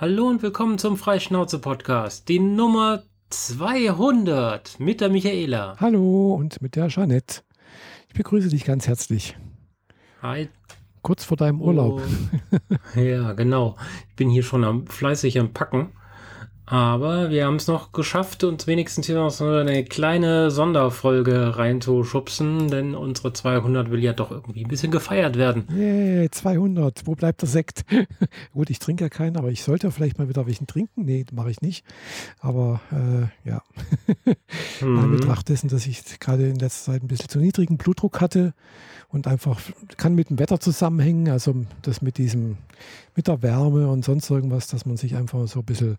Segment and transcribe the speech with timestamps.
[0.00, 5.76] Hallo und willkommen zum Freischnauze-Podcast, die Nummer 200 mit der Michaela.
[5.78, 7.42] Hallo und mit der Jeanette.
[8.08, 9.36] Ich begrüße dich ganz herzlich.
[10.22, 10.48] Hi.
[11.02, 12.00] Kurz vor deinem Urlaub.
[12.96, 12.98] Oh.
[12.98, 13.76] ja, genau.
[14.08, 15.92] Ich bin hier schon am, fleißig am Packen.
[16.70, 22.68] Aber wir haben es noch geschafft, uns wenigstens hier noch so eine kleine Sonderfolge reinzuschubsen,
[22.68, 25.64] denn unsere 200 will ja doch irgendwie ein bisschen gefeiert werden.
[25.74, 27.08] Yeah, 200.
[27.08, 27.84] Wo bleibt der Sekt?
[28.52, 31.04] Gut, ich trinke ja keinen, aber ich sollte vielleicht mal wieder welchen trinken.
[31.06, 31.84] Nee, mache ich nicht.
[32.38, 33.62] Aber äh, ja.
[34.80, 35.04] mhm.
[35.06, 38.54] in Betracht dessen, dass ich gerade in letzter Zeit ein bisschen zu niedrigen Blutdruck hatte
[39.08, 39.60] und einfach
[39.96, 41.52] kann mit dem Wetter zusammenhängen, also
[41.82, 42.58] das mit diesem,
[43.16, 45.96] mit der Wärme und sonst irgendwas, dass man sich einfach so ein bisschen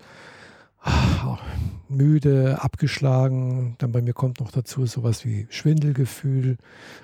[1.92, 3.76] müde, abgeschlagen.
[3.78, 6.58] Dann bei mir kommt noch dazu sowas wie Schwindelgefühl,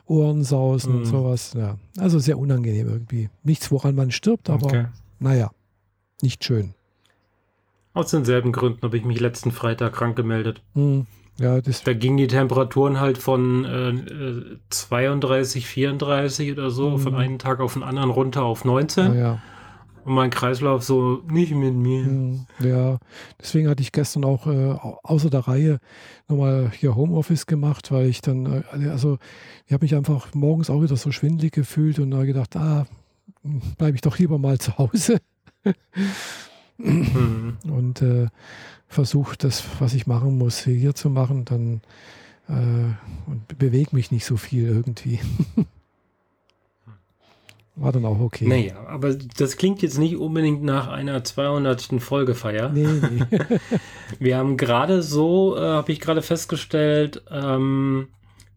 [0.05, 0.97] Ohrensausen mhm.
[0.99, 1.53] und sowas.
[1.55, 3.29] Ja, also sehr unangenehm irgendwie.
[3.43, 4.85] Nichts, woran man stirbt, aber okay.
[5.19, 5.51] naja,
[6.21, 6.73] nicht schön.
[7.93, 10.61] Aus denselben Gründen habe ich mich letzten Freitag krank gemeldet.
[10.73, 11.07] Mhm.
[11.39, 16.99] Ja, da gingen die Temperaturen halt von äh, 32, 34 oder so, mhm.
[16.99, 19.13] von einem Tag auf den anderen runter auf 19.
[19.13, 19.39] Ja,
[20.07, 22.05] und mein Kreislauf so nicht mit mir.
[22.05, 22.97] Hm, ja,
[23.41, 25.79] deswegen hatte ich gestern auch äh, außer der Reihe
[26.29, 29.17] nochmal hier Homeoffice gemacht, weil ich dann, äh, also
[29.65, 32.87] ich habe mich einfach morgens auch wieder so schwindelig gefühlt und da gedacht, ah,
[33.77, 35.17] bleibe ich doch lieber mal zu Hause.
[36.77, 37.57] mhm.
[37.69, 38.27] Und äh,
[38.87, 41.81] versuche das, was ich machen muss, hier zu machen, dann
[42.47, 45.19] äh, und bewege mich nicht so viel irgendwie.
[47.79, 48.47] War dann auch okay.
[48.47, 52.01] Naja, aber das klingt jetzt nicht unbedingt nach einer 200.
[52.01, 52.69] Folgefeier.
[52.69, 53.25] Nee, nee.
[54.19, 58.07] Wir haben gerade so, äh, habe ich gerade festgestellt, ähm,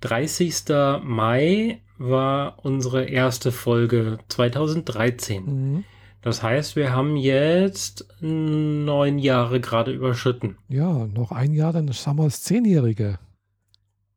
[0.01, 0.65] 30.
[1.03, 5.45] Mai war unsere erste Folge 2013.
[5.45, 5.85] Mhm.
[6.23, 10.57] Das heißt, wir haben jetzt neun Jahre gerade überschritten.
[10.69, 13.19] Ja, noch ein Jahr, dann wir das Zehnjährige.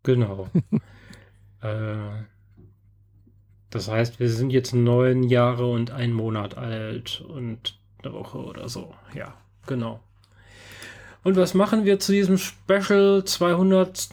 [0.04, 0.48] Genau.
[1.62, 2.24] äh,
[3.74, 8.70] das heißt, wir sind jetzt neun Jahre und ein Monat alt und eine Woche oder
[8.70, 8.94] so.
[9.16, 9.34] Ja,
[9.66, 10.00] genau.
[11.24, 14.10] Und was machen wir zu diesem Special 200.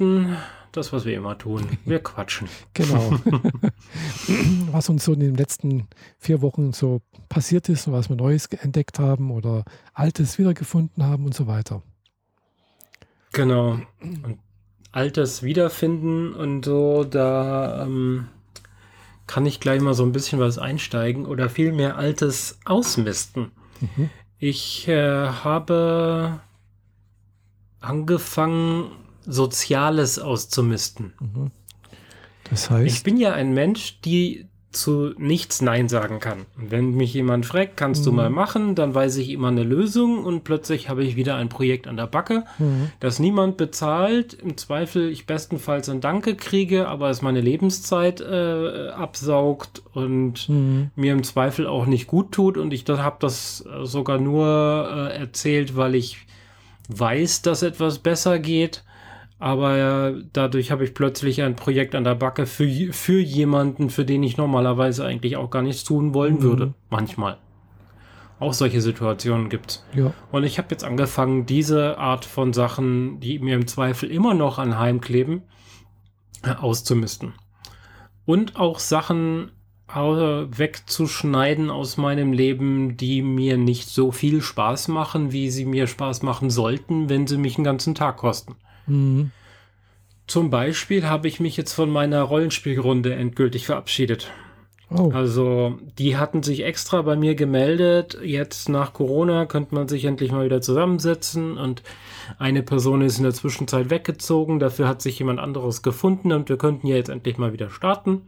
[0.73, 1.69] Das, was wir immer tun.
[1.85, 2.49] Wir quatschen.
[2.73, 3.13] Genau.
[4.73, 8.47] was uns so in den letzten vier Wochen so passiert ist und was wir Neues
[8.47, 11.83] entdeckt haben oder Altes wiedergefunden haben und so weiter.
[13.33, 13.79] Genau.
[14.01, 14.39] Und
[14.91, 18.29] Altes wiederfinden und so, da ähm,
[19.31, 23.53] kann ich gleich mal so ein bisschen was einsteigen oder vielmehr Altes ausmisten.
[23.81, 24.11] Mhm.
[24.41, 26.41] Ich äh, habe
[27.79, 28.91] angefangen,
[29.25, 31.13] Soziales auszumisten.
[31.21, 31.53] Mhm.
[32.51, 32.93] Das heißt.
[32.93, 36.47] Ich bin ja ein Mensch, die zu nichts Nein sagen kann.
[36.57, 38.05] wenn mich jemand fragt, kannst mhm.
[38.05, 41.49] du mal machen, dann weiß ich immer eine Lösung und plötzlich habe ich wieder ein
[41.49, 42.91] Projekt an der Backe, mhm.
[43.01, 44.35] das niemand bezahlt.
[44.35, 50.91] Im Zweifel ich bestenfalls ein Danke kriege, aber es meine Lebenszeit äh, absaugt und mhm.
[50.95, 52.57] mir im Zweifel auch nicht gut tut.
[52.57, 56.27] Und ich habe das sogar nur äh, erzählt, weil ich
[56.89, 58.85] weiß, dass etwas besser geht
[59.41, 64.23] aber dadurch habe ich plötzlich ein Projekt an der Backe für, für jemanden, für den
[64.23, 66.43] ich normalerweise eigentlich auch gar nichts tun wollen mhm.
[66.43, 66.75] würde.
[66.91, 67.39] Manchmal.
[68.39, 69.85] Auch solche Situationen gibt's.
[69.95, 70.13] Ja.
[70.31, 74.59] Und ich habe jetzt angefangen, diese Art von Sachen, die mir im Zweifel immer noch
[74.59, 75.43] anheimkleben,
[76.43, 77.33] äh, auszumisten.
[78.27, 79.53] Und auch Sachen
[79.93, 86.23] wegzuschneiden aus meinem Leben, die mir nicht so viel Spaß machen, wie sie mir Spaß
[86.23, 88.55] machen sollten, wenn sie mich einen ganzen Tag kosten.
[88.91, 89.31] Mhm.
[90.27, 94.31] Zum Beispiel habe ich mich jetzt von meiner Rollenspielrunde endgültig verabschiedet.
[94.93, 95.11] Oh.
[95.13, 98.19] Also, die hatten sich extra bei mir gemeldet.
[98.23, 101.83] Jetzt nach Corona könnte man sich endlich mal wieder zusammensetzen und
[102.39, 104.59] eine Person ist in der Zwischenzeit weggezogen.
[104.59, 108.23] Dafür hat sich jemand anderes gefunden und wir könnten ja jetzt endlich mal wieder starten.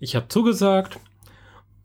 [0.00, 0.98] Ich habe zugesagt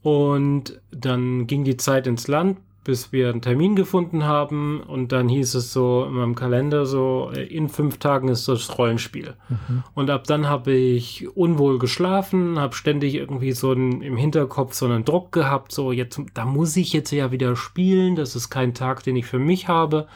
[0.02, 5.30] und dann ging die Zeit ins Land, bis wir einen Termin gefunden haben und dann
[5.30, 9.36] hieß es so in meinem Kalender so, äh, in fünf Tagen ist das Rollenspiel.
[9.50, 9.84] Mhm.
[9.94, 14.86] Und ab dann habe ich unwohl geschlafen, habe ständig irgendwie so einen, im Hinterkopf so
[14.86, 18.74] einen Druck gehabt, so jetzt, da muss ich jetzt ja wieder spielen, das ist kein
[18.74, 20.07] Tag, den ich für mich habe,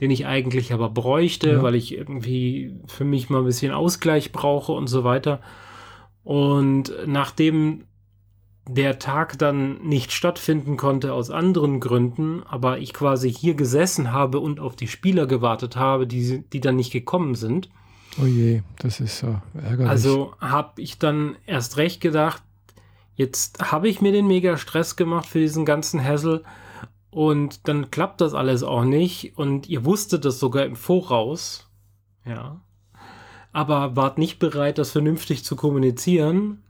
[0.00, 1.62] den ich eigentlich aber bräuchte, ja.
[1.62, 5.40] weil ich irgendwie für mich mal ein bisschen Ausgleich brauche und so weiter.
[6.24, 7.84] Und nachdem
[8.68, 14.40] der Tag dann nicht stattfinden konnte aus anderen Gründen, aber ich quasi hier gesessen habe
[14.40, 17.68] und auf die Spieler gewartet habe, die, die dann nicht gekommen sind.
[18.20, 19.88] Oh je, das ist ja ärgerlich.
[19.88, 22.42] Also habe ich dann erst recht gedacht,
[23.14, 26.42] jetzt habe ich mir den mega Stress gemacht für diesen ganzen Hassel
[27.16, 31.66] Und dann klappt das alles auch nicht und ihr wusstet das sogar im Voraus.
[32.26, 32.60] Ja.
[33.54, 36.62] Aber wart nicht bereit, das vernünftig zu kommunizieren.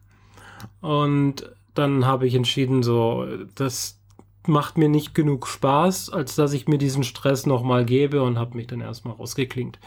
[0.81, 4.01] Und dann habe ich entschieden, so, das
[4.49, 8.57] macht mir nicht genug Spaß, als dass ich mir diesen Stress nochmal gebe und habe
[8.57, 9.79] mich dann erstmal rausgeklingt.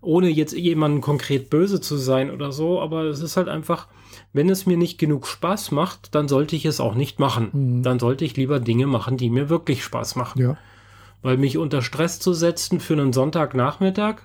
[0.00, 3.86] Ohne jetzt jemanden konkret böse zu sein oder so, aber es ist halt einfach,
[4.32, 7.50] wenn es mir nicht genug Spaß macht, dann sollte ich es auch nicht machen.
[7.52, 7.82] Mhm.
[7.82, 10.42] Dann sollte ich lieber Dinge machen, die mir wirklich Spaß machen.
[10.42, 10.56] Ja.
[11.22, 14.22] Weil mich unter Stress zu setzen für einen Sonntagnachmittag,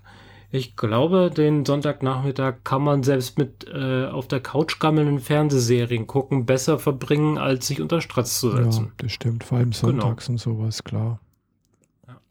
[0.49, 6.45] ich glaube, den Sonntagnachmittag kann man selbst mit äh, auf der Couch gammelnden Fernsehserien gucken
[6.45, 8.85] besser verbringen, als sich unter Stress zu setzen.
[8.85, 9.43] Ja, das stimmt.
[9.43, 9.79] Vor allem genau.
[9.79, 10.33] sonntags genau.
[10.33, 11.19] und sowas, klar.
[12.07, 12.21] Ja.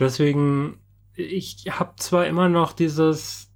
[0.00, 0.78] Deswegen,
[1.14, 3.52] ich habe zwar immer noch dieses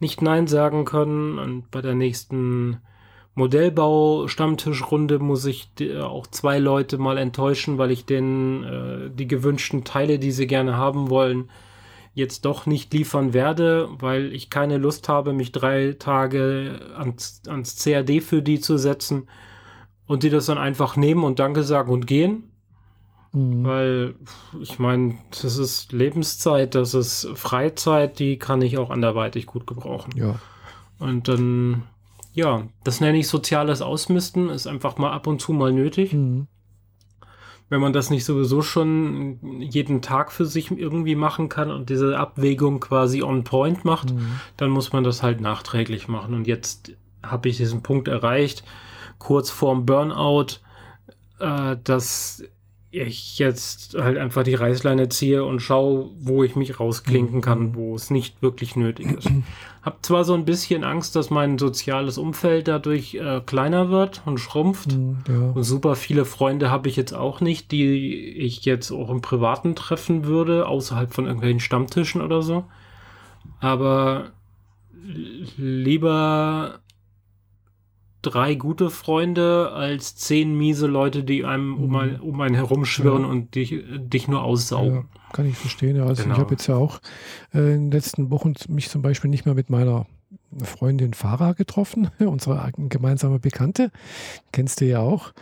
[0.00, 1.38] nicht Nein sagen können.
[1.38, 2.78] Und bei der nächsten
[3.34, 5.70] Modellbau-Stammtischrunde muss ich
[6.00, 10.76] auch zwei Leute mal enttäuschen, weil ich denen äh, die gewünschten Teile, die sie gerne
[10.76, 11.50] haben wollen,
[12.16, 17.76] jetzt doch nicht liefern werde, weil ich keine Lust habe, mich drei Tage ans, ans
[17.76, 19.28] CAD für die zu setzen
[20.06, 22.44] und die das dann einfach nehmen und Danke sagen und gehen.
[23.32, 23.64] Mhm.
[23.64, 24.14] Weil,
[24.62, 30.12] ich meine, das ist Lebenszeit, das ist Freizeit, die kann ich auch anderweitig gut gebrauchen.
[30.16, 30.36] Ja.
[30.98, 31.82] Und dann,
[32.32, 36.14] ja, das nenne ich soziales Ausmisten, ist einfach mal ab und zu mal nötig.
[36.14, 36.46] Mhm.
[37.68, 42.16] Wenn man das nicht sowieso schon jeden Tag für sich irgendwie machen kann und diese
[42.16, 44.40] Abwägung quasi on point macht, mhm.
[44.56, 46.34] dann muss man das halt nachträglich machen.
[46.34, 46.92] Und jetzt
[47.24, 48.62] habe ich diesen Punkt erreicht,
[49.18, 50.60] kurz vorm Burnout,
[51.40, 52.44] äh, dass
[52.98, 57.74] ich jetzt halt einfach die Reißleine ziehe und schaue, wo ich mich rausklinken kann, mhm.
[57.74, 59.28] wo es nicht wirklich nötig ist.
[59.82, 64.38] Hab zwar so ein bisschen Angst, dass mein soziales Umfeld dadurch äh, kleiner wird und
[64.38, 64.92] schrumpft.
[64.96, 65.50] Mhm, ja.
[65.50, 69.76] Und super viele Freunde habe ich jetzt auch nicht, die ich jetzt auch im Privaten
[69.76, 72.64] treffen würde, außerhalb von irgendwelchen Stammtischen oder so.
[73.60, 74.32] Aber
[75.56, 76.80] lieber
[78.30, 83.28] drei gute Freunde als zehn miese Leute, die einem um, ein, um einen herumschwirren ja.
[83.28, 84.94] und dich, dich nur aussaugen.
[84.94, 86.00] Ja, kann ich verstehen.
[86.00, 86.34] Also genau.
[86.34, 87.00] ich habe jetzt ja auch
[87.54, 90.06] äh, in den letzten Wochen mich zum Beispiel nicht mehr mit meiner
[90.62, 93.90] Freundin Farah getroffen, unsere gemeinsame Bekannte.
[94.52, 95.32] Kennst du ja auch.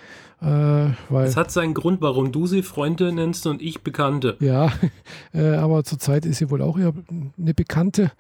[0.43, 0.91] Äh,
[1.23, 4.37] es hat seinen Grund, warum du sie Freunde nennst und ich Bekannte.
[4.41, 4.73] Ja,
[5.33, 6.93] äh, aber zurzeit ist sie wohl auch eher
[7.39, 8.13] eine Bekannte,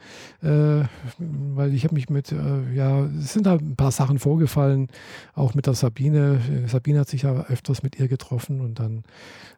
[0.42, 0.84] äh,
[1.18, 4.88] weil ich habe mich mit, äh, ja, es sind da ein paar Sachen vorgefallen,
[5.34, 6.40] auch mit der Sabine.
[6.66, 9.04] Sabine hat sich ja öfters mit ihr getroffen und dann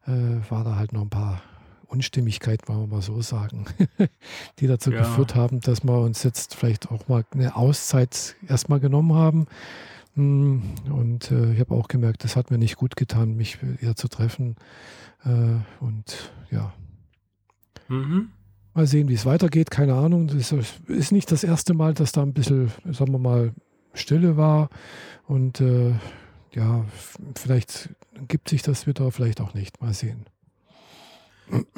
[0.06, 1.42] äh, war da halt noch ein paar
[1.88, 3.66] Unstimmigkeiten, wollen wir mal so sagen,
[4.58, 5.00] die dazu ja.
[5.00, 9.46] geführt haben, dass wir uns jetzt vielleicht auch mal eine Auszeit erstmal genommen haben
[10.16, 13.96] hm, und äh, ich habe auch gemerkt, das hat mir nicht gut getan, mich eher
[13.96, 14.56] zu treffen.
[15.24, 16.72] Äh, und ja.
[17.88, 18.30] Mhm.
[18.72, 19.70] Mal sehen, wie es weitergeht.
[19.70, 20.28] Keine Ahnung.
[20.28, 20.52] Das
[20.86, 23.52] ist nicht das erste Mal, dass da ein bisschen, sagen wir mal,
[23.92, 24.70] Stille war.
[25.26, 25.92] Und äh,
[26.52, 26.84] ja,
[27.34, 27.90] vielleicht
[28.26, 29.82] gibt sich das wieder, vielleicht auch nicht.
[29.82, 30.24] Mal sehen.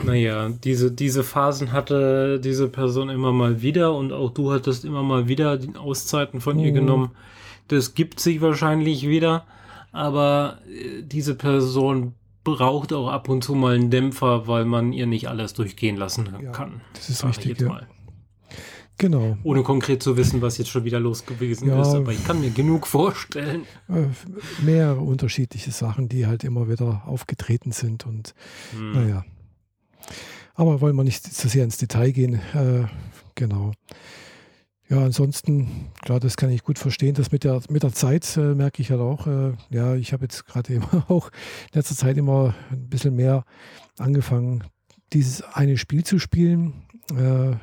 [0.03, 5.03] Naja, diese, diese Phasen hatte diese Person immer mal wieder und auch du hattest immer
[5.03, 6.77] mal wieder die Auszeiten von ihr mhm.
[6.77, 7.11] genommen.
[7.69, 9.45] Das gibt sich wahrscheinlich wieder,
[9.93, 15.07] aber äh, diese Person braucht auch ab und zu mal einen Dämpfer, weil man ihr
[15.07, 16.81] nicht alles durchgehen lassen ja, kann.
[16.95, 17.61] Das ist richtig.
[17.61, 17.83] Ja.
[18.97, 19.39] Genau.
[19.45, 22.41] Ohne konkret zu wissen, was jetzt schon wieder los gewesen ja, ist, aber ich kann
[22.41, 23.65] mir genug vorstellen.
[23.89, 24.07] Äh,
[24.65, 28.35] mehrere unterschiedliche Sachen, die halt immer wieder aufgetreten sind und
[28.73, 28.93] hm.
[28.93, 29.25] naja.
[30.59, 32.35] Aber wollen wir nicht zu sehr ins Detail gehen.
[32.53, 32.87] Äh,
[33.37, 33.71] genau.
[34.89, 37.15] Ja, ansonsten, klar, das kann ich gut verstehen.
[37.15, 39.29] Das mit der, mit der Zeit äh, merke ich halt auch.
[39.29, 43.45] Äh, ja, ich habe jetzt gerade immer auch in letzter Zeit immer ein bisschen mehr
[43.99, 44.65] angefangen,
[45.13, 46.73] dieses eine Spiel zu spielen,
[47.13, 47.55] äh,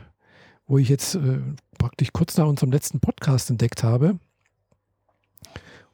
[0.65, 1.39] wo ich jetzt äh,
[1.77, 4.19] praktisch kurz nach unserem letzten Podcast entdeckt habe.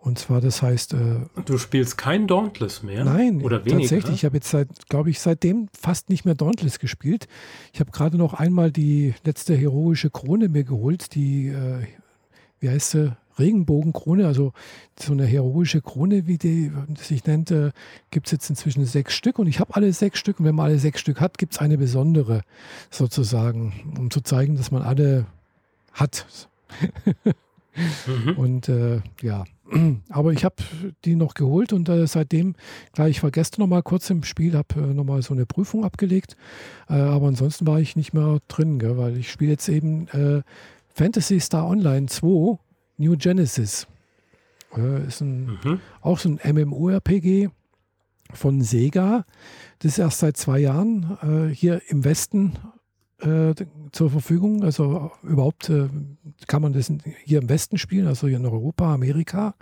[0.01, 0.93] Und zwar, das heißt.
[0.93, 3.05] Äh, du spielst kein Dauntless mehr?
[3.05, 3.81] Nein, oder weniger?
[3.81, 7.27] Tatsächlich, ich habe jetzt seit, glaube ich, seitdem fast nicht mehr Dauntless gespielt.
[7.71, 11.85] Ich habe gerade noch einmal die letzte heroische Krone mir geholt, die, äh,
[12.59, 13.15] wie heißt sie?
[13.37, 14.53] Regenbogenkrone, also
[14.99, 17.71] so eine heroische Krone, wie die sich nennt, äh,
[18.09, 20.65] gibt es jetzt inzwischen sechs Stück und ich habe alle sechs Stück und wenn man
[20.65, 22.41] alle sechs Stück hat, gibt es eine besondere
[22.89, 25.27] sozusagen, um zu zeigen, dass man alle
[25.93, 26.25] hat.
[28.07, 28.37] mhm.
[28.37, 29.45] Und äh, ja,
[30.09, 30.55] aber ich habe
[31.05, 32.55] die noch geholt und äh, seitdem,
[32.93, 35.45] klar, ich war gestern noch mal kurz im Spiel, habe äh, noch mal so eine
[35.45, 36.35] Prüfung abgelegt,
[36.89, 40.41] äh, aber ansonsten war ich nicht mehr drin, gell, weil ich spiele jetzt eben äh,
[40.93, 42.57] Fantasy Star Online 2
[42.97, 43.87] New Genesis.
[45.07, 45.79] Ist ein, mhm.
[45.99, 47.49] auch so ein MMORPG
[48.33, 49.25] von Sega.
[49.79, 52.57] Das ist erst seit zwei Jahren äh, hier im Westen
[53.21, 53.53] äh,
[53.91, 54.63] zur Verfügung.
[54.63, 55.89] Also überhaupt äh,
[56.47, 56.91] kann man das
[57.23, 59.55] hier im Westen spielen, also hier in Europa, Amerika.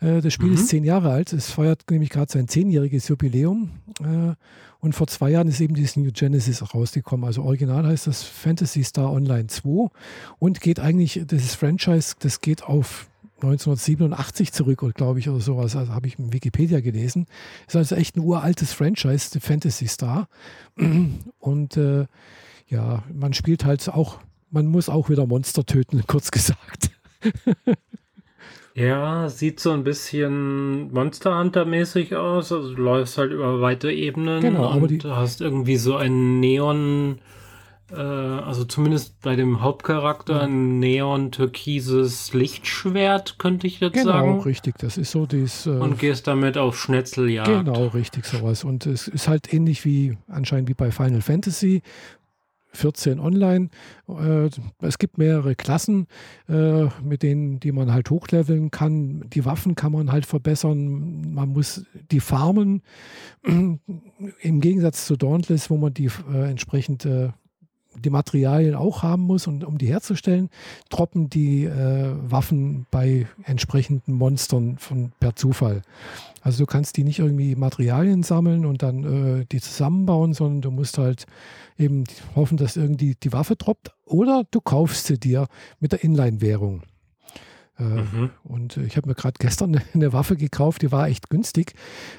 [0.00, 0.54] Äh, das Spiel mhm.
[0.54, 1.32] ist zehn Jahre alt.
[1.32, 3.70] Es feiert nämlich gerade sein zehnjähriges Jubiläum.
[4.00, 4.34] Äh,
[4.80, 7.24] und vor zwei Jahren ist eben dieses New Genesis rausgekommen.
[7.24, 9.88] Also original heißt das Fantasy Star Online 2
[10.38, 15.74] und geht eigentlich, das ist Franchise, das geht auf 1987 zurück, glaube ich, oder sowas.
[15.74, 17.26] Also habe ich in Wikipedia gelesen.
[17.66, 20.28] Ist also echt ein uraltes Franchise, The Fantasy Star.
[21.38, 22.06] Und äh,
[22.66, 24.18] ja, man spielt halt auch,
[24.50, 26.90] man muss auch wieder Monster töten, kurz gesagt.
[28.74, 32.50] Ja, sieht so ein bisschen Monster Hunter-mäßig aus.
[32.50, 35.00] Also du läufst halt über weite Ebenen genau, und die...
[35.08, 37.20] hast irgendwie so ein Neon,
[37.92, 44.30] äh, also zumindest bei dem Hauptcharakter, ein neon-türkises Lichtschwert, könnte ich jetzt genau, sagen.
[44.32, 44.76] Genau, richtig.
[44.78, 45.66] Das ist so dieses.
[45.66, 47.46] Äh, und gehst damit auf Schnetzeljagd.
[47.46, 48.64] Genau, richtig, sowas.
[48.64, 51.82] Und es ist halt ähnlich wie anscheinend wie bei Final Fantasy,
[52.76, 53.70] 14 online.
[54.08, 54.50] Äh,
[54.80, 56.06] es gibt mehrere Klassen,
[56.48, 59.28] äh, mit denen, die man halt hochleveln kann.
[59.30, 61.32] Die Waffen kann man halt verbessern.
[61.32, 62.82] Man muss die farmen.
[63.42, 67.06] Im Gegensatz zu Dauntless, wo man die äh, entsprechend
[67.96, 70.50] die Materialien auch haben muss, und, um die herzustellen,
[70.88, 75.82] droppen die äh, Waffen bei entsprechenden Monstern von, per Zufall.
[76.44, 80.70] Also du kannst die nicht irgendwie Materialien sammeln und dann äh, die zusammenbauen, sondern du
[80.70, 81.24] musst halt
[81.78, 82.04] eben
[82.36, 85.46] hoffen, dass irgendwie die Waffe droppt oder du kaufst sie dir
[85.80, 86.82] mit der Inline-Währung.
[87.78, 88.30] Äh, mhm.
[88.42, 91.72] Und ich habe mir gerade gestern eine, Waffe gekauft, die war echt günstig,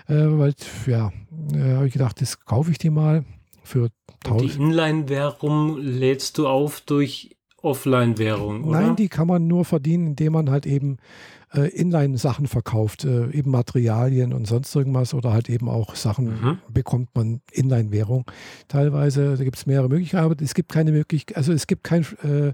[0.08, 0.56] äh, weil,
[0.88, 1.14] ja,
[1.54, 3.26] äh, habe ich gedacht, das kaufe ich die mal
[3.64, 3.90] für
[4.24, 4.42] 1000.
[4.42, 8.82] Die Inline-Währung lädst du auf durch Offline-Währung, oder?
[8.82, 10.98] Nein, die kann man nur verdienen, indem man halt eben
[11.56, 16.58] äh, Inline-Sachen verkauft, äh, eben Materialien und sonst irgendwas oder halt eben auch Sachen mhm.
[16.72, 18.26] bekommt man Inline-Währung.
[18.68, 22.06] Teilweise, da gibt es mehrere Möglichkeiten, aber es gibt keine Möglichkeit, also es gibt kein
[22.24, 22.54] äh,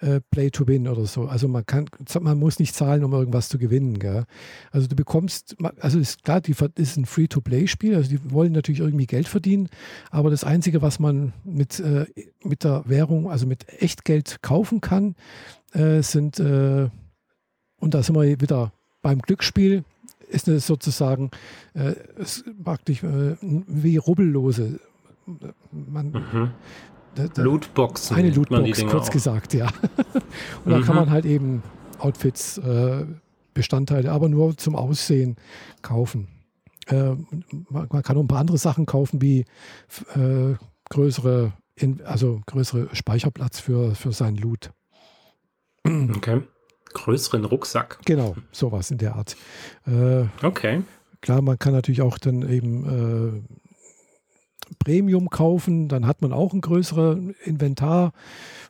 [0.00, 1.24] äh, Play to Win oder so.
[1.24, 1.86] Also man kann,
[2.20, 3.98] man muss nicht zahlen, um irgendwas zu gewinnen.
[3.98, 4.24] Gell?
[4.70, 9.06] Also du bekommst, also ist klar, die ist ein Free-to-Play-Spiel, also die wollen natürlich irgendwie
[9.06, 9.68] Geld verdienen,
[10.10, 12.06] aber das Einzige, was man mit, äh,
[12.42, 15.16] mit der Währung, also mit Echtgeld kaufen kann,
[15.72, 16.88] äh, sind, äh,
[17.80, 18.72] und da sind wir wieder
[19.02, 19.84] beim Glücksspiel,
[20.28, 21.30] ist es sozusagen
[21.74, 21.94] äh,
[22.62, 24.80] praktisch äh, wie Rubbellose.
[25.72, 26.50] Man, mhm.
[27.36, 28.16] Lootboxen.
[28.16, 29.12] Eine Lootbox, kurz auch.
[29.12, 29.66] gesagt, ja.
[30.64, 30.84] und da mhm.
[30.84, 31.62] kann man halt eben
[31.98, 33.04] Outfits, äh,
[33.52, 35.36] Bestandteile, aber nur zum Aussehen
[35.82, 36.28] kaufen.
[36.86, 37.14] Äh,
[37.68, 39.44] man, man, kann auch ein paar andere Sachen kaufen, wie
[40.14, 40.54] äh,
[40.88, 44.70] größere, in, also größere Speicherplatz für, für seinen Loot.
[45.84, 46.42] Okay.
[46.92, 47.98] Größeren Rucksack.
[48.04, 49.36] Genau, sowas in der Art.
[49.86, 50.82] Äh, okay.
[51.20, 56.60] Klar, man kann natürlich auch dann eben äh, Premium kaufen, dann hat man auch ein
[56.60, 58.12] größeres Inventar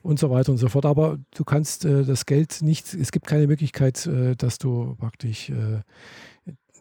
[0.02, 0.86] und so weiter und so fort.
[0.86, 5.50] Aber du kannst äh, das Geld nicht, es gibt keine Möglichkeit, äh, dass du praktisch
[5.50, 5.82] äh,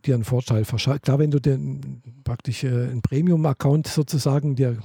[0.06, 1.04] dir einen Vorteil verschaffst.
[1.04, 4.78] Klar, wenn du den praktisch äh, einen Premium-Account sozusagen dir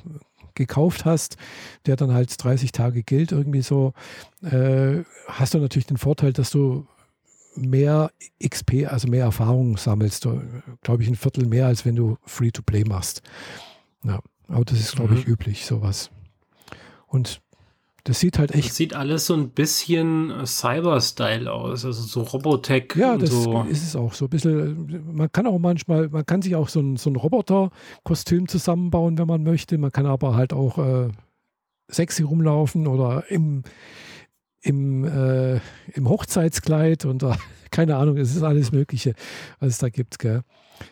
[0.54, 1.36] gekauft hast,
[1.86, 3.92] der dann halt 30 Tage gilt, irgendwie so,
[4.42, 6.86] äh, hast du natürlich den Vorteil, dass du
[7.56, 8.10] mehr
[8.42, 10.26] XP, also mehr Erfahrung sammelst,
[10.82, 13.22] glaube ich, ein Viertel mehr, als wenn du Free-to-Play machst.
[14.04, 15.32] Ja, aber das ist, glaube ich, mhm.
[15.32, 16.10] üblich, sowas.
[17.06, 17.42] Und
[18.04, 18.68] das sieht halt echt.
[18.68, 22.94] Das sieht alles so ein bisschen Cyber-Style aus, also so Robotech.
[22.96, 23.62] Ja, das so.
[23.62, 24.12] ist es auch.
[24.12, 27.16] So ein bisschen, man kann auch manchmal, man kann sich auch so ein, so ein
[27.16, 29.78] Roboter-Kostüm zusammenbauen, wenn man möchte.
[29.78, 31.08] Man kann aber halt auch äh,
[31.88, 33.62] sexy rumlaufen oder im,
[34.60, 35.60] im, äh,
[35.94, 37.32] im Hochzeitskleid und äh,
[37.70, 39.14] keine Ahnung, es ist alles Mögliche,
[39.60, 40.18] was es da gibt.
[40.18, 40.42] Gell?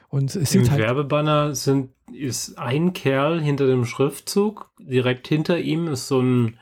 [0.09, 4.71] Und es Im halt Werbebanner sind, ist ein Kerl hinter dem Schriftzug.
[4.81, 6.59] Direkt hinter ihm ist so ein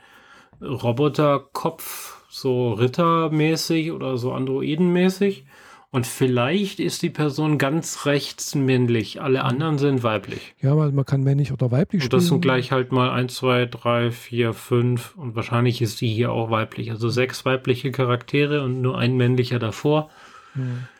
[0.61, 5.45] Roboterkopf, so rittermäßig oder so androidenmäßig.
[5.93, 9.45] Und vielleicht ist die Person ganz rechts männlich, alle mhm.
[9.45, 10.55] anderen sind weiblich.
[10.61, 12.13] Ja, weil man kann männlich oder weiblich spielen.
[12.13, 16.07] Und das sind gleich halt mal 1, 2, 3, 4, 5 und wahrscheinlich ist die
[16.07, 16.91] hier auch weiblich.
[16.91, 20.09] Also sechs weibliche Charaktere und nur ein männlicher davor.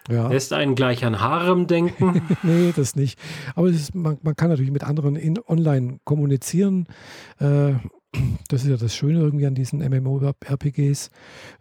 [0.09, 0.27] Ja.
[0.29, 2.21] Lässt einen gleich an Harem denken?
[2.43, 3.19] nee, das nicht.
[3.55, 6.87] Aber ist, man, man, kann natürlich mit anderen in, online kommunizieren.
[7.39, 7.73] Äh,
[8.49, 11.09] das ist ja das Schöne irgendwie an diesen MMO-RPGs.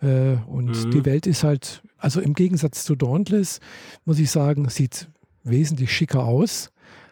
[0.02, 0.90] Äh, und mhm.
[0.90, 3.60] die Welt ist halt, also im Gegensatz zu Dauntless,
[4.04, 5.08] muss ich sagen, sieht
[5.44, 6.70] wesentlich schicker aus.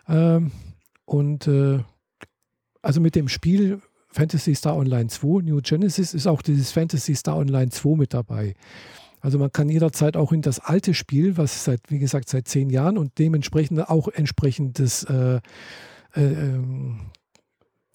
[0.09, 0.52] Ähm,
[1.04, 1.80] und äh,
[2.83, 7.37] also mit dem Spiel Fantasy Star Online 2, New Genesis, ist auch dieses Fantasy Star
[7.37, 8.54] Online 2 mit dabei.
[9.21, 12.71] Also man kann jederzeit auch in das alte Spiel, was seit, wie gesagt, seit zehn
[12.71, 15.40] Jahren und dementsprechend auch entsprechendes äh,
[16.14, 17.00] äh, ähm,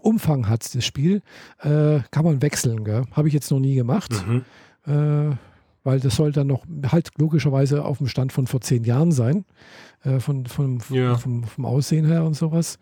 [0.03, 1.21] Umfang hat, das Spiel,
[1.59, 2.85] äh, kann man wechseln.
[3.11, 4.11] Habe ich jetzt noch nie gemacht.
[4.27, 4.43] Mhm.
[4.85, 5.35] Äh,
[5.83, 9.45] weil das soll dann noch halt logischerweise auf dem Stand von vor zehn Jahren sein,
[10.03, 11.15] äh, von, von, ja.
[11.15, 12.79] vom, vom Aussehen her und sowas.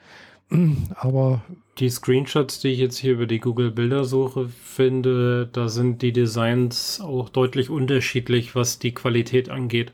[0.95, 1.41] Aber
[1.79, 7.01] die Screenshots, die ich jetzt hier über die Google Bildersuche finde, da sind die Designs
[7.01, 9.93] auch deutlich unterschiedlich, was die Qualität angeht.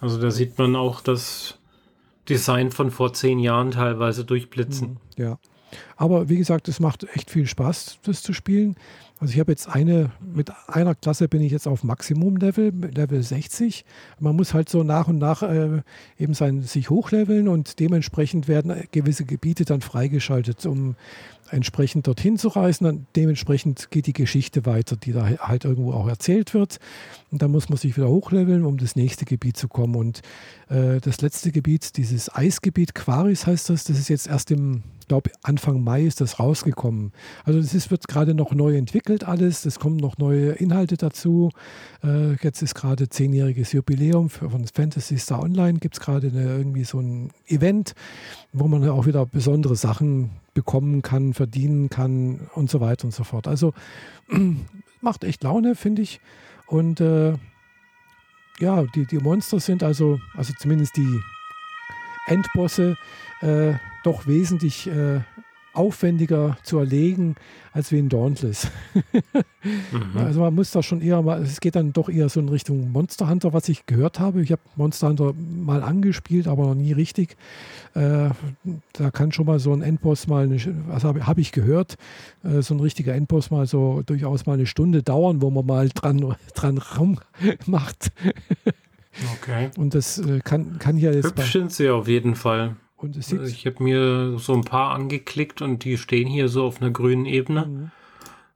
[0.00, 1.58] Also da sieht man auch das
[2.28, 4.98] Design von vor zehn Jahren teilweise durchblitzen.
[5.16, 5.38] Mhm, ja.
[5.96, 8.76] Aber wie gesagt, es macht echt viel Spaß, das zu spielen.
[9.20, 13.84] Also ich habe jetzt eine, mit einer Klasse bin ich jetzt auf Maximum-Level, Level 60.
[14.18, 15.82] Man muss halt so nach und nach äh,
[16.18, 20.96] eben sein, sich hochleveln und dementsprechend werden gewisse Gebiete dann freigeschaltet, um
[21.54, 22.84] entsprechend dorthin zu reisen.
[22.84, 26.78] Dann dementsprechend geht die Geschichte weiter, die da halt irgendwo auch erzählt wird.
[27.30, 29.96] Und dann muss man sich wieder hochleveln, um das nächste Gebiet zu kommen.
[29.96, 30.20] Und
[30.68, 35.30] äh, das letzte Gebiet, dieses Eisgebiet, Quaris heißt das, das ist jetzt erst im glaube,
[35.42, 37.12] Anfang Mai ist das rausgekommen.
[37.44, 41.50] Also es wird gerade noch neu entwickelt alles, es kommen noch neue Inhalte dazu.
[42.02, 47.00] Äh, jetzt ist gerade zehnjähriges Jubiläum von Fantasy Star Online, gibt es gerade irgendwie so
[47.00, 47.94] ein Event,
[48.52, 53.24] wo man auch wieder besondere Sachen bekommen kann, verdienen kann und so weiter und so
[53.24, 53.48] fort.
[53.48, 53.74] Also
[55.00, 56.20] macht echt Laune, finde ich.
[56.66, 57.34] Und äh,
[58.58, 61.20] ja, die, die Monster sind also, also zumindest die
[62.26, 62.96] Endbosse,
[63.42, 65.20] äh, doch wesentlich äh,
[65.74, 67.36] aufwendiger zu erlegen
[67.72, 68.70] als wie in Dauntless.
[69.64, 70.16] mhm.
[70.16, 72.92] Also man muss da schon eher mal, es geht dann doch eher so in Richtung
[72.92, 74.42] Monster Hunter, was ich gehört habe.
[74.42, 77.36] Ich habe Monster Hunter mal angespielt, aber noch nie richtig.
[77.94, 78.30] Äh,
[78.92, 80.56] da kann schon mal so ein Endboss mal, eine,
[80.90, 81.96] also habe hab ich gehört,
[82.44, 85.88] äh, so ein richtiger Endboss mal so durchaus mal eine Stunde dauern, wo man mal
[85.88, 88.12] dran, dran rummacht.
[89.40, 89.70] okay.
[89.76, 91.26] Und das äh, kann, kann hier jetzt.
[91.26, 92.76] Hübsch sind sie auf jeden Fall.
[92.96, 96.64] Und es sieht ich habe mir so ein paar angeklickt und die stehen hier so
[96.64, 97.66] auf einer grünen Ebene.
[97.66, 97.90] Mhm.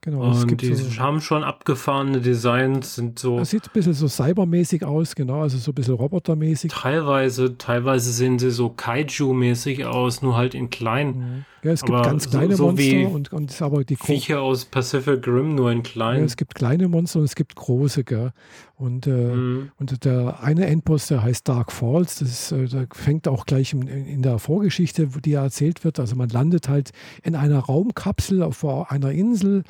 [0.01, 3.39] Genau, und die so, haben schon abgefahrene Designs, sind so.
[3.39, 6.71] Es sieht ein bisschen so cybermäßig aus, genau, also so ein bisschen robotermäßig.
[6.71, 11.07] Teilweise, teilweise sehen sie so Kaiju-mäßig aus, nur halt in klein.
[11.07, 11.45] Mhm.
[11.63, 14.65] Ja, es gibt aber ganz kleine so, so Monster und, und aber die Viecher aus
[14.65, 16.19] Pacific Rim nur in klein.
[16.19, 18.31] Ja, es gibt kleine Monster und es gibt große, gell?
[18.79, 19.71] Und, äh, mhm.
[19.77, 23.73] und der eine Endboss, der heißt Dark Falls, das ist, äh, der fängt auch gleich
[23.73, 25.99] in, in, der Vorgeschichte, die erzählt wird.
[25.99, 26.91] Also man landet halt
[27.21, 29.63] in einer Raumkapsel auf einer Insel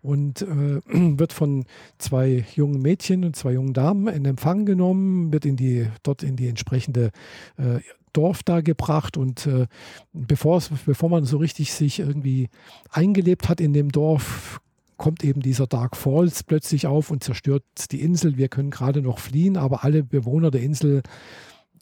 [0.00, 1.66] und äh, wird von
[1.98, 6.36] zwei jungen Mädchen und zwei jungen Damen in Empfang genommen, wird in die, dort in
[6.36, 7.10] die entsprechende
[7.58, 7.80] äh,
[8.14, 9.66] Dorf da gebracht und äh,
[10.14, 12.48] bevor, bevor man so richtig sich irgendwie
[12.90, 14.60] eingelebt hat in dem Dorf,
[14.96, 18.38] kommt eben dieser Dark Falls plötzlich auf und zerstört die Insel.
[18.38, 21.02] Wir können gerade noch fliehen, aber alle Bewohner der Insel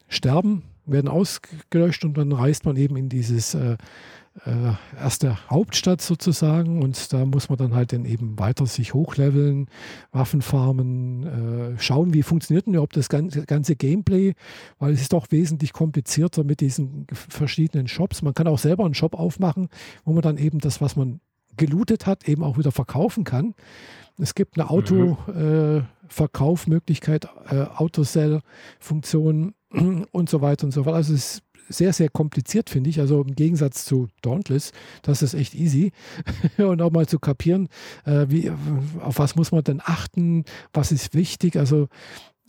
[0.09, 3.77] sterben, werden ausgelöscht und dann reist man eben in dieses äh,
[4.47, 9.69] äh, erste Hauptstadt sozusagen und da muss man dann halt dann eben weiter sich hochleveln,
[10.11, 14.35] Waffen farmen, äh, schauen, wie funktioniert denn überhaupt das ganze, Gameplay,
[14.79, 18.23] weil es ist doch wesentlich komplizierter mit diesen verschiedenen Shops.
[18.23, 19.69] Man kann auch selber einen Shop aufmachen,
[20.05, 21.21] wo man dann eben das, was man
[21.57, 23.55] gelootet hat, eben auch wieder verkaufen kann.
[24.19, 27.31] Es gibt eine Autoverkaufmöglichkeit, mhm.
[27.51, 29.55] äh, äh, Autosell-Funktion
[30.11, 30.97] und so weiter und so fort.
[30.97, 31.43] Also es ist
[31.73, 33.01] sehr, sehr kompliziert, finde ich.
[33.01, 35.93] Also im Gegensatz zu Dauntless, das ist echt easy.
[36.59, 37.69] und auch mal zu kapieren,
[38.05, 38.51] äh, wie,
[39.01, 41.57] auf was muss man denn achten, was ist wichtig.
[41.57, 41.89] Also,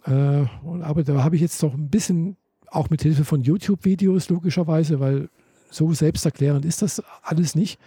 [0.05, 0.45] äh,
[0.81, 5.29] aber da habe ich jetzt doch ein bisschen auch mit Hilfe von YouTube-Videos logischerweise, weil
[5.69, 7.79] so selbsterklärend ist das alles nicht.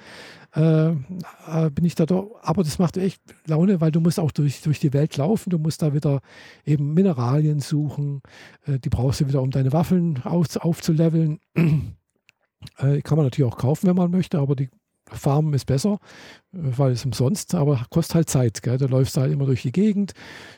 [0.57, 4.31] Äh, äh, bin ich da doch, aber das macht echt Laune, weil du musst auch
[4.31, 6.21] durch, durch die Welt laufen, du musst da wieder
[6.65, 8.23] eben Mineralien suchen,
[8.67, 11.41] äh, die brauchst du wieder, um deine Waffeln auf, aufzuleveln.
[12.79, 14.71] Äh, kann man natürlich auch kaufen, wenn man möchte, aber die
[15.13, 15.99] Farmen ist besser,
[16.53, 18.63] äh, weil es umsonst, aber kostet halt Zeit.
[18.63, 18.79] Gell?
[18.79, 20.15] Da läufst du halt immer durch die Gegend,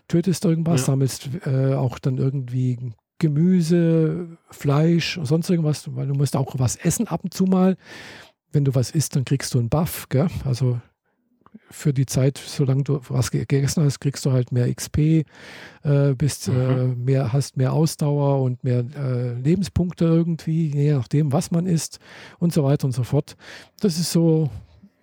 [0.06, 0.86] tötest irgendwas, ja.
[0.86, 2.78] sammelst äh, auch dann irgendwie
[3.18, 7.76] Gemüse, Fleisch, sonst irgendwas, weil du musst auch was essen ab und zu mal
[8.52, 10.28] wenn du was isst, dann kriegst du einen Buff, gell?
[10.44, 10.80] Also
[11.70, 15.24] für die Zeit, solange du was gegessen hast, kriegst du halt mehr XP, äh,
[16.16, 16.92] bist, äh, mhm.
[16.92, 21.98] äh, mehr, hast mehr Ausdauer und mehr äh, Lebenspunkte irgendwie, je nachdem, was man isst
[22.38, 23.36] und so weiter und so fort.
[23.80, 24.50] Das ist so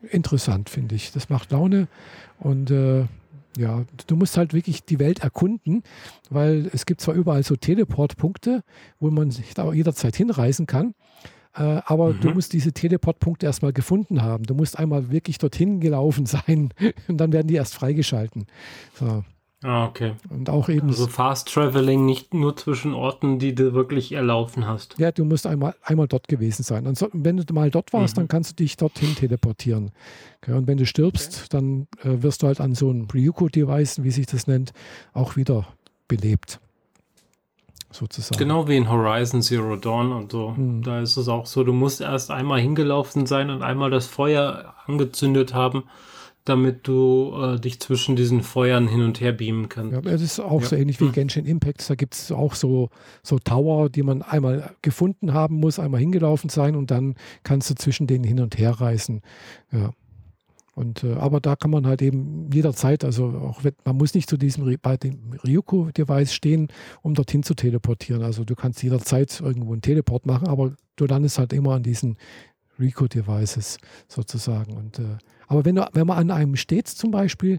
[0.10, 1.12] interessant, finde ich.
[1.12, 1.88] Das macht Laune
[2.40, 3.06] und äh,
[3.58, 5.84] ja, du musst halt wirklich die Welt erkunden,
[6.30, 8.64] weil es gibt zwar überall so Teleportpunkte,
[9.00, 10.94] wo man sich da jederzeit hinreisen kann,
[11.56, 12.20] äh, aber mhm.
[12.22, 14.44] du musst diese Teleportpunkte erstmal gefunden haben.
[14.44, 16.74] Du musst einmal wirklich dorthin gelaufen sein
[17.08, 18.46] und dann werden die erst freigeschalten.
[18.94, 19.24] So.
[19.64, 20.14] Ah, okay.
[20.30, 20.90] Und auch eben.
[20.90, 25.00] Also Fast Traveling nicht nur zwischen Orten, die du wirklich erlaufen hast.
[25.00, 26.86] Ja, du musst einmal, einmal dort gewesen sein.
[26.86, 28.22] Und wenn du mal dort warst, mhm.
[28.22, 29.92] dann kannst du dich dorthin teleportieren.
[30.42, 31.48] Okay, und wenn du stirbst, okay.
[31.50, 34.72] dann äh, wirst du halt an so einem Ryuko-Device, wie sich das nennt,
[35.14, 35.66] auch wieder
[36.08, 36.60] belebt.
[37.96, 38.38] Sozusagen.
[38.38, 40.50] Genau wie in Horizon Zero Dawn und so.
[40.50, 40.84] Mhm.
[40.84, 44.76] Da ist es auch so, du musst erst einmal hingelaufen sein und einmal das Feuer
[44.86, 45.84] angezündet haben
[46.46, 49.94] damit du äh, dich zwischen diesen Feuern hin und her beamen kannst.
[49.94, 50.68] Ja, das ist auch ja.
[50.68, 51.12] so ähnlich wie hm.
[51.12, 51.90] Genshin Impact.
[51.90, 52.90] Da gibt es auch so,
[53.24, 57.76] so Tower, die man einmal gefunden haben muss, einmal hingelaufen sein und dann kannst du
[57.76, 59.22] zwischen denen hin und her reisen.
[59.72, 59.90] Ja.
[60.76, 64.30] Und, äh, aber da kann man halt eben jederzeit, also auch wenn, man muss nicht
[64.30, 66.68] zu diesem bei dem Ryuko-Device stehen,
[67.02, 68.22] um dorthin zu teleportieren.
[68.22, 72.18] Also du kannst jederzeit irgendwo einen Teleport machen, aber du landest halt immer an diesen
[72.78, 73.78] Rico-Devices
[74.10, 74.76] sozusagen.
[74.76, 77.58] Und, äh, aber wenn, du, wenn man an einem steht zum Beispiel,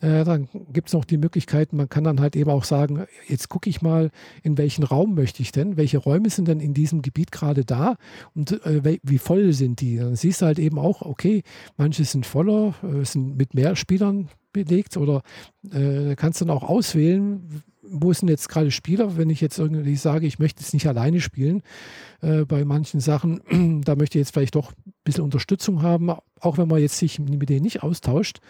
[0.00, 3.48] äh, dann gibt es noch die Möglichkeit, man kann dann halt eben auch sagen, jetzt
[3.48, 4.10] gucke ich mal,
[4.42, 7.96] in welchen Raum möchte ich denn, welche Räume sind denn in diesem Gebiet gerade da
[8.34, 9.96] und äh, wie voll sind die.
[9.96, 11.42] Dann siehst du halt eben auch, okay,
[11.76, 14.28] manche sind voller, äh, sind mit mehr Spielern
[14.64, 15.22] belegt oder
[15.72, 20.26] äh, kannst dann auch auswählen, wo sind jetzt gerade Spieler, wenn ich jetzt irgendwie sage,
[20.26, 21.62] ich möchte jetzt nicht alleine spielen
[22.20, 26.58] äh, bei manchen Sachen, da möchte ich jetzt vielleicht doch ein bisschen Unterstützung haben, auch
[26.58, 28.40] wenn man jetzt sich mit denen nicht austauscht,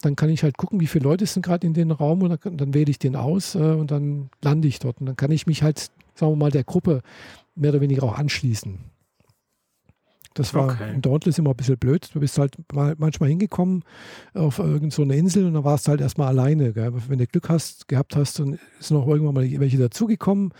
[0.00, 2.56] dann kann ich halt gucken, wie viele Leute sind gerade in den Raum und dann,
[2.56, 5.00] dann wähle ich den aus äh, und dann lande ich dort.
[5.00, 7.02] Und dann kann ich mich halt, sagen wir mal, der Gruppe
[7.54, 8.78] mehr oder weniger auch anschließen.
[10.36, 10.92] Das war okay.
[10.92, 12.10] in Dauntless immer ein bisschen blöd.
[12.12, 13.84] Du bist halt mal, manchmal hingekommen
[14.34, 16.74] auf irgendeine so Insel und dann warst du halt erstmal alleine.
[16.74, 16.92] Gell?
[17.08, 20.52] Wenn du Glück hast, gehabt hast, dann ist noch irgendwann mal welche dazugekommen.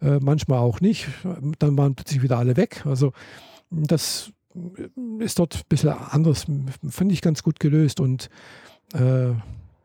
[0.00, 1.08] Äh, manchmal auch nicht.
[1.58, 2.84] Dann waren plötzlich wieder alle weg.
[2.86, 3.12] Also
[3.70, 4.32] das
[5.18, 6.46] ist dort ein bisschen anders.
[6.88, 8.30] Finde ich ganz gut gelöst und
[8.94, 9.32] äh,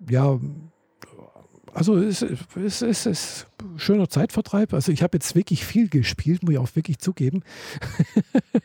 [0.10, 0.40] ja,
[1.74, 4.74] also es, es, es ist ein schöner Zeitvertreib.
[4.74, 7.44] Also ich habe jetzt wirklich viel gespielt, muss ich auch wirklich zugeben.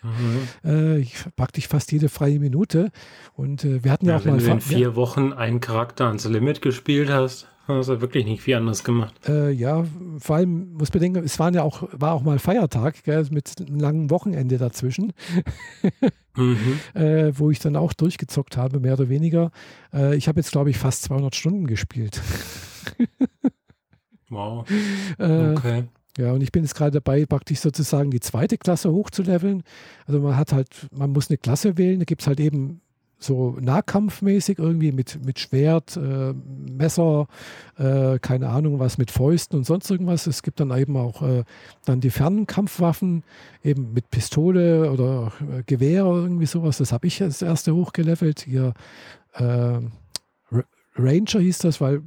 [0.03, 0.49] Mhm.
[0.71, 2.90] äh, ich praktisch fast jede freie Minute.
[3.35, 4.40] Und äh, wir hatten ja, ja auch wenn mal.
[4.40, 8.42] Wenn du in vier Wochen einen Charakter ans Limit gespielt hast, hast du wirklich nicht
[8.42, 9.14] viel anders gemacht.
[9.29, 9.85] Äh, ja,
[10.19, 13.81] vor allem muss bedenken, es waren ja auch, war auch mal Feiertag, gell, mit einem
[13.81, 15.12] langen Wochenende dazwischen.
[16.37, 16.79] mhm.
[16.95, 19.51] äh, wo ich dann auch durchgezockt habe, mehr oder weniger.
[19.92, 22.21] Äh, ich habe jetzt, glaube ich, fast 200 Stunden gespielt.
[24.29, 24.68] wow.
[25.18, 25.85] Äh, okay.
[26.18, 29.62] Ja, und ich bin jetzt gerade dabei, praktisch sozusagen die zweite Klasse hochzuleveln.
[30.07, 32.81] Also man hat halt, man muss eine Klasse wählen, da gibt es halt eben
[33.18, 37.29] so nahkampfmäßig irgendwie mit, mit Schwert, äh, Messer,
[37.79, 40.27] äh, keine Ahnung was, mit Fäusten und sonst irgendwas.
[40.27, 41.44] Es gibt dann eben auch äh,
[41.85, 43.25] dann die Fernkampfwaffen,
[43.64, 46.79] eben mit Pistole oder äh, Gewehr oder irgendwie sowas.
[46.79, 48.40] Das habe ich als erste hochgelevelt.
[48.40, 48.75] Hier
[49.35, 49.81] äh,
[50.99, 52.03] Ranger hieß das, weil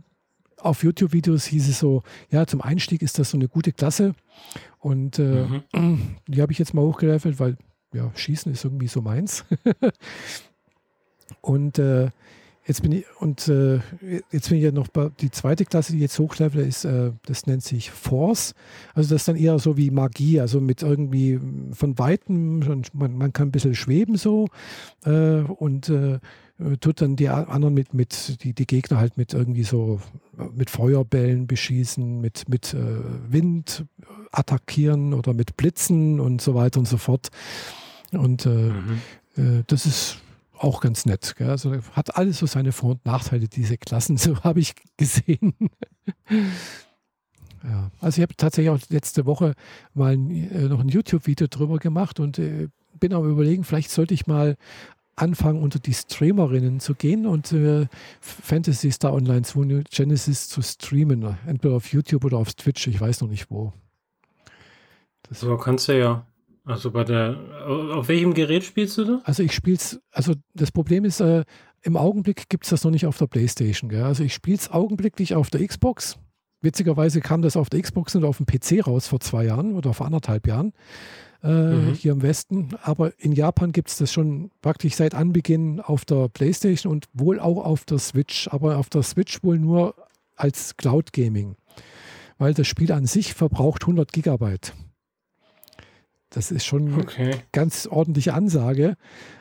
[0.62, 4.13] auf YouTube-Videos hieß es so, ja, zum Einstieg ist das so eine gute Klasse.
[4.80, 6.17] Und äh, mhm.
[6.28, 7.58] die habe ich jetzt mal hochgelevelt, weil
[7.93, 9.45] ja, Schießen ist irgendwie so meins.
[11.41, 12.10] Und äh,
[12.69, 13.80] jetzt bin ich und äh,
[14.32, 17.48] jetzt bin ich ja noch bei die zweite Klasse, die jetzt hochlevel ist, äh, das
[17.48, 18.54] nennt sich Force.
[18.93, 21.39] Also das ist dann eher so wie Magie, also mit irgendwie
[21.72, 22.60] von weitem,
[22.93, 24.48] man, man kann ein bisschen schweben so
[25.06, 25.91] äh, und
[26.60, 30.02] äh, tut dann die anderen mit, mit die, die Gegner halt mit irgendwie so
[30.54, 33.86] mit Feuerbällen beschießen, mit, mit äh, Wind
[34.32, 37.30] attackieren oder mit Blitzen und so weiter und so fort.
[38.12, 39.02] Und äh, mhm.
[39.38, 40.17] äh, das ist
[40.58, 41.36] auch ganz nett.
[41.38, 41.50] Gell?
[41.50, 45.54] Also hat alles so seine Vor- und Nachteile, diese Klassen, so habe ich gesehen.
[47.63, 47.91] ja.
[48.00, 49.54] Also ich habe tatsächlich auch letzte Woche
[49.93, 52.67] mal äh, noch ein YouTube-Video drüber gemacht und äh,
[53.00, 54.58] bin am überlegen, vielleicht sollte ich mal
[55.21, 57.88] anfangen, unter die Streamerinnen zu gehen und äh,
[58.21, 61.38] Fantasy Star Online 2 Genesis zu streamen.
[61.45, 63.73] Entweder auf YouTube oder auf Twitch, ich weiß noch nicht wo.
[65.23, 66.25] Das so kannst du ja
[66.69, 67.36] also bei der,
[67.67, 69.21] auf welchem Gerät spielst du da?
[69.23, 71.43] Also ich spiele es, also das Problem ist, äh,
[71.82, 73.89] im Augenblick gibt es das noch nicht auf der Playstation.
[73.89, 74.03] Gell?
[74.03, 76.19] Also ich spiele es augenblicklich auf der Xbox.
[76.62, 79.95] Witzigerweise kam das auf der Xbox und auf dem PC raus vor zwei Jahren oder
[79.95, 80.73] vor anderthalb Jahren
[81.43, 81.93] äh, mhm.
[81.93, 82.69] hier im Westen.
[82.84, 87.39] Aber in Japan gibt es das schon praktisch seit Anbeginn auf der Playstation und wohl
[87.39, 88.47] auch auf der Switch.
[88.52, 89.95] Aber auf der Switch wohl nur
[90.36, 91.56] als Cloud Gaming.
[92.38, 94.73] Weil das Spiel an sich verbraucht 100 Gigabyte.
[96.30, 97.23] Das ist schon okay.
[97.23, 98.95] eine ganz ordentliche Ansage.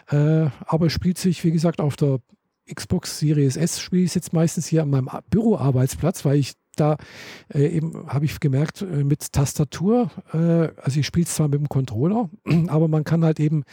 [0.08, 2.20] Äh, aber spielt sich, wie gesagt, auf der
[2.72, 6.96] Xbox Series S spiele ich jetzt meistens hier an meinem Büroarbeitsplatz, weil ich da
[7.52, 11.60] äh, eben habe ich gemerkt, äh, mit Tastatur, äh, also ich spiele es zwar mit
[11.60, 12.28] dem Controller,
[12.68, 13.64] aber man kann halt eben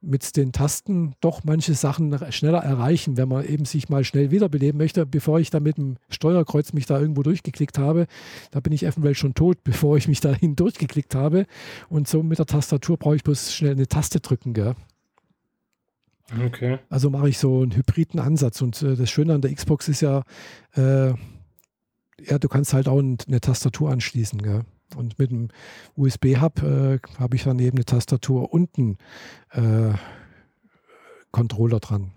[0.00, 4.78] mit den Tasten doch manche Sachen schneller erreichen, wenn man eben sich mal schnell wiederbeleben
[4.78, 8.06] möchte, bevor ich da mit dem Steuerkreuz mich da irgendwo durchgeklickt habe.
[8.50, 11.46] Da bin ich eventuell schon tot, bevor ich mich dahin durchgeklickt habe.
[11.88, 14.74] Und so mit der Tastatur brauche ich bloß schnell eine Taste drücken, gell?
[16.46, 16.78] Okay.
[16.88, 18.62] Also mache ich so einen hybriden Ansatz.
[18.62, 20.22] Und äh, das Schöne an der Xbox ist ja,
[20.74, 21.12] äh,
[22.20, 24.40] ja, du kannst halt auch eine Tastatur anschließen.
[24.42, 24.62] Gell?
[24.96, 25.48] Und mit dem
[25.96, 28.98] USB-Hub äh, habe ich dann eben eine Tastatur und einen
[29.50, 29.94] äh,
[31.30, 32.12] Controller dran.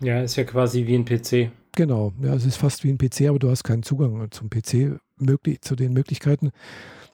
[0.00, 1.50] Ja, ist ja quasi wie ein PC.
[1.76, 5.00] Genau, ja, es ist fast wie ein PC, aber du hast keinen Zugang zum PC,
[5.16, 6.50] möglich, zu den Möglichkeiten.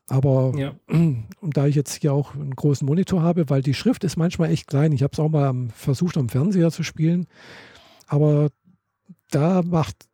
[0.09, 0.75] Aber ja.
[0.89, 4.51] und da ich jetzt hier auch einen großen Monitor habe, weil die Schrift ist manchmal
[4.51, 4.93] echt klein.
[4.93, 7.27] Ich habe es auch mal am, versucht am Fernseher zu spielen,
[8.07, 8.49] aber
[9.31, 10.10] da macht,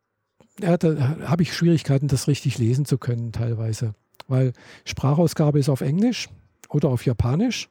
[0.59, 3.93] ja, da habe ich Schwierigkeiten, das richtig lesen zu können teilweise,
[4.27, 4.53] weil
[4.85, 6.29] Sprachausgabe ist auf Englisch
[6.69, 7.69] oder auf Japanisch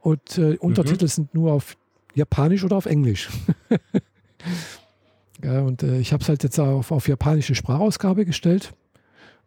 [0.00, 1.08] und äh, Untertitel mhm.
[1.08, 1.76] sind nur auf
[2.14, 3.30] Japanisch oder auf Englisch.
[5.44, 8.72] ja, und äh, ich habe es halt jetzt auf, auf japanische Sprachausgabe gestellt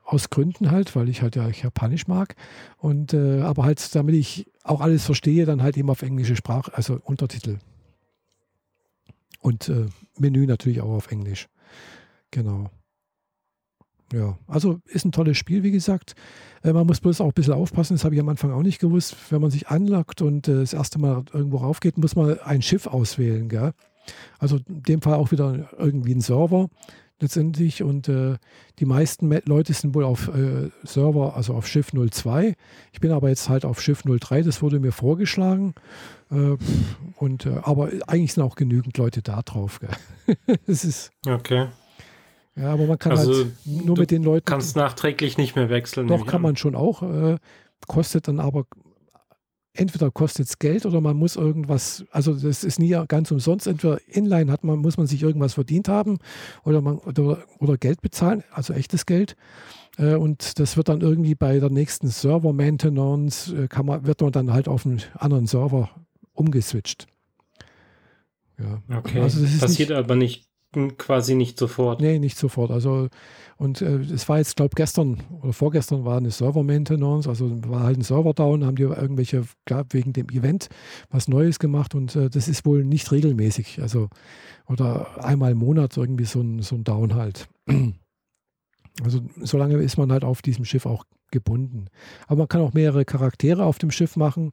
[0.06, 2.36] aus Gründen halt, weil ich halt ja Japanisch mag.
[2.78, 6.72] Und äh, aber halt, damit ich auch alles verstehe, dann halt eben auf englische Sprache,
[6.76, 7.58] also Untertitel.
[9.40, 11.48] Und äh, Menü natürlich auch auf Englisch.
[12.34, 12.72] Genau.
[14.12, 16.16] Ja, also ist ein tolles Spiel, wie gesagt.
[16.64, 18.80] Äh, man muss bloß auch ein bisschen aufpassen, das habe ich am Anfang auch nicht
[18.80, 19.16] gewusst.
[19.30, 22.88] Wenn man sich anlockt und äh, das erste Mal irgendwo raufgeht, muss man ein Schiff
[22.88, 23.50] auswählen.
[23.50, 23.74] Gell?
[24.40, 26.70] Also in dem Fall auch wieder irgendwie ein Server
[27.20, 27.84] letztendlich.
[27.84, 28.38] Und äh,
[28.80, 32.56] die meisten Leute sind wohl auf äh, Server, also auf Schiff 02.
[32.92, 35.76] Ich bin aber jetzt halt auf Schiff 03, das wurde mir vorgeschlagen.
[36.32, 36.58] Äh,
[37.18, 39.80] und, äh, aber eigentlich sind auch genügend Leute da drauf.
[40.66, 41.12] das ist.
[41.26, 41.68] Okay.
[42.56, 44.46] Ja, aber man kann also, halt nur mit den Leuten.
[44.46, 46.08] Kannst nachträglich nicht mehr wechseln.
[46.08, 47.02] Doch, kann man schon auch.
[47.02, 47.38] Äh,
[47.88, 48.66] kostet dann aber
[49.74, 54.00] entweder kostet es Geld oder man muss irgendwas, also das ist nie ganz umsonst, entweder
[54.08, 56.20] inline hat man, muss man sich irgendwas verdient haben
[56.64, 59.36] oder, man, oder, oder Geld bezahlen, also echtes Geld.
[59.98, 64.32] Äh, und das wird dann irgendwie bei der nächsten Server-Maintenance, äh, kann man, wird man
[64.32, 65.90] dann halt auf einen anderen Server
[66.34, 67.08] umgeswitcht.
[68.60, 68.98] Ja.
[68.98, 69.20] Okay.
[69.22, 70.48] Also das Passiert nicht, aber nicht
[70.98, 72.02] quasi nicht sofort.
[72.02, 72.72] Nee, nicht sofort.
[72.72, 73.10] Also
[73.58, 77.98] und äh, es war jetzt, glaube gestern oder vorgestern war eine Server-Maintenance, also war halt
[77.98, 80.70] ein Server down, haben die irgendwelche, gab wegen dem Event
[81.10, 83.82] was Neues gemacht und äh, das ist wohl nicht regelmäßig.
[83.82, 84.10] Also
[84.68, 87.48] oder einmal im Monat irgendwie so ein, so ein Down halt.
[89.02, 91.88] Also solange ist man halt auf diesem Schiff auch gebunden.
[92.28, 94.52] Aber man kann auch mehrere Charaktere auf dem Schiff machen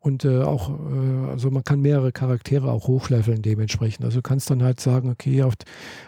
[0.00, 4.04] und äh, auch, äh, also man kann mehrere Charaktere auch hochleveln dementsprechend.
[4.04, 5.54] Also du kannst dann halt sagen, okay, auf,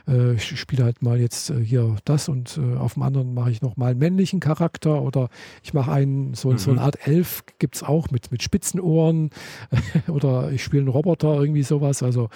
[0.08, 3.50] äh, ich spiele halt mal jetzt äh, hier das und äh, auf dem anderen mache
[3.50, 5.28] ich noch mal einen männlichen Charakter oder
[5.62, 6.58] ich mache einen, so, mhm.
[6.58, 9.28] so eine Art Elf gibt es auch mit, mit Spitzenohren
[10.08, 12.02] oder ich spiele einen Roboter, irgendwie sowas.
[12.02, 12.30] Also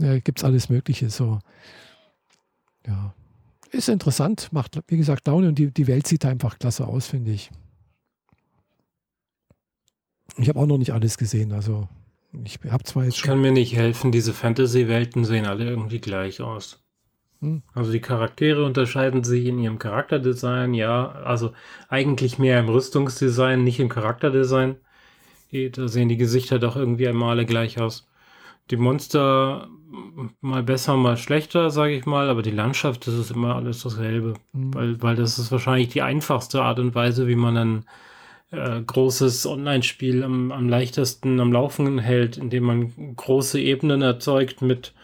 [0.00, 1.38] äh, gibt es alles Mögliche so.
[2.84, 3.14] Ja
[3.70, 7.32] ist interessant, macht, wie gesagt, Laune und die, die Welt sieht einfach klasse aus, finde
[7.32, 7.50] ich.
[10.36, 11.88] Ich habe auch noch nicht alles gesehen, also
[12.44, 13.24] ich habe zwar jetzt schon.
[13.24, 16.82] Ich kann mir nicht helfen, diese Fantasy-Welten sehen alle irgendwie gleich aus.
[17.40, 17.62] Hm.
[17.74, 21.52] Also die Charaktere unterscheiden sich in ihrem Charakterdesign, ja, also
[21.88, 24.76] eigentlich mehr im Rüstungsdesign, nicht im Charakterdesign.
[25.72, 28.06] Da sehen die Gesichter doch irgendwie einmal alle gleich aus.
[28.70, 29.68] Die Monster
[30.40, 34.34] mal besser, mal schlechter, sage ich mal, aber die Landschaft, das ist immer alles dasselbe.
[34.52, 34.74] Mhm.
[34.74, 37.84] Weil, weil das ist wahrscheinlich die einfachste Art und Weise, wie man ein
[38.50, 44.94] äh, großes Online-Spiel am, am leichtesten am Laufen hält, indem man große Ebenen erzeugt mit,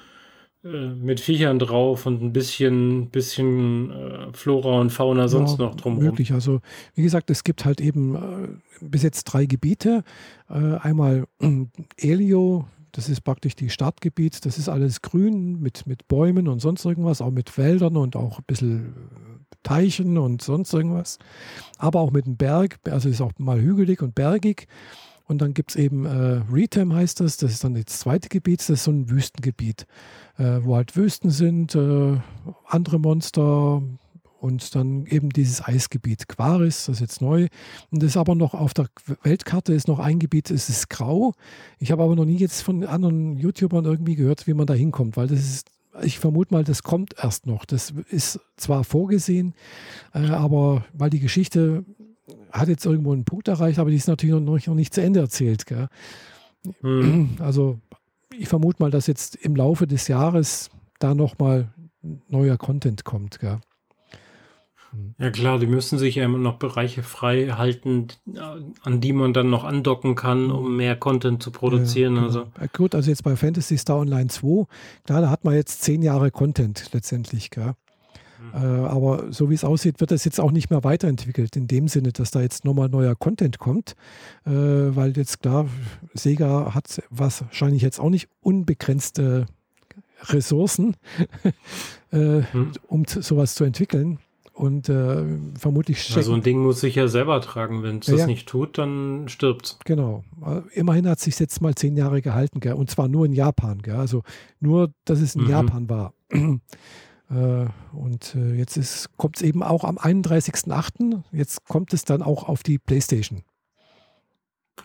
[0.64, 5.74] äh, mit Viechern drauf und ein bisschen, bisschen äh, Flora und Fauna sonst ja, noch
[5.74, 6.06] drumherum.
[6.06, 6.32] Möglich.
[6.32, 6.60] Also,
[6.94, 8.48] wie gesagt, es gibt halt eben äh,
[8.80, 10.04] bis jetzt drei Gebiete.
[10.48, 11.26] Äh, einmal
[11.96, 14.46] Elio, das ist praktisch die Stadtgebiet.
[14.46, 18.38] Das ist alles grün mit, mit Bäumen und sonst irgendwas, auch mit Wäldern und auch
[18.38, 21.18] ein bisschen äh, Teichen und sonst irgendwas.
[21.78, 24.68] Aber auch mit einem Berg, also ist auch mal hügelig und bergig.
[25.26, 28.60] Und dann gibt es eben äh, Retam heißt das, das ist dann das zweite Gebiet,
[28.60, 29.86] das ist so ein Wüstengebiet,
[30.36, 32.18] äh, wo halt Wüsten sind, äh,
[32.66, 33.82] andere Monster,
[34.44, 37.48] und dann eben dieses Eisgebiet Quaris, das ist jetzt neu.
[37.90, 38.88] Und das ist aber noch auf der
[39.22, 41.32] Weltkarte ist noch ein Gebiet, es ist grau.
[41.78, 45.16] Ich habe aber noch nie jetzt von anderen YouTubern irgendwie gehört, wie man da hinkommt,
[45.16, 45.70] weil das ist
[46.02, 47.64] ich vermute mal, das kommt erst noch.
[47.64, 49.54] Das ist zwar vorgesehen,
[50.12, 51.84] äh, aber weil die Geschichte
[52.50, 55.20] hat jetzt irgendwo einen Punkt erreicht, aber die ist natürlich noch, noch nicht zu Ende
[55.20, 55.64] erzählt.
[56.82, 57.36] Hm.
[57.40, 57.78] Also
[58.36, 61.72] ich vermute mal, dass jetzt im Laufe des Jahres da nochmal
[62.28, 63.38] neuer Content kommt.
[63.38, 63.60] Gell?
[64.94, 65.14] Hm.
[65.18, 68.08] Ja klar, die müssen sich ja immer noch Bereiche frei halten,
[68.82, 72.14] an die man dann noch andocken kann, um mehr Content zu produzieren.
[72.14, 72.26] Ja, genau.
[72.26, 72.46] also.
[72.60, 74.66] Ja, gut, also jetzt bei Fantasy Star Online 2,
[75.04, 77.74] klar, da hat man jetzt zehn Jahre Content letztendlich, gell?
[78.52, 78.62] Mhm.
[78.62, 81.88] Äh, aber so wie es aussieht, wird das jetzt auch nicht mehr weiterentwickelt, in dem
[81.88, 83.94] Sinne, dass da jetzt nochmal neuer Content kommt,
[84.46, 85.66] äh, weil jetzt klar,
[86.12, 89.46] Sega hat wahrscheinlich jetzt auch nicht unbegrenzte
[90.22, 90.96] Ressourcen,
[92.10, 92.72] äh, hm.
[92.88, 94.18] um sowas zu entwickeln.
[94.54, 95.24] Und äh,
[95.58, 97.82] vermutlich ja, so ein Ding muss sich ja selber tragen.
[97.82, 100.22] Wenn es ja, das nicht tut, dann stirbt Genau.
[100.46, 102.74] Äh, immerhin hat es sich jetzt mal zehn Jahre gehalten, gell?
[102.74, 103.82] und zwar nur in Japan.
[103.82, 103.96] Gell?
[103.96, 104.22] Also
[104.60, 105.50] nur, dass es in mhm.
[105.50, 106.14] Japan war.
[107.30, 107.64] Äh,
[107.94, 111.22] und äh, jetzt kommt es eben auch am 31.08.
[111.32, 113.42] Jetzt kommt es dann auch auf die PlayStation.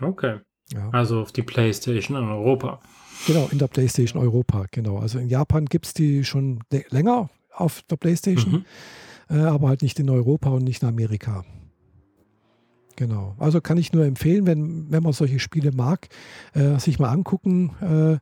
[0.02, 0.40] Okay.
[0.74, 0.90] Ja.
[0.92, 2.80] Also auf die PlayStation in Europa.
[3.28, 5.00] Genau, in der PlayStation Europa, genau.
[5.00, 8.52] Also in Japan gibt es die schon länger auf der PlayStation.
[8.54, 8.66] Mhm
[9.30, 11.46] äh, aber halt nicht in Europa und nicht in Amerika.
[12.96, 13.36] Genau.
[13.38, 16.10] Also kann ich nur empfehlen, wenn, wenn man solche Spiele mag,
[16.54, 17.72] äh, sich mal angucken.
[17.82, 18.18] Äh,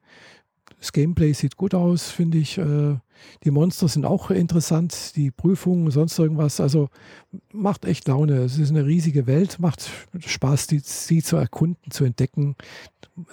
[0.79, 2.59] das Gameplay sieht gut aus, finde ich.
[2.59, 2.97] Äh,
[3.43, 6.59] die Monster sind auch interessant, die Prüfungen, sonst irgendwas.
[6.59, 6.89] Also
[7.51, 8.35] macht echt Laune.
[8.43, 9.89] Es ist eine riesige Welt, macht
[10.19, 12.55] Spaß, die, sie zu erkunden, zu entdecken,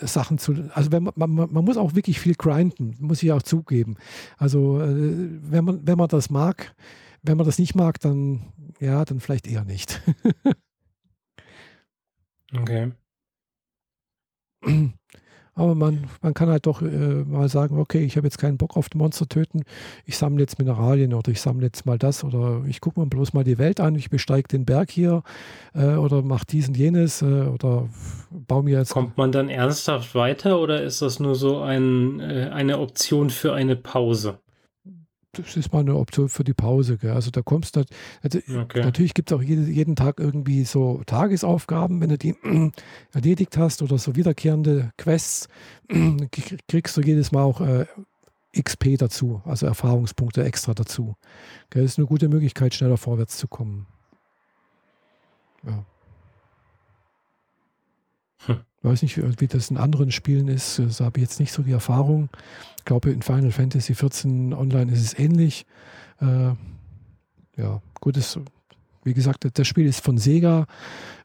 [0.01, 0.55] Sachen zu.
[0.73, 3.97] Also wenn man, man, man muss auch wirklich viel grinden, muss ich auch zugeben.
[4.39, 6.75] Also äh, wenn man, wenn man das mag,
[7.25, 10.01] wenn man das nicht mag, dann ja, dann vielleicht eher nicht.
[12.57, 12.93] okay.
[15.57, 18.77] Aber man, man kann halt doch äh, mal sagen, okay, ich habe jetzt keinen Bock
[18.77, 19.63] auf Monster töten,
[20.05, 23.35] ich sammle jetzt Mineralien oder ich sammle jetzt mal das oder ich gucke mir bloß
[23.35, 25.23] mal die Welt an, ich besteige den Berg hier
[25.75, 27.89] äh, oder mache dies und jenes äh, oder
[28.31, 28.93] baue mir jetzt.
[28.93, 33.55] Kommt man dann ernsthaft weiter oder ist das nur so ein, äh, eine Option für
[33.55, 34.41] eine Pause?
[35.37, 36.99] Das ist mal eine Option für die Pause.
[36.99, 37.13] Gell?
[37.13, 37.85] Also da kommst du,
[38.23, 38.83] also okay.
[38.83, 42.35] natürlich gibt es auch jede, jeden Tag irgendwie so Tagesaufgaben, wenn du die
[43.13, 45.49] erledigt hast oder so wiederkehrende Quests,
[46.69, 47.87] kriegst du jedes Mal auch äh,
[48.61, 51.17] XP dazu, also Erfahrungspunkte extra dazu.
[51.71, 51.83] Gell?
[51.83, 53.87] Das ist eine gute Möglichkeit, schneller vorwärts zu kommen.
[55.67, 55.85] Ja.
[58.47, 58.61] Hm.
[58.85, 60.79] Weiß nicht, wie das in anderen Spielen ist.
[60.79, 62.29] Da habe ich jetzt nicht so die Erfahrung.
[62.79, 65.65] Ich glaube, in Final Fantasy 14 Online ist es ähnlich.
[66.21, 66.53] Äh,
[67.57, 68.39] ja, gut, ist,
[69.03, 70.67] wie gesagt, das Spiel ist von Sega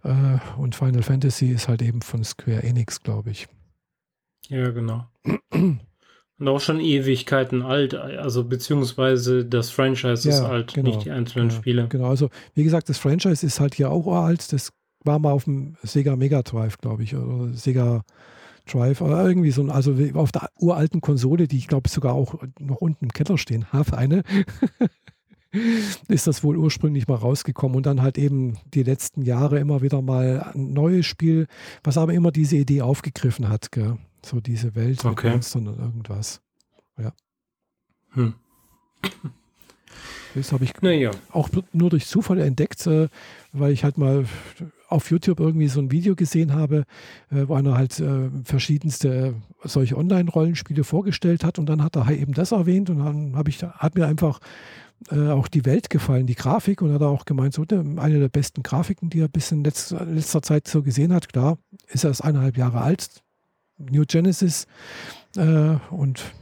[0.03, 3.47] äh, und Final Fantasy ist halt eben von Square Enix, glaube ich.
[4.47, 5.05] Ja, genau.
[5.51, 11.11] Und auch schon Ewigkeiten alt, also beziehungsweise das Franchise ja, ist alt, genau, nicht die
[11.11, 11.87] einzelnen ja, Spiele.
[11.89, 14.53] Genau, also wie gesagt, das Franchise ist halt hier auch alt.
[14.53, 14.71] Das
[15.03, 18.03] war mal auf dem Sega Mega Drive, glaube ich, oder Sega
[18.65, 22.77] Drive oder irgendwie so, also auf der uralten Konsole, die ich glaube sogar auch noch
[22.77, 24.23] unten im Keller stehen habe, eine.
[26.07, 30.01] ist das wohl ursprünglich mal rausgekommen und dann halt eben die letzten Jahre immer wieder
[30.01, 31.47] mal ein neues Spiel,
[31.83, 33.97] was aber immer diese Idee aufgegriffen hat, gell?
[34.23, 35.27] so diese Welt okay.
[35.27, 36.41] mit Monstern und irgendwas.
[36.97, 37.13] Ja.
[38.11, 38.33] Hm.
[40.35, 41.11] Das habe ich naja.
[41.31, 43.07] auch nur durch Zufall entdeckt, äh,
[43.51, 44.25] weil ich halt mal
[44.89, 46.85] auf YouTube irgendwie so ein Video gesehen habe,
[47.31, 52.33] äh, wo einer halt äh, verschiedenste solche Online-Rollenspiele vorgestellt hat und dann hat er eben
[52.33, 54.39] das erwähnt und dann ich, hat mir einfach
[55.09, 59.09] auch die Welt gefallen, die Grafik und hat auch gemeint, so eine der besten Grafiken,
[59.09, 61.29] die er bis in letzter, Zeit so gesehen hat.
[61.29, 63.23] Klar, ist er erst eineinhalb Jahre alt,
[63.77, 64.67] New Genesis
[65.35, 66.33] und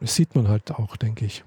[0.00, 1.44] das sieht man halt auch, denke ich.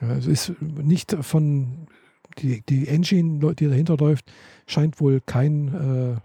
[0.00, 1.88] Es ist nicht von
[2.38, 4.30] die, die Engine, die dahinter läuft,
[4.66, 6.20] scheint wohl kein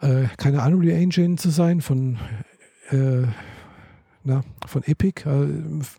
[0.00, 2.18] äh, äh, keine Unreal Engine zu sein von
[2.90, 3.26] äh,
[4.24, 5.22] na, von Epic.
[5.24, 5.48] Äh,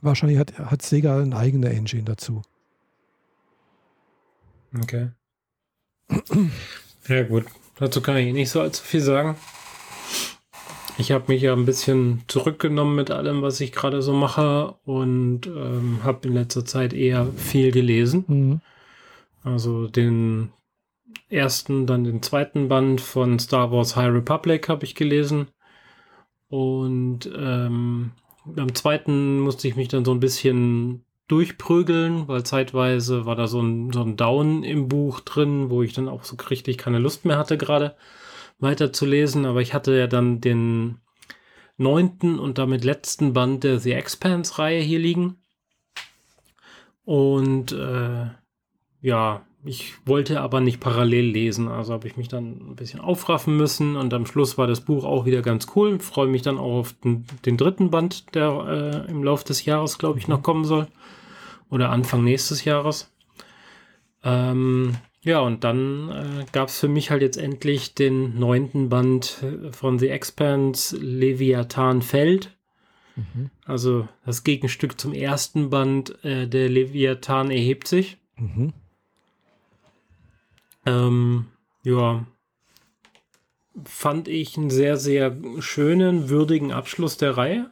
[0.02, 2.42] wahrscheinlich hat, hat Sega eine eigene Engine dazu.
[4.80, 5.10] Okay.
[7.08, 7.46] Ja gut,
[7.80, 9.36] dazu kann ich nicht so allzu viel sagen.
[10.98, 15.46] Ich habe mich ja ein bisschen zurückgenommen mit allem, was ich gerade so mache und
[15.46, 18.26] ähm, habe in letzter Zeit eher viel gelesen.
[18.28, 18.62] Mhm.
[19.48, 20.52] Also den
[21.30, 25.48] ersten, dann den zweiten Band von Star Wars High Republic habe ich gelesen.
[26.50, 28.12] Und ähm,
[28.46, 33.62] beim zweiten musste ich mich dann so ein bisschen durchprügeln, weil zeitweise war da so
[33.62, 37.26] ein, so ein Down im Buch drin, wo ich dann auch so richtig keine Lust
[37.26, 37.96] mehr hatte gerade
[38.60, 41.00] weiterzulesen, aber ich hatte ja dann den
[41.78, 45.38] neunten und damit letzten Band der The Expanse-Reihe hier liegen.
[47.06, 48.28] Und äh,
[49.02, 53.58] ja, ich wollte aber nicht parallel lesen, also habe ich mich dann ein bisschen aufraffen
[53.58, 56.00] müssen und am Schluss war das Buch auch wieder ganz cool.
[56.00, 59.98] Freue mich dann auch auf den, den dritten Band, der äh, im Laufe des Jahres,
[59.98, 60.88] glaube ich, noch kommen soll.
[61.70, 63.12] Oder Anfang nächstes Jahres.
[64.24, 69.44] Ähm, ja, und dann äh, gab es für mich halt jetzt endlich den neunten Band
[69.72, 72.56] von The Expanse, Leviathan fällt.
[73.18, 73.50] Mhm.
[73.66, 78.18] Also das Gegenstück zum ersten Band, äh, der Leviathan erhebt sich.
[78.38, 78.72] Mhm.
[80.88, 81.48] Ähm,
[81.84, 82.26] ja,
[83.84, 87.70] fand ich einen sehr, sehr schönen, würdigen Abschluss der Reihe.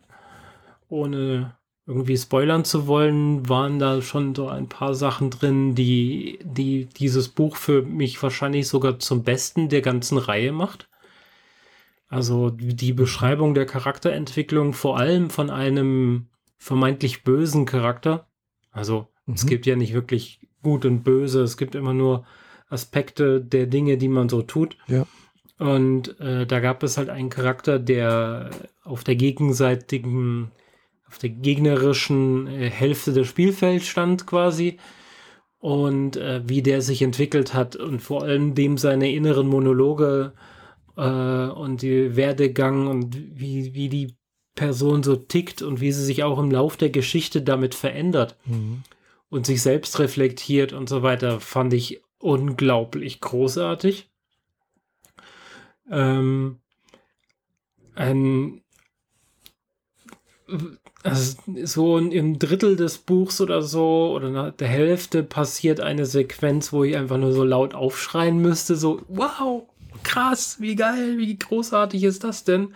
[0.89, 1.55] Ohne
[1.87, 7.29] irgendwie spoilern zu wollen, waren da schon so ein paar Sachen drin, die, die dieses
[7.29, 10.89] Buch für mich wahrscheinlich sogar zum Besten der ganzen Reihe macht.
[12.07, 18.27] Also die Beschreibung der Charakterentwicklung, vor allem von einem vermeintlich bösen Charakter.
[18.71, 19.35] Also mhm.
[19.35, 22.25] es gibt ja nicht wirklich gut und böse, es gibt immer nur
[22.69, 24.77] Aspekte der Dinge, die man so tut.
[24.87, 25.05] Ja.
[25.57, 28.49] Und äh, da gab es halt einen Charakter, der
[28.83, 30.51] auf der gegenseitigen,
[31.07, 34.77] auf der gegnerischen äh, Hälfte des Spielfelds stand quasi.
[35.59, 40.33] Und äh, wie der sich entwickelt hat und vor allem dem seine inneren Monologe
[40.95, 44.15] äh, und die Werdegang und wie, wie die
[44.55, 48.83] Person so tickt und wie sie sich auch im Lauf der Geschichte damit verändert mhm.
[49.29, 54.09] und sich selbst reflektiert und so weiter, fand ich unglaublich großartig.
[55.91, 56.59] Ähm,
[57.93, 58.63] ein,
[61.03, 66.73] also so im Drittel des Buchs oder so oder nach der Hälfte passiert eine Sequenz,
[66.73, 69.69] wo ich einfach nur so laut aufschreien müsste, so wow,
[70.01, 72.73] krass, wie geil, wie großartig ist das denn?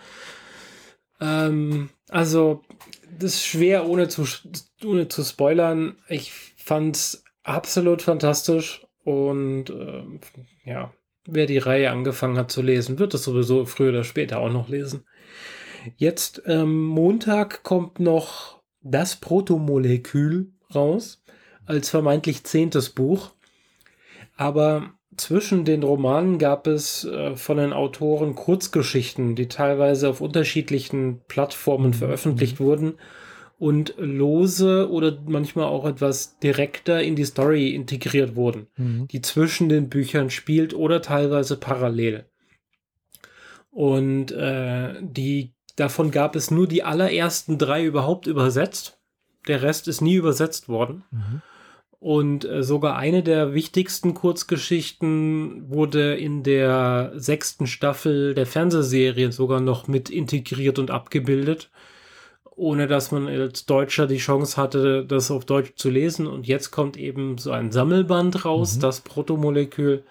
[1.20, 2.62] Ähm, also
[3.18, 4.24] das ist schwer ohne zu,
[4.84, 5.96] ohne zu spoilern.
[6.08, 10.04] Ich fand es absolut fantastisch und äh,
[10.64, 10.92] ja,
[11.26, 14.68] wer die Reihe angefangen hat zu lesen, wird es sowieso früher oder später auch noch
[14.68, 15.04] lesen.
[15.96, 21.22] Jetzt ähm, Montag kommt noch das Protomolekül raus
[21.66, 23.32] als vermeintlich zehntes Buch.
[24.36, 31.20] Aber zwischen den Romanen gab es äh, von den Autoren Kurzgeschichten, die teilweise auf unterschiedlichen
[31.28, 31.94] Plattformen mhm.
[31.94, 32.94] veröffentlicht wurden
[33.60, 39.06] und lose oder manchmal auch etwas direkter in die Story integriert wurden, mhm.
[39.08, 42.24] die zwischen den Büchern spielt oder teilweise parallel.
[43.70, 48.98] Und äh, die davon gab es nur die allerersten drei überhaupt übersetzt.
[49.46, 51.04] Der Rest ist nie übersetzt worden.
[51.10, 51.42] Mhm.
[51.98, 59.60] Und äh, sogar eine der wichtigsten Kurzgeschichten wurde in der sechsten Staffel der Fernsehserie sogar
[59.60, 61.70] noch mit integriert und abgebildet
[62.60, 66.26] ohne dass man als Deutscher die Chance hatte, das auf Deutsch zu lesen.
[66.26, 68.80] Und jetzt kommt eben so ein Sammelband raus, mhm.
[68.80, 70.04] das Protomolekül,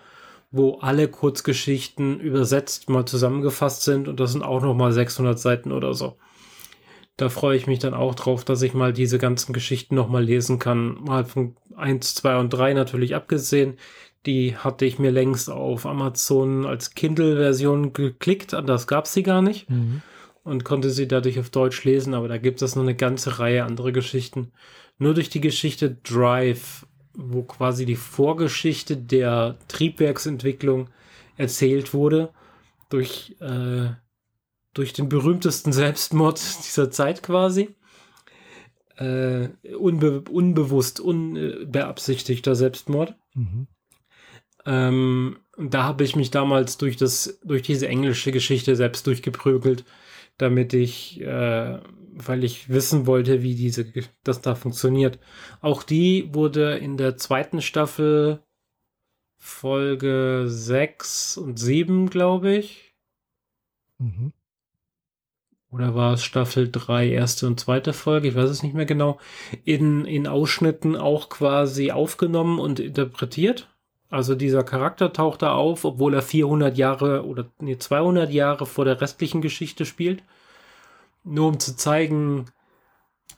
[0.49, 4.07] wo alle Kurzgeschichten übersetzt mal zusammengefasst sind.
[4.07, 6.17] Und das sind auch noch mal 600 Seiten oder so.
[7.17, 10.23] Da freue ich mich dann auch drauf, dass ich mal diese ganzen Geschichten noch mal
[10.23, 10.97] lesen kann.
[11.03, 13.77] Mal von 1, 2 und 3 natürlich abgesehen.
[14.25, 18.55] Die hatte ich mir längst auf Amazon als Kindle-Version geklickt.
[18.55, 19.69] Anders gab es sie gar nicht.
[19.69, 20.01] Mhm
[20.49, 23.63] und konnte sie dadurch auf Deutsch lesen, aber da gibt es noch eine ganze Reihe
[23.63, 24.51] andere Geschichten.
[24.97, 30.89] Nur durch die Geschichte Drive, wo quasi die Vorgeschichte der Triebwerksentwicklung
[31.37, 32.33] erzählt wurde,
[32.89, 33.89] durch, äh,
[34.73, 37.75] durch den berühmtesten Selbstmord dieser Zeit quasi.
[38.97, 43.15] Äh, unbe unbewusst, unbeabsichtigter Selbstmord.
[43.33, 43.67] Mhm.
[44.65, 49.85] Ähm, da habe ich mich damals durch, das, durch diese englische Geschichte selbst durchgeprügelt
[50.39, 51.79] damit ich, äh,
[52.13, 53.85] weil ich wissen wollte, wie diese,
[54.23, 55.19] das da funktioniert.
[55.61, 58.41] Auch die wurde in der zweiten Staffel
[59.37, 62.95] Folge 6 und 7, glaube ich.
[63.99, 64.33] Mhm.
[65.71, 68.27] Oder war es Staffel 3, erste und zweite Folge?
[68.27, 69.19] Ich weiß es nicht mehr genau.
[69.65, 73.69] In, in Ausschnitten auch quasi aufgenommen und interpretiert.
[74.09, 78.85] Also dieser Charakter taucht da auf, obwohl er 400 Jahre oder nee, 200 Jahre vor
[78.85, 80.23] der restlichen Geschichte spielt.
[81.23, 82.45] Nur um zu zeigen,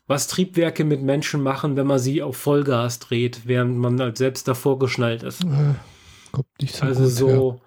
[0.08, 4.48] was Triebwerke mit Menschen machen, wenn man sie auf Vollgas dreht, während man halt selbst
[4.48, 5.44] davor geschnallt ist.
[5.44, 7.58] Äh, so also so ja.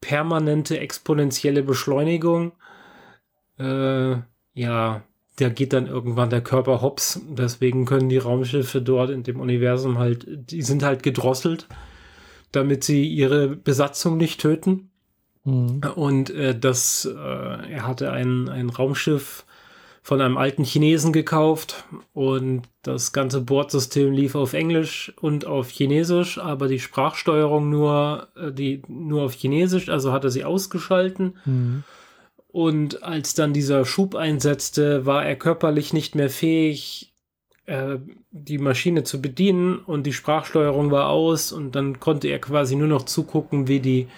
[0.00, 2.52] permanente exponentielle Beschleunigung.
[3.58, 4.16] Äh,
[4.54, 5.02] ja,
[5.36, 7.20] da geht dann irgendwann der Körper hops.
[7.28, 11.68] Deswegen können die Raumschiffe dort in dem Universum halt, die sind halt gedrosselt
[12.52, 14.90] damit sie ihre Besatzung nicht töten.
[15.44, 15.80] Mhm.
[15.94, 19.44] Und äh, das, äh, er hatte ein, ein Raumschiff
[20.02, 21.84] von einem alten Chinesen gekauft
[22.14, 28.50] und das ganze Bordsystem lief auf Englisch und auf Chinesisch, aber die Sprachsteuerung nur, äh,
[28.50, 31.36] die, nur auf Chinesisch, also hat er sie ausgeschalten.
[31.44, 31.84] Mhm.
[32.48, 37.12] Und als dann dieser Schub einsetzte, war er körperlich nicht mehr fähig,
[37.68, 37.98] äh,
[38.30, 42.88] die Maschine zu bedienen und die Sprachsteuerung war aus und dann konnte er quasi nur
[42.88, 44.08] noch zugucken, wie die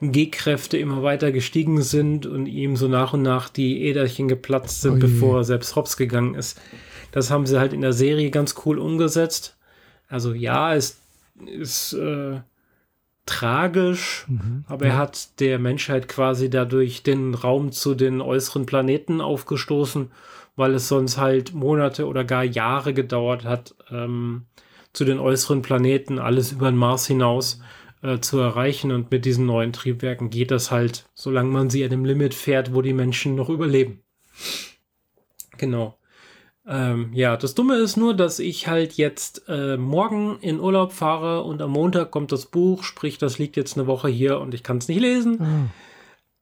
[0.00, 4.96] G-Kräfte immer weiter gestiegen sind und ihm so nach und nach die Äderchen geplatzt sind,
[4.96, 6.60] oh bevor er selbst hops gegangen ist.
[7.12, 9.56] Das haben sie halt in der Serie ganz cool umgesetzt.
[10.08, 10.98] Also ja, es
[11.46, 12.40] ist äh,
[13.24, 19.20] tragisch, mhm, aber er hat der Menschheit quasi dadurch den Raum zu den äußeren Planeten
[19.20, 20.10] aufgestoßen,
[20.56, 24.46] weil es sonst halt Monate oder gar Jahre gedauert hat, ähm,
[24.92, 27.60] zu den äußeren Planeten, alles über den Mars hinaus
[28.02, 28.90] äh, zu erreichen.
[28.90, 32.74] Und mit diesen neuen Triebwerken geht das halt, solange man sie an dem Limit fährt,
[32.74, 34.00] wo die Menschen noch überleben.
[35.58, 35.98] Genau.
[36.66, 41.42] Ähm, ja, das Dumme ist nur, dass ich halt jetzt äh, morgen in Urlaub fahre
[41.44, 44.64] und am Montag kommt das Buch, sprich, das liegt jetzt eine Woche hier und ich
[44.64, 45.38] kann es nicht lesen.
[45.38, 45.70] Mhm.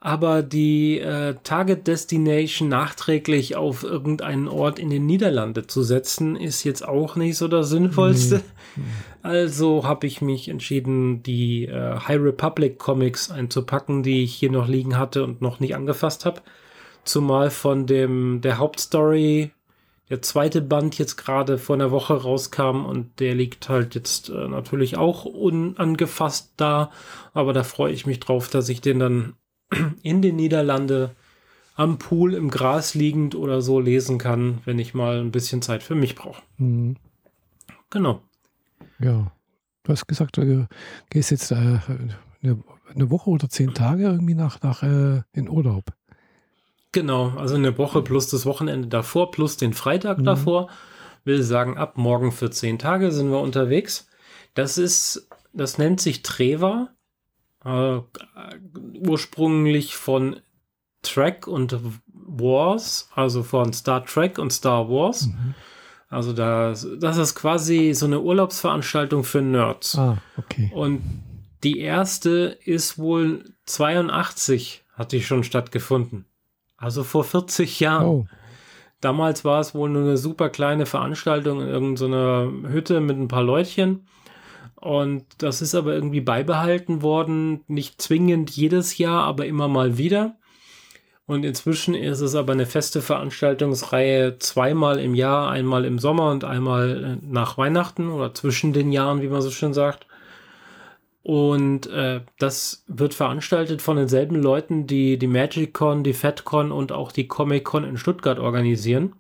[0.05, 6.63] Aber die äh, Target Destination nachträglich auf irgendeinen Ort in den Niederlande zu setzen, ist
[6.63, 8.43] jetzt auch nicht so das Sinnvollste.
[8.77, 8.85] Mhm.
[9.23, 14.69] Also habe ich mich entschieden, die äh, High Republic Comics einzupacken, die ich hier noch
[14.69, 16.43] liegen hatte und noch nicht angefasst habe.
[17.05, 19.53] Zumal von dem der Hauptstory
[20.11, 24.49] der zweite Band jetzt gerade vor einer Woche rauskam und der liegt halt jetzt äh,
[24.49, 26.91] natürlich auch unangefasst da.
[27.33, 29.37] Aber da freue ich mich drauf, dass ich den dann
[30.03, 31.15] in den Niederlande
[31.75, 35.83] am Pool im Gras liegend oder so lesen kann, wenn ich mal ein bisschen Zeit
[35.83, 36.43] für mich brauche.
[36.59, 36.97] Mhm.
[37.91, 38.23] Genau.
[38.99, 39.33] Ja,
[39.83, 40.69] du hast gesagt, du
[41.11, 41.79] gehst jetzt äh,
[42.43, 45.85] eine, Woche oder zehn Tage irgendwie nach, nach äh, in Urlaub.
[46.93, 50.25] Genau, also eine Woche plus das Wochenende davor, plus den Freitag mhm.
[50.25, 50.71] davor.
[51.25, 54.09] Will sagen, ab morgen für zehn Tage sind wir unterwegs.
[54.55, 56.91] Das ist, das nennt sich Treva.
[57.65, 58.01] Äh,
[59.07, 60.41] ursprünglich von
[61.03, 65.27] Trek und Wars, also von Star Trek und Star Wars.
[65.27, 65.55] Mhm.
[66.09, 69.99] Also das, das ist quasi so eine Urlaubsveranstaltung für Nerds.
[69.99, 70.71] Ah, okay.
[70.75, 71.03] Und
[71.65, 76.27] die erste ist wohl 82, hat die schon stattgefunden.
[76.77, 78.07] Also vor 40 Jahren.
[78.07, 78.27] Oh.
[79.01, 83.43] Damals war es wohl nur eine super kleine Veranstaltung in irgendeiner Hütte mit ein paar
[83.43, 84.07] Leutchen.
[84.85, 87.63] Und das ist aber irgendwie beibehalten worden.
[87.69, 90.37] Nicht zwingend jedes Jahr, aber immer mal wieder.
[91.25, 96.45] Und inzwischen ist es aber eine feste Veranstaltungsreihe zweimal im Jahr, einmal im Sommer und
[96.45, 100.07] einmal äh, nach Weihnachten oder zwischen den Jahren, wie man so schön sagt.
[101.23, 107.11] Und äh, das wird veranstaltet von denselben Leuten, die die MagicCon, die FatCon und auch
[107.11, 109.15] die ComicCon in Stuttgart organisieren.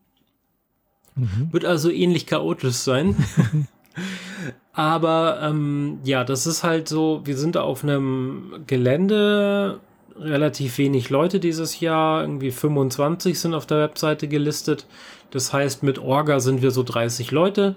[1.15, 1.49] Mhm.
[1.53, 3.17] Wird also ähnlich chaotisch sein.
[4.75, 9.81] Aber ähm, ja, das ist halt so, wir sind auf einem Gelände,
[10.19, 14.87] relativ wenig Leute dieses Jahr, irgendwie 25 sind auf der Webseite gelistet.
[15.31, 17.77] Das heißt, mit Orga sind wir so 30 Leute.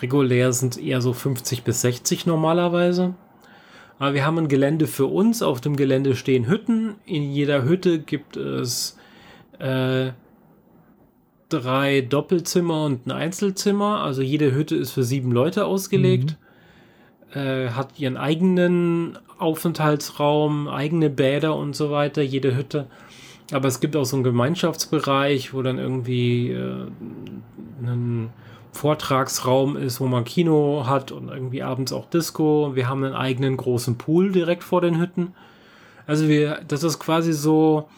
[0.00, 3.14] Regulär sind eher so 50 bis 60 normalerweise.
[3.98, 5.42] Aber wir haben ein Gelände für uns.
[5.42, 6.94] Auf dem Gelände stehen Hütten.
[7.04, 8.96] In jeder Hütte gibt es
[9.58, 10.12] äh,
[11.52, 14.02] drei Doppelzimmer und ein Einzelzimmer.
[14.02, 16.36] Also jede Hütte ist für sieben Leute ausgelegt.
[17.34, 17.40] Mhm.
[17.40, 22.22] Äh, hat ihren eigenen Aufenthaltsraum, eigene Bäder und so weiter.
[22.22, 22.86] Jede Hütte.
[23.52, 26.86] Aber es gibt auch so einen Gemeinschaftsbereich, wo dann irgendwie äh,
[27.82, 28.30] ein
[28.72, 32.72] Vortragsraum ist, wo man Kino hat und irgendwie abends auch Disco.
[32.74, 35.34] Wir haben einen eigenen großen Pool direkt vor den Hütten.
[36.06, 37.88] Also wir, das ist quasi so,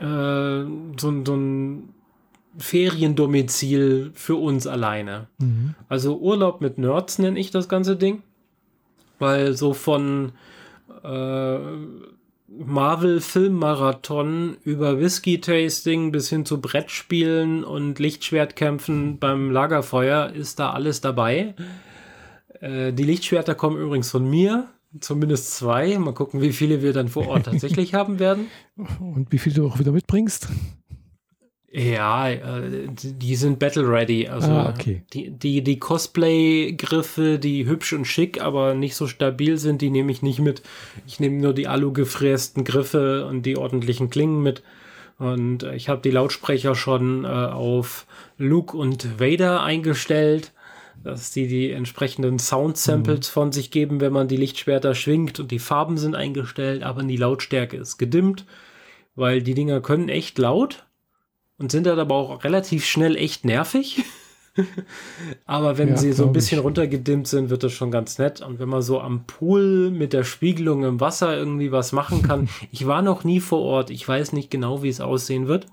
[0.00, 0.64] äh,
[0.96, 1.88] so, so ein
[2.58, 5.28] Feriendomizil für uns alleine.
[5.38, 5.74] Mhm.
[5.88, 8.22] Also Urlaub mit Nerds nenne ich das ganze Ding.
[9.18, 10.32] Weil so von
[11.02, 11.58] äh,
[12.58, 21.54] Marvel-Filmmarathon über Whisky-Tasting bis hin zu Brettspielen und Lichtschwertkämpfen beim Lagerfeuer ist da alles dabei.
[22.60, 24.68] Äh, die Lichtschwerter kommen übrigens von mir,
[25.00, 25.98] zumindest zwei.
[25.98, 28.48] Mal gucken, wie viele wir dann vor Ort tatsächlich haben werden.
[29.00, 30.48] Und wie viele du auch wieder mitbringst?
[31.76, 34.28] Ja, äh, die sind battle ready.
[34.28, 35.02] Also ah, okay.
[35.12, 40.12] die, die, die Cosplay-Griffe, die hübsch und schick, aber nicht so stabil sind, die nehme
[40.12, 40.62] ich nicht mit.
[41.04, 44.62] Ich nehme nur die alu-gefrästen Griffe und die ordentlichen Klingen mit.
[45.18, 48.06] Und äh, ich habe die Lautsprecher schon äh, auf
[48.38, 50.52] Luke und Vader eingestellt,
[51.02, 53.32] dass die die entsprechenden Sound-Samples mhm.
[53.32, 55.40] von sich geben, wenn man die Lichtschwerter schwingt.
[55.40, 58.44] Und die Farben sind eingestellt, aber die Lautstärke ist gedimmt,
[59.16, 60.84] weil die Dinger können echt laut
[61.58, 64.04] und sind dann aber auch relativ schnell echt nervig.
[65.46, 66.64] aber wenn ja, sie so ein bisschen ich.
[66.64, 68.40] runtergedimmt sind, wird das schon ganz nett.
[68.40, 72.48] Und wenn man so am Pool mit der Spiegelung im Wasser irgendwie was machen kann.
[72.72, 73.90] ich war noch nie vor Ort.
[73.90, 75.66] Ich weiß nicht genau, wie es aussehen wird.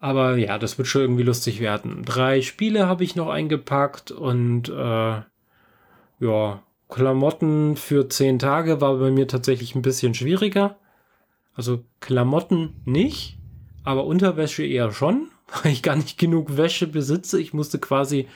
[0.00, 2.04] Aber ja, das wird schon irgendwie lustig werden.
[2.04, 5.22] Drei Spiele habe ich noch eingepackt und äh,
[6.20, 10.76] ja, Klamotten für zehn Tage war bei mir tatsächlich ein bisschen schwieriger.
[11.54, 13.37] Also Klamotten nicht,
[13.88, 15.28] aber Unterwäsche eher schon,
[15.62, 17.40] weil ich gar nicht genug Wäsche besitze.
[17.40, 18.28] Ich musste quasi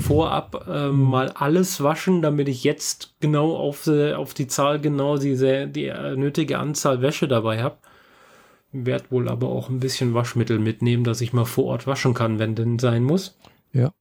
[0.00, 5.18] vorab äh, mal alles waschen, damit ich jetzt genau auf, die, auf die Zahl genau
[5.18, 7.76] diese, die äh, nötige Anzahl Wäsche dabei habe.
[8.72, 12.38] Werd wohl aber auch ein bisschen Waschmittel mitnehmen, dass ich mal vor Ort waschen kann,
[12.38, 13.36] wenn denn sein muss.
[13.74, 13.92] Ja.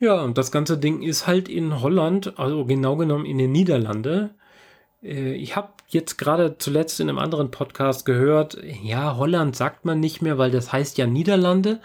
[0.00, 4.30] Ja, und das ganze Ding ist halt in Holland, also genau genommen in den Niederlande.
[5.02, 10.00] Äh, ich habe jetzt gerade zuletzt in einem anderen Podcast gehört, ja, Holland sagt man
[10.00, 11.80] nicht mehr, weil das heißt ja Niederlande.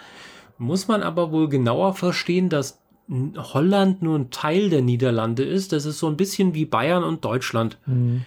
[0.58, 5.74] Muss man aber wohl genauer verstehen, dass Holland nur ein Teil der Niederlande ist.
[5.74, 7.78] Das ist so ein bisschen wie Bayern und Deutschland.
[7.86, 8.24] Mhm.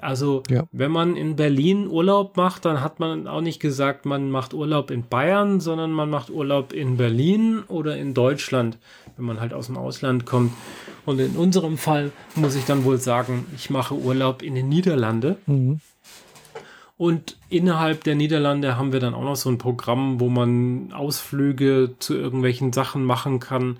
[0.00, 0.64] Also, ja.
[0.72, 4.90] wenn man in Berlin Urlaub macht, dann hat man auch nicht gesagt, man macht Urlaub
[4.90, 8.78] in Bayern, sondern man macht Urlaub in Berlin oder in Deutschland,
[9.16, 10.52] wenn man halt aus dem Ausland kommt.
[11.06, 15.36] Und in unserem Fall muss ich dann wohl sagen, ich mache Urlaub in den Niederlande.
[15.46, 15.80] Mhm.
[16.96, 21.96] Und innerhalb der Niederlande haben wir dann auch noch so ein Programm, wo man Ausflüge
[21.98, 23.78] zu irgendwelchen Sachen machen kann.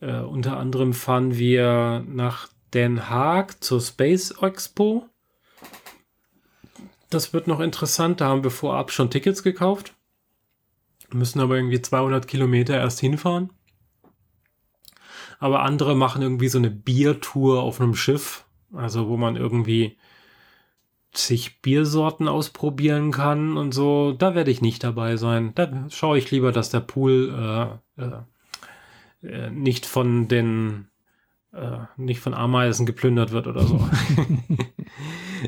[0.00, 5.06] Äh, unter anderem fahren wir nach Den Haag zur Space Expo.
[7.08, 8.20] Das wird noch interessant.
[8.20, 9.94] Da haben wir vorab schon Tickets gekauft.
[11.12, 13.50] Müssen aber irgendwie 200 Kilometer erst hinfahren.
[15.40, 18.44] Aber andere machen irgendwie so eine Biertour auf einem Schiff.
[18.72, 19.96] Also wo man irgendwie
[21.12, 24.12] sich Biersorten ausprobieren kann und so.
[24.12, 25.52] Da werde ich nicht dabei sein.
[25.54, 30.86] Da schaue ich lieber, dass der Pool äh, äh, äh nicht von den
[31.52, 33.88] äh, nicht von Ameisen geplündert wird oder so.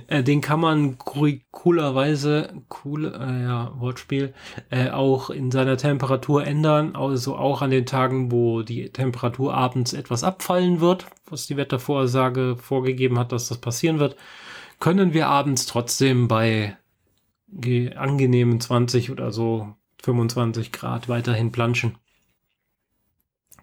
[0.07, 2.53] äh, den kann man coolerweise,
[2.84, 4.34] cool, äh, ja, Wortspiel,
[4.70, 6.95] äh, auch in seiner Temperatur ändern.
[6.97, 12.57] Also auch an den Tagen, wo die Temperatur abends etwas abfallen wird, was die Wettervorsage
[12.57, 14.16] vorgegeben hat, dass das passieren wird,
[14.80, 16.76] können wir abends trotzdem bei
[17.97, 21.97] angenehmen 20 oder so 25 Grad weiterhin planschen.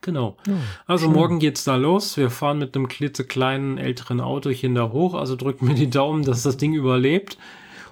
[0.02, 0.38] Genau.
[0.48, 0.54] Ja,
[0.86, 1.14] also schön.
[1.14, 2.18] morgen geht's da los.
[2.18, 5.14] Wir fahren mit einem klitzekleinen älteren Autochen da hoch.
[5.14, 7.38] Also drücken mir die Daumen, dass das Ding überlebt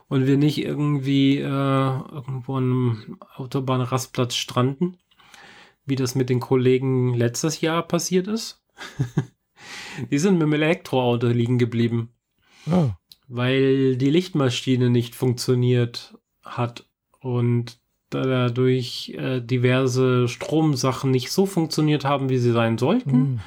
[0.07, 4.97] und wir nicht irgendwie äh, irgendwo an einem Autobahnrastplatz stranden,
[5.85, 8.63] wie das mit den Kollegen letztes Jahr passiert ist.
[10.11, 12.09] die sind mit dem Elektroauto liegen geblieben,
[12.71, 12.89] oh.
[13.27, 16.85] weil die Lichtmaschine nicht funktioniert hat
[17.19, 17.79] und
[18.09, 23.17] dadurch äh, diverse Stromsachen nicht so funktioniert haben, wie sie sein sollten.
[23.17, 23.39] Mhm.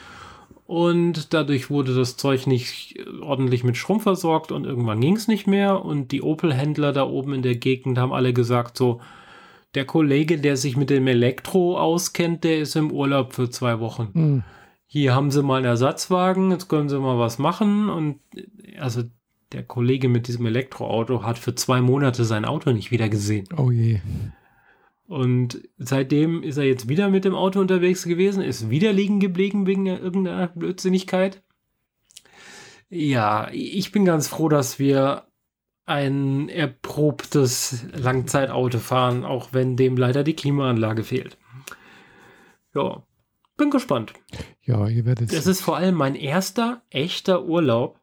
[0.66, 5.48] Und dadurch wurde das Zeug nicht ordentlich mit Strom versorgt und irgendwann ging es nicht
[5.48, 5.84] mehr.
[5.84, 9.00] Und die Opel-Händler da oben in der Gegend haben alle gesagt, so,
[9.74, 14.10] der Kollege, der sich mit dem Elektro auskennt, der ist im Urlaub für zwei Wochen.
[14.12, 14.42] Mhm.
[14.86, 17.88] Hier haben sie mal einen Ersatzwagen, jetzt können sie mal was machen.
[17.88, 18.20] Und
[18.78, 19.02] also
[19.52, 23.48] der Kollege mit diesem Elektroauto hat für zwei Monate sein Auto nicht wieder gesehen.
[23.56, 24.00] Oh je.
[25.10, 29.66] Und seitdem ist er jetzt wieder mit dem Auto unterwegs gewesen, ist wieder liegen geblieben
[29.66, 31.42] wegen irgendeiner Blödsinnigkeit.
[32.90, 35.24] Ja, ich bin ganz froh, dass wir
[35.84, 41.36] ein erprobtes Langzeitauto fahren, auch wenn dem leider die Klimaanlage fehlt.
[42.72, 43.02] Ja,
[43.56, 44.12] bin gespannt.
[44.62, 45.32] Ja, ihr werdet.
[45.32, 47.99] Es ist vor allem mein erster echter Urlaub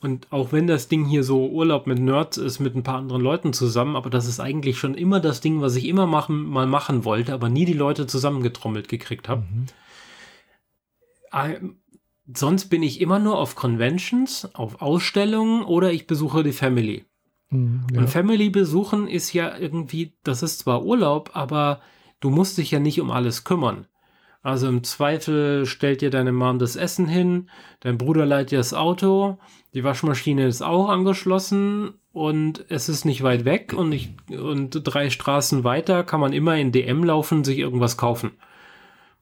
[0.00, 3.22] und auch wenn das Ding hier so Urlaub mit Nerds ist, mit ein paar anderen
[3.22, 6.66] Leuten zusammen, aber das ist eigentlich schon immer das Ding, was ich immer machen, mal
[6.66, 9.42] machen wollte, aber nie die Leute zusammengetrommelt gekriegt habe.
[9.42, 9.66] Mhm.
[12.32, 17.04] Sonst bin ich immer nur auf Conventions, auf Ausstellungen oder ich besuche die Family.
[17.50, 18.00] Mhm, ja.
[18.00, 21.80] Und Family besuchen ist ja irgendwie, das ist zwar Urlaub, aber
[22.20, 23.86] du musst dich ja nicht um alles kümmern.
[24.42, 28.72] Also im Zweifel stellt dir deine Mom das Essen hin, dein Bruder leiht dir das
[28.72, 29.38] Auto,
[29.78, 35.08] die Waschmaschine ist auch angeschlossen und es ist nicht weit weg und, ich, und drei
[35.08, 38.32] Straßen weiter kann man immer in DM laufen, sich irgendwas kaufen,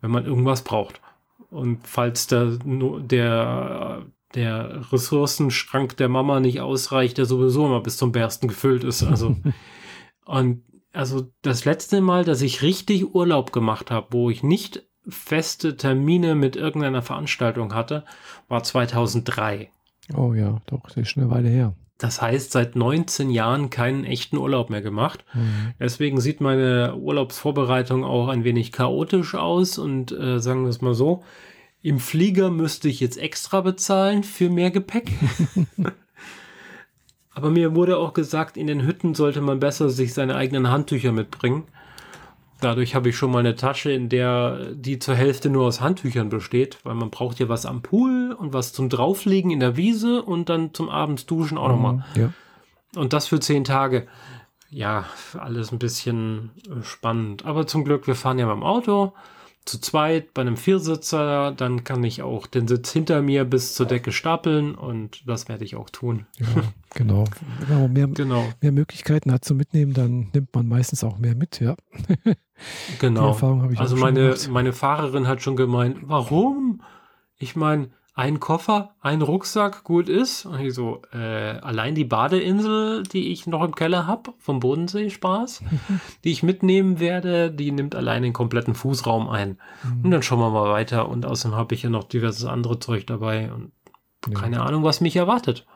[0.01, 1.03] wenn man irgendwas braucht.
[1.51, 8.13] Und falls der, der, der Ressourcenschrank der Mama nicht ausreicht, der sowieso immer bis zum
[8.13, 9.03] Bersten gefüllt ist.
[9.03, 9.37] Also,
[10.25, 10.63] und
[10.95, 16.35] also das letzte Mal, dass ich richtig Urlaub gemacht habe, wo ich nicht feste Termine
[16.35, 18.07] mit irgendeiner Veranstaltung hatte,
[18.49, 19.71] war 2003.
[20.15, 21.75] Oh ja, doch, das ist schon eine Weile her.
[21.99, 25.25] Das heißt, seit 19 Jahren keinen echten Urlaub mehr gemacht.
[25.33, 25.73] Mhm.
[25.81, 30.95] Deswegen sieht meine Urlaubsvorbereitung auch ein wenig chaotisch aus und äh, sagen wir es mal
[30.95, 31.23] so,
[31.81, 35.11] im Flieger müsste ich jetzt extra bezahlen für mehr Gepäck.
[37.31, 41.13] Aber mir wurde auch gesagt, in den Hütten sollte man besser sich seine eigenen Handtücher
[41.13, 41.65] mitbringen.
[42.61, 46.31] Dadurch habe ich schon mal eine Tasche, in der die zur Hälfte nur aus Handtüchern
[46.31, 50.23] besteht, weil man braucht ja was am Pool und was zum Drauflegen in der Wiese
[50.23, 51.93] und dann zum Abends duschen auch nochmal.
[51.93, 52.33] Mhm, ja.
[52.97, 54.07] Und das für zehn Tage.
[54.71, 55.05] Ja,
[55.39, 56.51] alles ein bisschen
[56.83, 57.45] spannend.
[57.45, 59.13] Aber zum Glück, wir fahren ja beim Auto
[59.67, 63.85] zu zweit bei einem Viersitzer, dann kann ich auch den Sitz hinter mir bis zur
[63.87, 66.27] Decke stapeln und das werde ich auch tun.
[66.39, 66.47] Ja,
[66.95, 67.25] genau.
[67.67, 68.45] Wenn man mehr, genau.
[68.61, 71.77] mehr Möglichkeiten hat zu mitnehmen, dann nimmt man meistens auch mehr mit, ja.
[73.01, 73.23] genau.
[73.23, 76.81] Die Erfahrung habe ich also meine, meine Fahrerin hat schon gemeint, warum?
[77.37, 80.47] Ich meine, ein Koffer, ein Rucksack, gut ist.
[80.47, 85.11] Und ich so, äh, allein die Badeinsel, die ich noch im Keller habe, vom Bodensee
[85.11, 85.62] Spaß,
[86.25, 89.59] die ich mitnehmen werde, die nimmt allein den kompletten Fußraum ein.
[89.85, 90.05] Mhm.
[90.05, 91.11] Und dann schauen wir mal weiter.
[91.11, 93.73] Und außerdem habe ich ja noch diverses andere Zeug dabei und
[94.27, 94.41] ja.
[94.41, 95.67] keine Ahnung, was mich erwartet.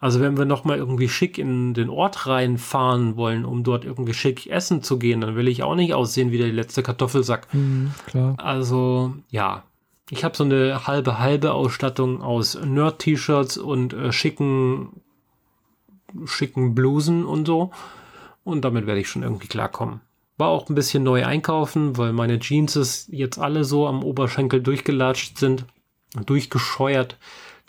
[0.00, 4.14] Also wenn wir noch mal irgendwie schick in den Ort reinfahren wollen, um dort irgendwie
[4.14, 7.52] schick essen zu gehen, dann will ich auch nicht aussehen wie der letzte Kartoffelsack.
[7.52, 7.90] Mhm,
[8.36, 9.64] also ja,
[10.10, 15.00] ich habe so eine halbe halbe Ausstattung aus Nerd-T-Shirts und äh, schicken
[16.24, 17.70] schicken Blusen und so.
[18.44, 20.00] Und damit werde ich schon irgendwie klarkommen.
[20.38, 25.36] War auch ein bisschen neu einkaufen, weil meine Jeans jetzt alle so am Oberschenkel durchgelatscht
[25.36, 25.64] sind,
[26.24, 27.18] durchgescheuert,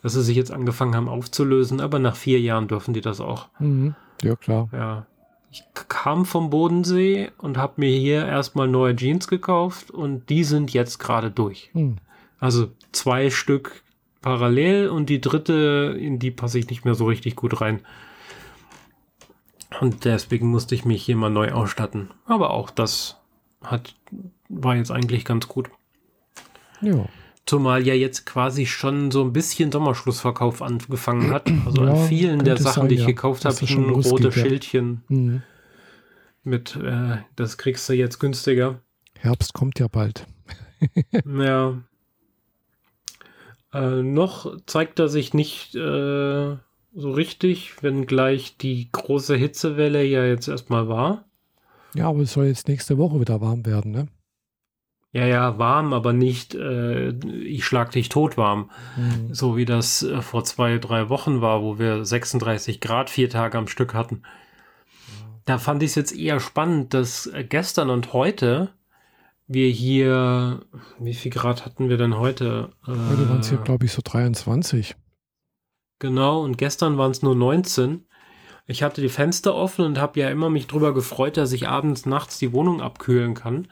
[0.02, 1.82] dass sie sich jetzt angefangen haben aufzulösen.
[1.82, 3.50] Aber nach vier Jahren dürfen die das auch.
[3.60, 3.96] Mhm.
[4.22, 4.70] Ja, klar.
[4.72, 5.06] Ja.
[5.52, 10.72] Ich kam vom Bodensee und habe mir hier erstmal neue Jeans gekauft und die sind
[10.72, 11.72] jetzt gerade durch.
[11.74, 11.98] Mhm.
[12.40, 13.84] Also zwei Stück
[14.22, 17.82] parallel und die dritte, in die passe ich nicht mehr so richtig gut rein.
[19.82, 22.10] Und deswegen musste ich mich hier mal neu ausstatten.
[22.26, 23.18] Aber auch das
[23.64, 23.96] hat,
[24.50, 25.70] war jetzt eigentlich ganz gut.
[26.82, 27.06] Ja.
[27.46, 31.52] Zumal ja jetzt quasi schon so ein bisschen Sommerschlussverkauf angefangen hat.
[31.66, 33.08] Also ja, an vielen der Sachen, sein, die ich ja.
[33.08, 35.44] gekauft habe, ein rotes Schildchen mhm.
[36.44, 38.82] mit, äh, das kriegst du jetzt günstiger.
[39.18, 40.28] Herbst kommt ja bald.
[41.12, 41.78] ja,
[43.74, 46.58] äh, noch zeigt er sich nicht äh,
[46.94, 51.26] so richtig, wenngleich die große Hitzewelle ja jetzt erstmal war.
[51.94, 54.08] Ja, aber es soll jetzt nächste Woche wieder warm werden, ne?
[55.12, 58.70] Ja, ja, warm, aber nicht, äh, ich schlag dich tot warm.
[58.96, 59.34] Mhm.
[59.34, 63.58] So wie das äh, vor zwei, drei Wochen war, wo wir 36 Grad vier Tage
[63.58, 64.22] am Stück hatten.
[65.46, 68.70] Da fand ich es jetzt eher spannend, dass gestern und heute
[69.50, 70.62] wir hier,
[71.00, 72.70] wie viel Grad hatten wir denn heute?
[72.86, 74.96] Heute waren es hier, glaube ich, so 23.
[76.00, 78.06] Genau, und gestern waren es nur 19.
[78.68, 82.06] Ich hatte die Fenster offen und habe ja immer mich drüber gefreut, dass ich abends,
[82.06, 83.68] nachts die Wohnung abkühlen kann.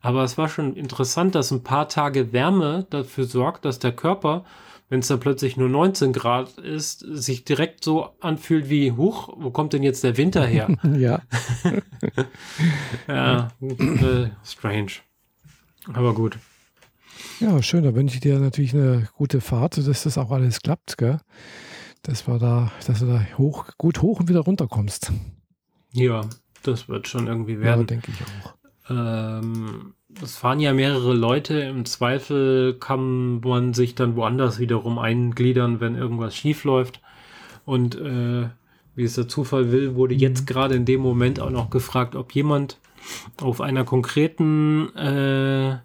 [0.00, 4.44] Aber es war schon interessant, dass ein paar Tage Wärme dafür sorgt, dass der Körper
[4.88, 9.50] wenn es dann plötzlich nur 19 Grad ist, sich direkt so anfühlt wie, huch, wo
[9.50, 10.68] kommt denn jetzt der Winter her?
[10.96, 11.20] ja.
[13.08, 14.92] ja, äh, strange.
[15.92, 16.38] Aber gut.
[17.40, 17.84] Ja, schön.
[17.84, 21.18] Da wünsche ich dir natürlich eine gute Fahrt, dass das auch alles klappt, gell?
[22.02, 25.12] Dass, wir da, dass du da hoch, gut hoch und wieder runter kommst.
[25.92, 26.22] Ja,
[26.62, 27.80] das wird schon irgendwie werden.
[27.80, 28.54] Ja, denke ich auch.
[28.90, 31.60] Ähm, es fahren ja mehrere Leute.
[31.60, 37.00] Im Zweifel kann man sich dann woanders wiederum eingliedern, wenn irgendwas schief läuft.
[37.64, 38.48] Und äh,
[38.94, 40.20] wie es der Zufall will, wurde mhm.
[40.20, 42.78] jetzt gerade in dem Moment auch noch gefragt, ob jemand
[43.40, 45.78] auf einer konkreten äh,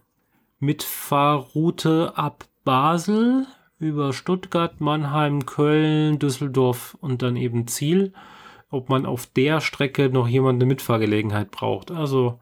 [0.60, 3.46] Mitfahrroute ab Basel
[3.80, 8.14] über Stuttgart, Mannheim, Köln, Düsseldorf und dann eben Ziel,
[8.70, 11.92] ob man auf der Strecke noch jemand eine Mitfahrgelegenheit braucht.
[11.92, 12.40] Also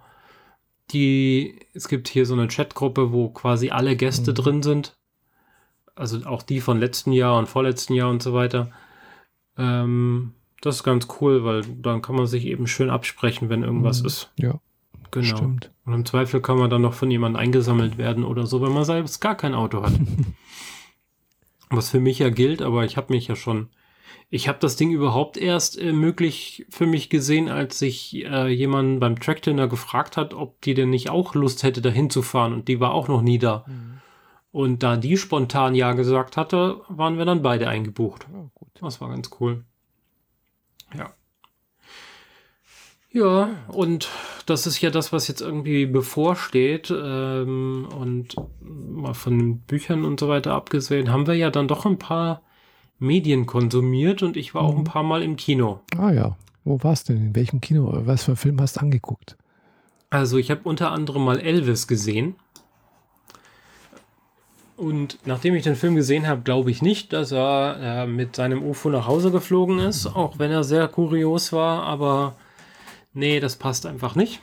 [0.91, 4.35] die, es gibt hier so eine Chatgruppe, wo quasi alle Gäste mhm.
[4.35, 4.97] drin sind.
[5.95, 8.71] Also auch die von letzten Jahr und vorletzten Jahr und so weiter.
[9.57, 14.01] Ähm, das ist ganz cool, weil dann kann man sich eben schön absprechen, wenn irgendwas
[14.01, 14.07] mhm.
[14.07, 14.31] ist.
[14.37, 14.59] Ja.
[15.11, 15.37] Genau.
[15.37, 15.71] Stimmt.
[15.85, 18.85] Und im Zweifel kann man dann noch von jemandem eingesammelt werden oder so, wenn man
[18.85, 19.93] selbst gar kein Auto hat.
[21.69, 23.69] Was für mich ja gilt, aber ich habe mich ja schon
[24.33, 29.01] ich habe das Ding überhaupt erst äh, möglich für mich gesehen, als sich äh, jemand
[29.01, 32.53] beim Tracktender gefragt hat, ob die denn nicht auch Lust hätte, dahin zu fahren.
[32.53, 33.65] Und die war auch noch nie da.
[33.67, 33.99] Mhm.
[34.53, 38.25] Und da die spontan Ja gesagt hatte, waren wir dann beide eingebucht.
[38.33, 38.49] Ja,
[38.79, 39.65] das war ganz cool.
[40.97, 41.11] Ja.
[43.13, 44.07] Ja, und
[44.45, 46.91] das ist ja das, was jetzt irgendwie bevorsteht.
[46.91, 51.99] Ähm, und mal von Büchern und so weiter abgesehen, haben wir ja dann doch ein
[51.99, 52.41] paar
[52.99, 54.67] Medien konsumiert und ich war mhm.
[54.67, 54.85] auch ein mhm.
[54.85, 55.81] paar Mal im Kino.
[55.97, 56.37] Ah ja.
[56.63, 57.27] Wo warst du denn?
[57.27, 57.91] In welchem Kino?
[58.05, 59.35] Was für einen Film hast du angeguckt?
[60.09, 62.35] Also ich habe unter anderem mal Elvis gesehen.
[64.77, 68.63] Und nachdem ich den Film gesehen habe, glaube ich nicht, dass er äh, mit seinem
[68.63, 72.35] UFO nach Hause geflogen ist, auch wenn er sehr kurios war, aber
[73.13, 74.41] nee, das passt einfach nicht.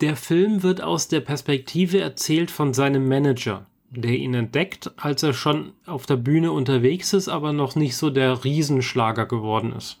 [0.00, 5.32] Der Film wird aus der Perspektive erzählt von seinem Manager, der ihn entdeckt, als er
[5.32, 10.00] schon auf der Bühne unterwegs ist, aber noch nicht so der Riesenschlager geworden ist.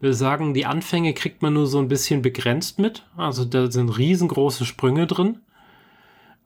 [0.00, 3.04] Wir sagen, die Anfänge kriegt man nur so ein bisschen begrenzt mit.
[3.16, 5.40] Also da sind riesengroße Sprünge drin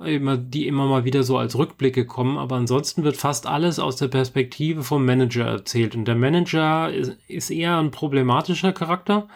[0.01, 4.09] die immer mal wieder so als Rückblicke kommen, aber ansonsten wird fast alles aus der
[4.09, 5.95] Perspektive vom Manager erzählt.
[5.95, 6.91] Und der Manager
[7.28, 9.28] ist eher ein problematischer Charakter,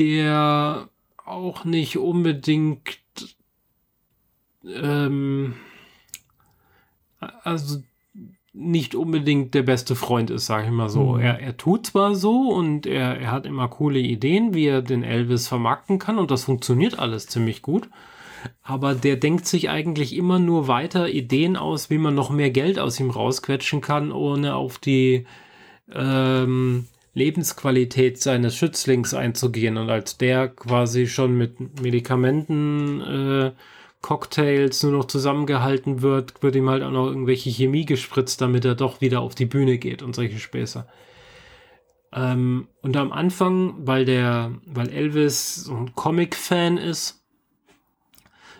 [0.00, 0.88] der
[1.24, 2.98] auch nicht unbedingt
[4.64, 5.54] ähm,
[7.42, 7.82] also
[8.52, 11.12] nicht unbedingt der beste Freund ist, sage ich mal so.
[11.12, 11.20] Mhm.
[11.20, 15.04] Er, er tut zwar so und er, er hat immer coole Ideen, wie er den
[15.04, 17.88] Elvis vermarkten kann und das funktioniert alles ziemlich gut
[18.62, 22.78] aber der denkt sich eigentlich immer nur weiter Ideen aus, wie man noch mehr Geld
[22.78, 25.26] aus ihm rausquetschen kann, ohne auf die
[25.92, 29.76] ähm, Lebensqualität seines Schützlings einzugehen.
[29.76, 33.52] Und als der quasi schon mit Medikamenten, äh,
[34.02, 38.74] Cocktails nur noch zusammengehalten wird, wird ihm halt auch noch irgendwelche Chemie gespritzt, damit er
[38.74, 40.86] doch wieder auf die Bühne geht und solche Späße.
[42.12, 47.22] Ähm, und am Anfang, weil der, weil Elvis so ein Comic-Fan ist,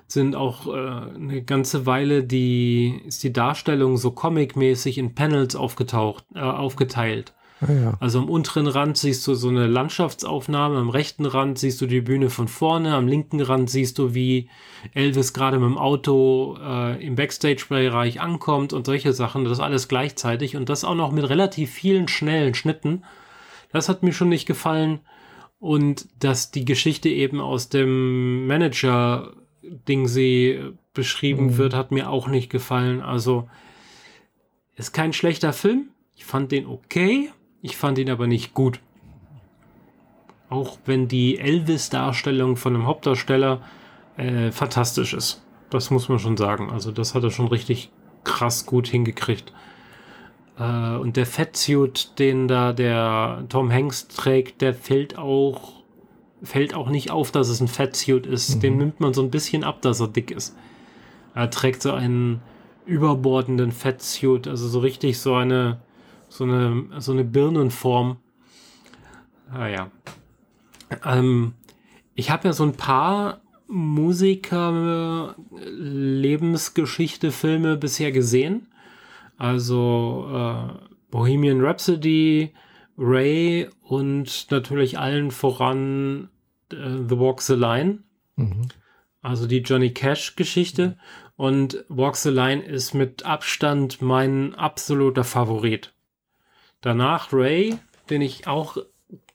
[0.06, 0.70] sind auch äh,
[1.14, 7.32] eine ganze Weile die, ist die Darstellung so comic-mäßig in Panels aufgetaucht, äh, aufgeteilt.
[7.60, 7.94] Ah, ja.
[8.00, 12.00] Also am unteren Rand siehst du so eine Landschaftsaufnahme, am rechten Rand siehst du die
[12.00, 14.48] Bühne von vorne, am linken Rand siehst du, wie
[14.94, 19.44] Elvis gerade mit dem Auto äh, im Backstage-Bereich ankommt und solche Sachen.
[19.44, 23.04] Das alles gleichzeitig und das auch noch mit relativ vielen schnellen Schnitten.
[23.72, 25.00] Das hat mir schon nicht gefallen.
[25.58, 31.56] Und dass die Geschichte eben aus dem Manager Ding sie beschrieben mhm.
[31.58, 33.02] wird, hat mir auch nicht gefallen.
[33.02, 33.48] Also
[34.76, 35.90] ist kein schlechter Film.
[36.16, 37.30] Ich fand den okay.
[37.62, 38.80] Ich fand ihn aber nicht gut.
[40.48, 43.60] Auch wenn die Elvis-Darstellung von einem Hauptdarsteller
[44.16, 45.42] äh, fantastisch ist.
[45.70, 46.70] Das muss man schon sagen.
[46.70, 47.90] Also das hat er schon richtig
[48.24, 49.52] krass gut hingekriegt.
[50.58, 55.80] Äh, und der Fettsuit, den da der Tom Hanks trägt, der fällt auch
[56.42, 58.56] fällt auch nicht auf, dass es ein Fettsuit ist.
[58.56, 58.60] Mhm.
[58.60, 60.56] Den nimmt man so ein bisschen ab, dass er dick ist.
[61.34, 62.40] Er trägt so einen
[62.86, 65.80] überbordenden Fettsuit, also so richtig so eine,
[66.30, 68.16] so eine, so eine Birnenform.
[69.52, 69.90] Ah ja.
[71.04, 71.54] Ähm,
[72.14, 75.34] ich habe ja so ein paar Musiker
[75.66, 78.68] Lebensgeschichte Filme bisher gesehen.
[79.36, 80.72] Also äh,
[81.10, 82.52] Bohemian Rhapsody,
[82.96, 86.28] Ray und natürlich allen voran
[86.72, 86.76] äh,
[87.08, 88.04] The Walk the Line.
[88.36, 88.68] Mhm.
[89.22, 90.96] Also die Johnny Cash Geschichte.
[91.36, 95.92] Und Walk the Line ist mit Abstand mein absoluter Favorit.
[96.80, 97.78] Danach Ray,
[98.08, 98.78] den ich auch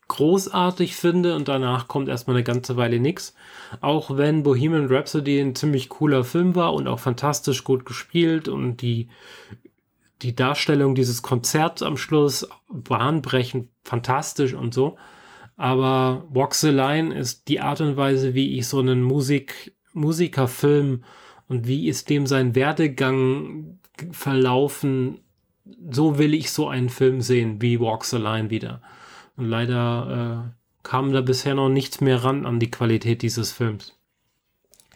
[0.07, 3.33] großartig finde und danach kommt erstmal eine ganze Weile nichts.
[3.81, 8.81] Auch wenn Bohemian Rhapsody ein ziemlich cooler Film war und auch fantastisch gut gespielt und
[8.81, 9.09] die
[10.21, 14.97] die Darstellung dieses Konzerts am Schluss bahnbrechend fantastisch und so.
[15.57, 21.03] Aber Walk the Line ist die Art und Weise, wie ich so einen Musik, Musikerfilm
[21.47, 23.79] und wie ist dem sein Werdegang
[24.11, 25.19] verlaufen,
[25.89, 28.81] so will ich so einen Film sehen wie Walk the Line wieder.
[29.35, 33.97] Und leider äh, kam da bisher noch nichts mehr ran an die Qualität dieses Films.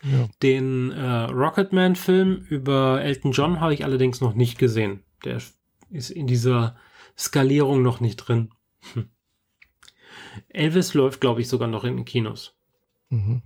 [0.04, 0.30] Ja.
[0.42, 5.04] Den äh, Rocketman-Film über Elton John habe ich allerdings noch nicht gesehen.
[5.26, 5.42] Der
[5.90, 6.78] ist in dieser
[7.18, 8.52] Skalierung noch nicht drin.
[8.94, 9.10] Hm.
[10.50, 12.56] Elvis läuft, glaube ich, sogar noch in den Kinos.
[13.10, 13.42] Mhm.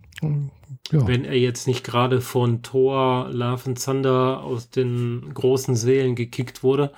[0.91, 1.07] Ja.
[1.07, 6.63] Wenn er jetzt nicht gerade von Thor Love and Thunder aus den großen Seelen gekickt
[6.63, 6.91] wurde,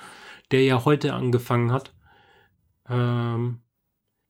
[0.50, 1.92] der ja heute angefangen hat.
[2.88, 3.60] Ähm,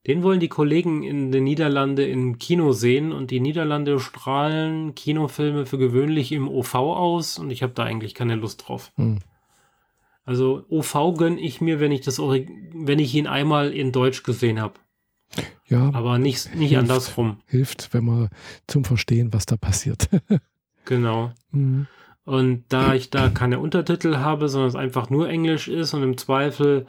[0.06, 5.66] den wollen die Kollegen in den Niederlande im Kino sehen und die Niederlande strahlen Kinofilme
[5.66, 8.92] für gewöhnlich im OV aus und ich habe da eigentlich keine Lust drauf.
[8.96, 9.18] Mhm.
[10.24, 14.60] Also OV gönne ich mir, wenn ich das wenn ich ihn einmal in Deutsch gesehen
[14.60, 14.74] habe.
[15.68, 15.90] Ja.
[15.92, 17.38] Aber nicht, nicht hilft, andersrum.
[17.46, 18.28] Hilft, wenn man
[18.66, 20.08] zum Verstehen, was da passiert.
[20.84, 21.32] genau.
[21.50, 21.86] Mhm.
[22.24, 26.18] Und da ich da keine Untertitel habe, sondern es einfach nur Englisch ist und im
[26.18, 26.86] Zweifel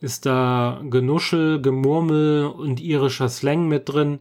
[0.00, 4.18] ist da Genuschel, Gemurmel und irischer Slang mit drin.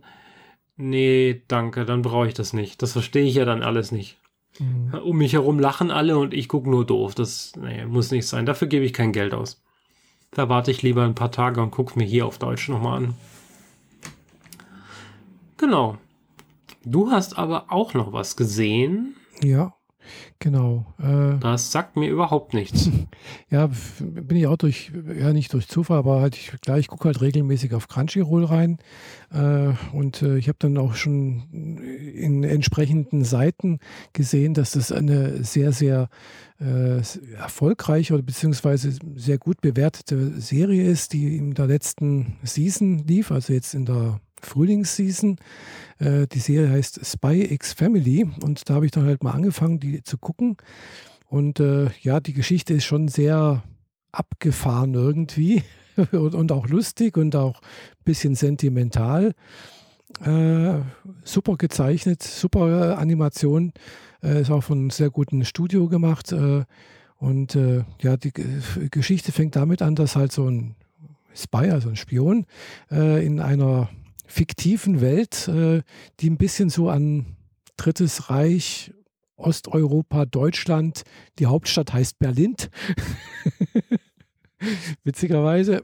[0.78, 2.82] Nee, danke, dann brauche ich das nicht.
[2.82, 4.18] Das verstehe ich ja dann alles nicht.
[4.60, 4.94] Mhm.
[5.04, 7.16] Um mich herum lachen alle und ich gucke nur doof.
[7.16, 8.46] Das nee, muss nicht sein.
[8.46, 9.62] Dafür gebe ich kein Geld aus.
[10.32, 13.14] Da warte ich lieber ein paar Tage und gucke mir hier auf Deutsch nochmal an.
[15.58, 15.98] Genau.
[16.86, 19.16] Du hast aber auch noch was gesehen.
[19.42, 19.74] Ja.
[20.40, 20.86] Genau.
[21.00, 22.90] Äh, das sagt mir überhaupt nichts.
[23.50, 27.06] ja, bin ich auch durch, ja nicht durch Zufall, aber halt ich, klar, ich gucke
[27.06, 28.80] halt regelmäßig auf Crunchyroll rein.
[29.32, 33.80] Äh, und äh, ich habe dann auch schon in entsprechenden Seiten
[34.12, 36.10] gesehen, dass das eine sehr, sehr
[36.60, 37.02] äh,
[37.38, 43.54] erfolgreiche oder beziehungsweise sehr gut bewertete Serie ist, die in der letzten Season lief, also
[43.54, 45.38] jetzt in der Frühlingsseason.
[46.00, 49.80] Äh, die Serie heißt Spy X Family und da habe ich dann halt mal angefangen,
[49.80, 50.58] die zu gucken.
[51.28, 53.64] Und äh, ja, die Geschichte ist schon sehr
[54.12, 55.64] abgefahren irgendwie
[56.12, 59.34] und, und, auch lustig und auch ein bisschen sentimental.
[60.24, 60.82] Äh,
[61.24, 63.74] super gezeichnet, super äh, Animation.
[64.22, 66.32] Äh, ist auch von einem sehr guten Studio gemacht.
[66.32, 66.66] Äh,
[67.18, 67.58] und
[68.02, 68.34] ja, die
[68.92, 70.76] Geschichte fängt damit an, dass halt so ein
[71.34, 72.46] Spy, also ein Spion,
[72.90, 73.88] in einer
[74.26, 75.82] fiktiven Welt, äh,
[76.20, 77.36] die ein bisschen so an
[77.78, 78.94] Drittes Reich,
[79.36, 81.04] Osteuropa, Deutschland,
[81.40, 82.56] die Hauptstadt heißt Berlin.
[85.04, 85.84] Witzigerweise.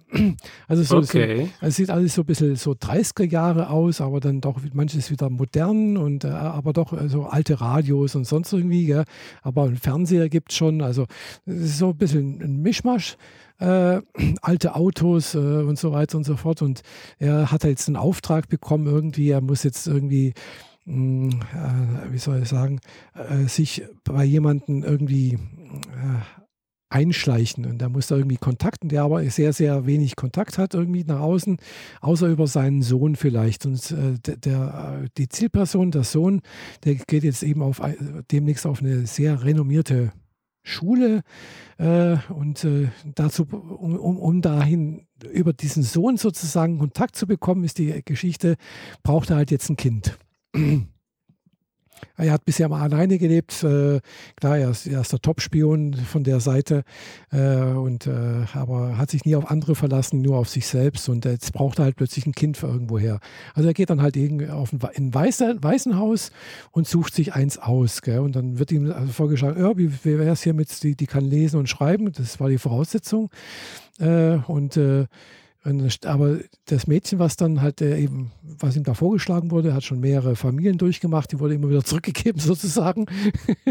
[0.68, 1.50] Also so, okay.
[1.60, 5.12] so, es sieht alles so ein bisschen so 30er Jahre aus, aber dann doch manches
[5.12, 8.86] wieder modern und äh, aber doch äh, so alte Radios und sonst irgendwie.
[8.86, 9.06] Gell?
[9.42, 10.82] Aber einen Fernseher gibt es schon.
[10.82, 11.06] Also
[11.46, 13.18] es ist so ein bisschen ein Mischmasch
[13.60, 14.02] äh,
[14.42, 16.62] alte Autos äh, und so weiter und so fort.
[16.62, 16.82] Und
[17.18, 20.34] er hat jetzt einen Auftrag bekommen, irgendwie, er muss jetzt irgendwie
[20.86, 22.80] hm, äh, wie soll ich sagen,
[23.14, 25.38] äh, sich bei jemandem irgendwie
[26.90, 31.04] einschleichen und er muss da irgendwie Kontakten, der aber sehr, sehr wenig Kontakt hat irgendwie
[31.04, 31.58] nach außen,
[32.02, 33.66] außer über seinen Sohn vielleicht.
[33.66, 36.42] Und äh, der, der, die Zielperson, der Sohn,
[36.84, 37.82] der geht jetzt eben auf
[38.32, 40.12] demnächst auf eine sehr renommierte
[40.64, 41.22] Schule
[41.78, 47.64] äh, und äh, dazu, um, um, um, dahin über diesen Sohn sozusagen Kontakt zu bekommen,
[47.64, 48.56] ist die Geschichte,
[49.04, 50.18] braucht er halt jetzt ein Kind.
[52.18, 53.64] Er hat bisher mal alleine gelebt.
[53.64, 54.02] Äh,
[54.36, 56.84] klar, er ist, er ist der Top-Spion von der Seite,
[57.32, 61.10] äh, und, äh, aber hat sich nie auf andere verlassen, nur auf sich selbst.
[61.10, 63.20] Und jetzt braucht er halt plötzlich ein Kind für irgendwoher.
[63.54, 64.18] Also er geht dann halt
[64.50, 66.32] auf ein, in ein Waisenhaus
[66.72, 68.02] und sucht sich eins aus.
[68.02, 68.20] Gell?
[68.20, 71.08] Und dann wird ihm also vorgeschlagen, ja, wie, wie wäre es hier mit, die, die
[71.08, 72.12] kann lesen und schreiben.
[72.12, 73.30] Das war die Voraussetzung.
[74.00, 74.38] Äh,
[75.64, 80.00] aber das Mädchen, was dann halt äh, eben, was ihm da vorgeschlagen wurde, hat schon
[80.00, 83.08] mehrere Familien durchgemacht, die wurde immer wieder zurückgegeben sozusagen,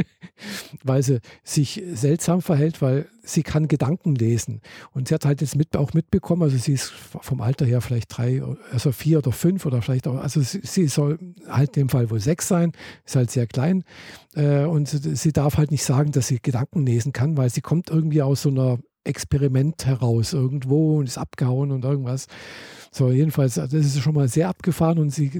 [0.85, 4.61] weil sie sich seltsam verhält, weil sie kann Gedanken lesen.
[4.93, 8.17] Und sie hat halt jetzt mit, auch mitbekommen, also sie ist vom Alter her vielleicht
[8.17, 11.19] drei, also vier oder fünf oder vielleicht auch, also sie, sie soll
[11.49, 12.73] halt in dem Fall wohl sechs sein,
[13.07, 13.85] ist halt sehr klein.
[14.35, 17.89] Äh, und sie darf halt nicht sagen, dass sie Gedanken lesen kann, weil sie kommt
[17.89, 18.79] irgendwie aus so einer
[19.09, 22.27] Experiment heraus irgendwo und ist abgehauen und irgendwas.
[22.91, 25.31] So, jedenfalls, das ist schon mal sehr abgefahren und sie,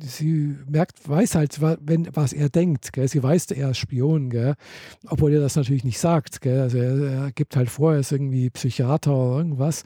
[0.00, 2.92] sie merkt, weiß halt, wenn, was er denkt.
[2.92, 3.08] Gell?
[3.08, 4.54] Sie weiß, er ist Spion, gell?
[5.06, 6.40] obwohl er das natürlich nicht sagt.
[6.40, 6.60] Gell?
[6.60, 9.82] Also er, er gibt halt vor, er ist irgendwie Psychiater oder irgendwas.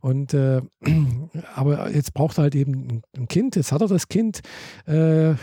[0.00, 0.62] Und äh,
[1.54, 4.40] aber jetzt braucht er halt eben ein Kind, jetzt hat er das Kind,
[4.86, 5.34] äh,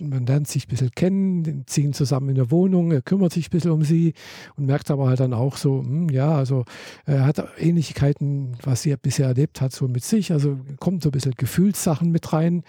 [0.00, 3.50] man lernt sich ein bisschen kennen, ziehen zusammen in der Wohnung, er kümmert sich ein
[3.50, 4.14] bisschen um sie
[4.56, 6.64] und merkt aber halt dann auch so, hm, ja, also
[7.04, 11.12] er hat Ähnlichkeiten, was er bisher erlebt hat, so mit sich, also kommt so ein
[11.12, 12.62] bisschen Gefühlssachen mit rein,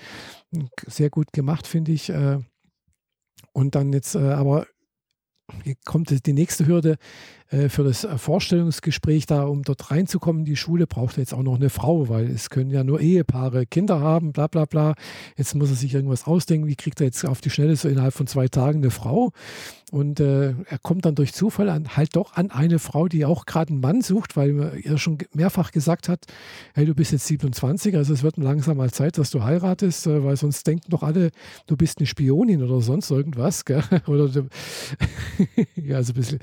[0.88, 2.10] sehr gut gemacht, finde ich.
[2.10, 2.40] Äh,
[3.54, 4.68] und dann jetzt äh, aber
[5.86, 6.98] kommt die nächste Hürde
[7.50, 10.46] äh, für das Vorstellungsgespräch da, um dort reinzukommen.
[10.46, 14.00] Die Schule braucht jetzt auch noch eine Frau, weil es können ja nur Ehepaare Kinder
[14.00, 14.96] haben, bla bla bla.
[15.38, 16.68] Jetzt muss er sich irgendwas ausdenken.
[16.68, 19.32] Wie kriegt er jetzt auf die Schnelle so innerhalb von zwei Tagen eine Frau?
[19.92, 23.46] Und äh, er kommt dann durch Zufall an, halt doch an eine Frau, die auch
[23.46, 26.26] gerade einen Mann sucht, weil er schon mehrfach gesagt hat,
[26.74, 30.24] hey, du bist jetzt 27, also es wird langsam mal Zeit, dass du heiratest, äh,
[30.24, 31.30] weil sonst denken doch alle,
[31.68, 33.66] du bist eine Spionin oder sonst irgendwas.
[33.66, 33.84] Gell?
[34.08, 34.30] Oder
[35.76, 36.40] ja, also ein bisschen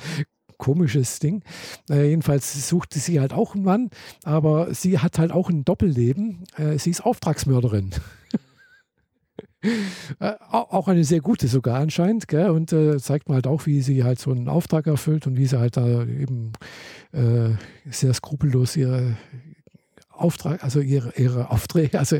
[0.62, 1.42] komisches Ding.
[1.90, 3.90] Äh, jedenfalls suchte sie halt auch einen Mann,
[4.22, 6.44] aber sie hat halt auch ein Doppelleben.
[6.56, 7.90] Äh, sie ist Auftragsmörderin.
[10.20, 12.50] äh, auch eine sehr gute sogar anscheinend, gell?
[12.50, 15.46] und äh, zeigt mal halt auch, wie sie halt so einen Auftrag erfüllt und wie
[15.46, 16.52] sie halt da eben
[17.10, 17.50] äh,
[17.90, 19.16] sehr skrupellos ihre
[20.10, 22.18] Auftrag, also ihre, ihre Aufträge also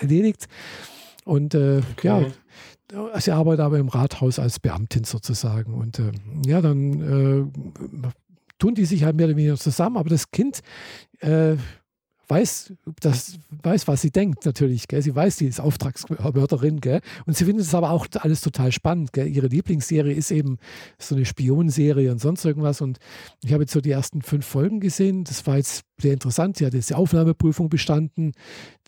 [0.00, 0.48] erledigt.
[1.24, 2.06] Und äh, okay.
[2.08, 2.26] ja,
[3.18, 5.74] Sie arbeitet aber im Rathaus als Beamtin sozusagen.
[5.74, 6.12] Und äh,
[6.46, 8.10] ja, dann äh,
[8.58, 10.60] tun die sich halt mehr oder weniger zusammen, aber das Kind
[11.20, 11.56] äh,
[12.28, 14.88] weiß, das, weiß, was sie denkt natürlich.
[14.88, 15.02] Gell?
[15.02, 16.80] Sie weiß, sie ist Auftragsmörderin.
[16.80, 17.00] Gell?
[17.26, 19.12] Und sie findet es aber auch alles total spannend.
[19.12, 19.28] Gell?
[19.28, 20.58] Ihre Lieblingsserie ist eben
[20.98, 22.80] so eine Spionenserie und sonst irgendwas.
[22.80, 22.98] Und
[23.42, 25.24] ich habe jetzt so die ersten fünf Folgen gesehen.
[25.24, 26.56] Das war jetzt sehr interessant.
[26.56, 28.32] Sie hat jetzt die Aufnahmeprüfung bestanden,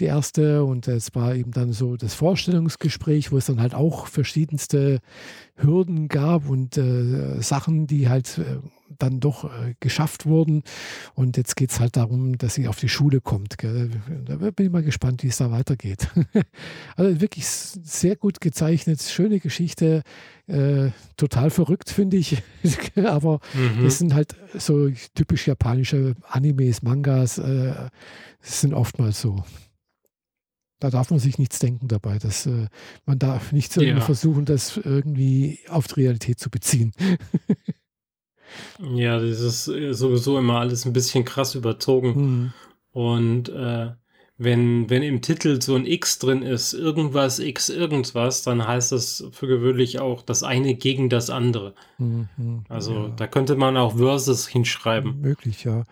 [0.00, 4.06] die erste, und es war eben dann so das Vorstellungsgespräch, wo es dann halt auch
[4.06, 5.00] verschiedenste
[5.54, 8.58] Hürden gab und äh, Sachen, die halt äh,
[8.98, 10.62] dann doch äh, geschafft wurden.
[11.14, 13.58] Und jetzt geht es halt darum, dass sie auf die Schule kommt.
[13.58, 13.90] Gell.
[14.24, 16.08] Da bin ich mal gespannt, wie es da weitergeht.
[16.96, 20.02] also wirklich sehr gut gezeichnet, schöne Geschichte,
[20.46, 22.42] äh, total verrückt, finde ich.
[22.96, 23.84] Aber mhm.
[23.84, 27.88] das sind halt so typisch japanische Animes, Mangas, äh,
[28.40, 29.44] sind oftmals so.
[30.78, 32.18] Da darf man sich nichts denken dabei.
[32.18, 32.68] Dass, äh,
[33.06, 34.00] man darf nicht so ja.
[34.00, 36.92] versuchen, das irgendwie auf die Realität zu beziehen.
[38.94, 42.14] Ja, das ist äh, sowieso immer alles ein bisschen krass überzogen.
[42.14, 42.52] Mhm.
[42.92, 43.90] Und äh,
[44.38, 49.24] wenn, wenn im Titel so ein X drin ist, irgendwas, X, irgendwas, dann heißt das
[49.32, 51.74] für gewöhnlich auch das eine gegen das andere.
[51.96, 53.08] Mhm, also ja.
[53.16, 55.22] da könnte man auch Versus hinschreiben.
[55.22, 55.84] Möglich, ja.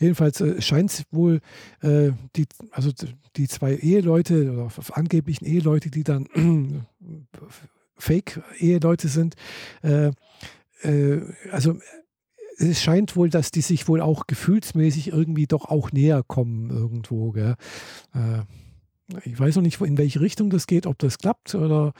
[0.00, 1.40] Jedenfalls äh, scheint es wohl,
[1.80, 2.90] äh, die, also
[3.36, 6.26] die zwei Eheleute oder angeblichen Eheleute, die dann
[7.96, 9.36] Fake-Eheleute sind,
[9.82, 10.10] äh,
[10.82, 11.20] äh
[11.52, 11.76] also
[12.62, 17.32] es scheint wohl, dass die sich wohl auch gefühlsmäßig irgendwie doch auch näher kommen irgendwo.
[17.32, 17.56] Gell?
[18.14, 18.42] Äh,
[19.24, 21.92] ich weiß noch nicht, in welche Richtung das geht, ob das klappt oder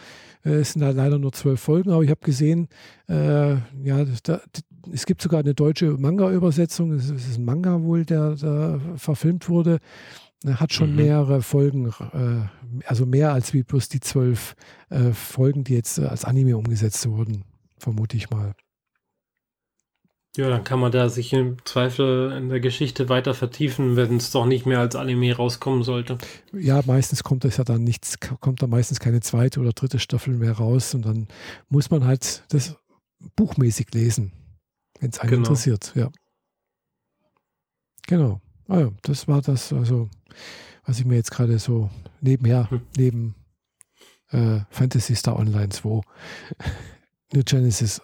[0.45, 2.69] äh, es sind da leider nur zwölf Folgen, aber ich habe gesehen,
[3.09, 4.41] äh, ja, da,
[4.93, 6.93] es gibt sogar eine deutsche Manga-Übersetzung.
[6.93, 9.79] Es ist ein Manga wohl, der, der verfilmt wurde.
[10.45, 10.97] Er hat schon mhm.
[10.97, 14.55] mehrere Folgen, äh, also mehr als wie bloß die zwölf
[14.91, 17.45] äh, Folgen, die jetzt als Anime umgesetzt wurden,
[17.79, 18.55] vermute ich mal.
[20.35, 24.31] Ja, dann kann man da sich im Zweifel in der Geschichte weiter vertiefen, wenn es
[24.31, 26.17] doch nicht mehr als Anime rauskommen sollte.
[26.55, 30.35] Ja, meistens kommt das ja dann nichts, kommt da meistens keine zweite oder dritte Staffel
[30.35, 31.29] mehr raus und dann
[31.69, 32.77] muss man halt das
[33.37, 34.33] buchmäßig lesen,
[35.01, 35.43] wenn es einen genau.
[35.43, 36.11] interessiert, ja.
[38.07, 38.41] Genau.
[38.69, 40.09] Ah ja, das war das, also,
[40.87, 41.91] was ich mir jetzt gerade so
[42.23, 42.81] nebenher, hm.
[42.97, 43.35] neben
[44.31, 46.01] äh, Fantasy Star Online 2
[47.35, 48.01] New Genesis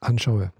[0.00, 0.52] anschaue.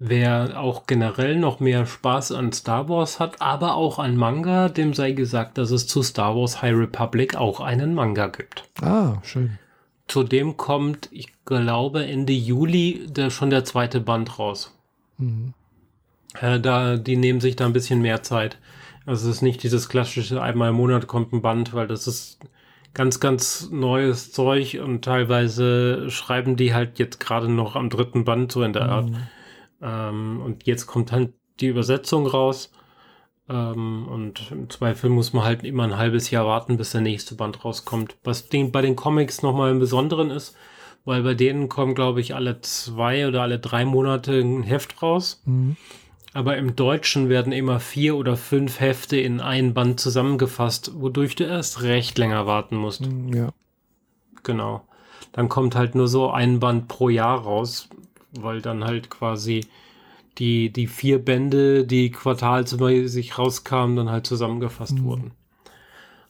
[0.00, 4.94] Wer auch generell noch mehr Spaß an Star Wars hat, aber auch an Manga, dem
[4.94, 8.68] sei gesagt, dass es zu Star Wars High Republic auch einen Manga gibt.
[8.80, 9.58] Ah, schön.
[10.06, 14.72] Zudem kommt, ich glaube, Ende Juli der, schon der zweite Band raus.
[15.18, 15.52] Mhm.
[16.40, 18.56] Äh, da, die nehmen sich da ein bisschen mehr Zeit.
[19.04, 22.38] Also es ist nicht dieses klassische einmal im Monat kommt ein Band, weil das ist
[22.94, 28.52] ganz, ganz neues Zeug und teilweise schreiben die halt jetzt gerade noch am dritten Band
[28.52, 29.10] so in der Art.
[29.10, 29.16] Mhm.
[29.80, 32.72] Ähm, und jetzt kommt halt die Übersetzung raus.
[33.48, 37.34] Ähm, und im Zweifel muss man halt immer ein halbes Jahr warten, bis der nächste
[37.34, 38.16] Band rauskommt.
[38.24, 40.56] Was den, bei den Comics nochmal im Besonderen ist,
[41.04, 45.42] weil bei denen kommen, glaube ich, alle zwei oder alle drei Monate ein Heft raus.
[45.46, 45.76] Mhm.
[46.34, 51.44] Aber im Deutschen werden immer vier oder fünf Hefte in ein Band zusammengefasst, wodurch du
[51.44, 53.06] erst recht länger warten musst.
[53.06, 53.48] Mhm, ja.
[54.42, 54.86] Genau.
[55.32, 57.88] Dann kommt halt nur so ein Band pro Jahr raus,
[58.32, 59.66] weil dann halt quasi
[60.38, 65.04] die, die vier Bände, die quartalsmäßig rauskamen, dann halt zusammengefasst mhm.
[65.04, 65.30] wurden.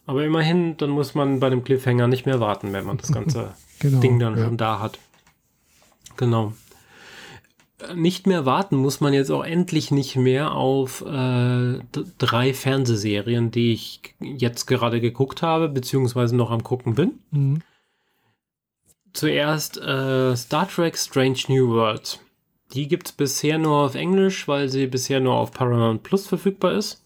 [0.07, 3.55] Aber immerhin, dann muss man bei dem Cliffhanger nicht mehr warten, wenn man das ganze
[3.79, 4.45] genau, Ding dann ja.
[4.45, 4.99] schon da hat.
[6.17, 6.55] Genau.
[7.95, 11.79] Nicht mehr warten muss man jetzt auch endlich nicht mehr auf äh,
[12.19, 17.21] drei Fernsehserien, die ich jetzt gerade geguckt habe, beziehungsweise noch am gucken bin.
[17.31, 17.63] Mhm.
[19.13, 22.21] Zuerst äh, Star Trek Strange New Worlds.
[22.75, 26.73] Die gibt es bisher nur auf Englisch, weil sie bisher nur auf Paramount Plus verfügbar
[26.73, 27.03] ist.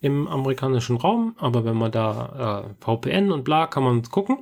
[0.00, 1.34] Im amerikanischen Raum.
[1.38, 4.38] Aber wenn man da äh, VPN und bla, kann man gucken.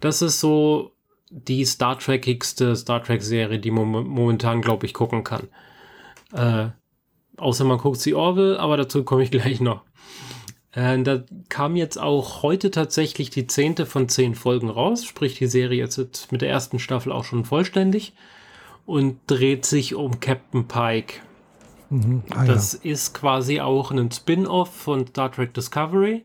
[0.00, 0.92] Das ist so
[1.30, 5.48] die Star Trekigste Star Trek-Serie, die man momentan, glaube ich, gucken kann.
[6.32, 6.68] Äh,
[7.36, 9.82] außer man guckt sie Orville, aber dazu komme ich gleich noch.
[10.74, 15.46] Äh, da kam jetzt auch heute tatsächlich die zehnte von zehn Folgen raus, sprich die
[15.46, 18.12] Serie jetzt mit der ersten Staffel auch schon vollständig
[18.86, 21.20] und dreht sich um Captain Pike.
[21.90, 22.24] Mhm.
[22.30, 22.90] Ah, das ja.
[22.90, 26.24] ist quasi auch ein Spin-off von Star Trek Discovery.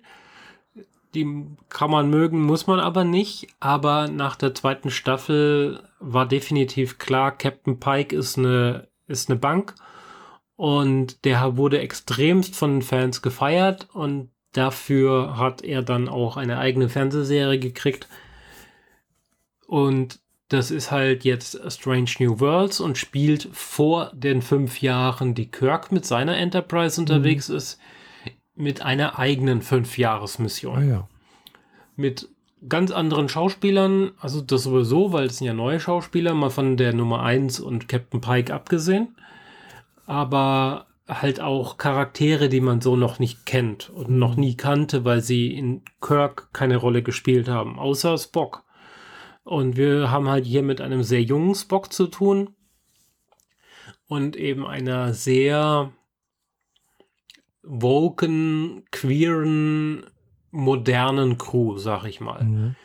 [1.15, 3.47] Die kann man mögen, muss man aber nicht.
[3.59, 9.75] Aber nach der zweiten Staffel war definitiv klar, Captain Pike ist eine, ist eine Bank.
[10.55, 14.29] Und der wurde extremst von den Fans gefeiert und
[14.59, 18.09] Dafür hat er dann auch eine eigene Fernsehserie gekriegt.
[19.67, 20.19] Und
[20.49, 25.93] das ist halt jetzt Strange New Worlds und spielt vor den fünf Jahren, die Kirk
[25.93, 27.55] mit seiner Enterprise unterwegs mhm.
[27.55, 27.79] ist,
[28.53, 30.77] mit einer eigenen Fünfjahresmission.
[30.77, 31.07] Ah, ja.
[31.95, 32.27] Mit
[32.67, 36.93] ganz anderen Schauspielern, also das sowieso, weil es sind ja neue Schauspieler, mal von der
[36.93, 39.15] Nummer 1 und Captain Pike abgesehen.
[40.05, 45.21] Aber halt auch Charaktere, die man so noch nicht kennt und noch nie kannte, weil
[45.21, 48.63] sie in Kirk keine Rolle gespielt haben, außer Spock.
[49.43, 52.55] Und wir haben halt hier mit einem sehr jungen Spock zu tun
[54.07, 55.91] und eben einer sehr
[57.63, 60.05] woken, queeren,
[60.51, 62.43] modernen Crew, sag ich mal.
[62.43, 62.75] Mhm.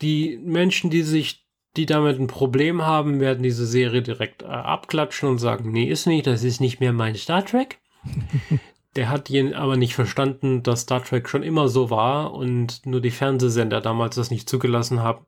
[0.00, 1.43] Die Menschen, die sich,
[1.76, 6.06] die damit ein Problem haben, werden diese Serie direkt äh, abklatschen und sagen, nee, ist
[6.06, 7.78] nicht, das ist nicht mehr mein Star Trek.
[8.96, 13.10] Der hat aber nicht verstanden, dass Star Trek schon immer so war und nur die
[13.10, 15.26] Fernsehsender damals das nicht zugelassen haben.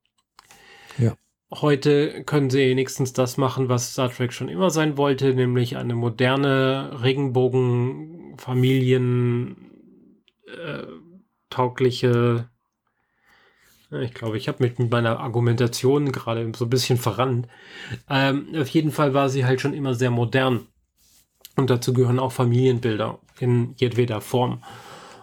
[0.99, 1.17] Ja.
[1.53, 5.97] Heute können sie wenigstens das machen, was Star Trek schon immer sein wollte, nämlich eine
[5.97, 9.57] moderne Regenbogen-Familien
[10.47, 10.85] äh,
[11.51, 12.49] taugliche
[13.91, 17.47] ich glaube, ich habe mich mit meiner Argumentation gerade so ein bisschen verrannt.
[18.09, 20.67] Ähm, auf jeden Fall war sie halt schon immer sehr modern.
[21.57, 24.63] Und dazu gehören auch Familienbilder in jedweder Form.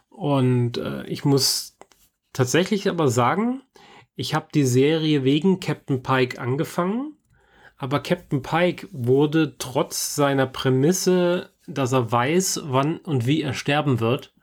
[0.09, 1.77] Und äh, ich muss
[2.31, 3.61] tatsächlich aber sagen,
[4.15, 7.17] ich habe die Serie wegen Captain Pike angefangen.
[7.77, 13.99] Aber Captain Pike wurde trotz seiner Prämisse, dass er weiß, wann und wie er sterben
[13.99, 14.33] wird,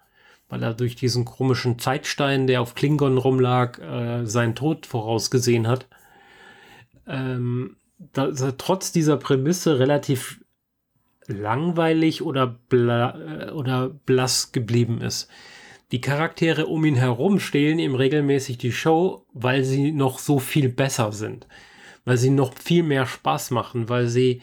[0.50, 5.86] weil er durch diesen komischen Zeitstein, der auf Klingon rumlag, äh, seinen Tod vorausgesehen hat.
[7.06, 7.76] Ähm,
[8.12, 10.40] dass er trotz dieser Prämisse relativ
[11.26, 15.28] langweilig oder, bla äh, oder blass geblieben ist.
[15.92, 20.68] Die Charaktere um ihn herum stehlen ihm regelmäßig die Show, weil sie noch so viel
[20.68, 21.46] besser sind.
[22.04, 24.40] Weil sie noch viel mehr Spaß machen, weil sie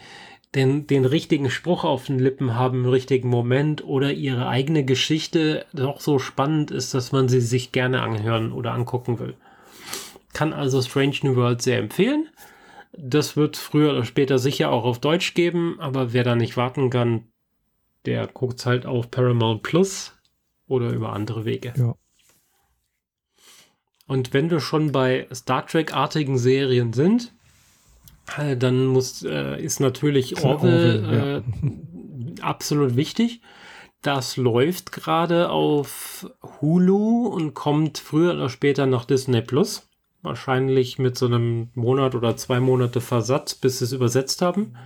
[0.58, 5.64] den, den richtigen Spruch auf den Lippen haben im richtigen Moment oder ihre eigene Geschichte
[5.72, 9.34] doch so spannend ist, dass man sie sich gerne anhören oder angucken will.
[10.32, 12.28] Kann also Strange New World sehr empfehlen.
[12.92, 16.90] Das wird früher oder später sicher auch auf Deutsch geben, aber wer da nicht warten
[16.90, 17.28] kann,
[18.04, 20.18] der guckt halt auf Paramount Plus
[20.66, 21.72] oder über andere Wege.
[21.76, 21.94] Ja.
[24.08, 27.32] Und wenn wir schon bei Star Trek-artigen Serien sind,
[28.36, 31.36] dann muss, äh, ist natürlich Orville, Orville ja.
[31.38, 33.40] äh, absolut wichtig.
[34.02, 36.30] Das läuft gerade auf
[36.60, 39.88] Hulu und kommt früher oder später nach Disney Plus.
[40.22, 44.76] Wahrscheinlich mit so einem Monat oder zwei Monate Versatz, bis sie es übersetzt haben.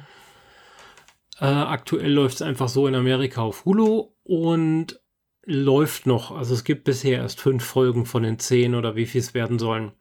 [1.41, 5.01] Äh, aktuell läuft es einfach so in Amerika auf Hulu und
[5.45, 6.31] läuft noch.
[6.31, 9.59] Also es gibt bisher erst fünf Folgen von den zehn oder wie viel es werden
[9.59, 9.93] sollen.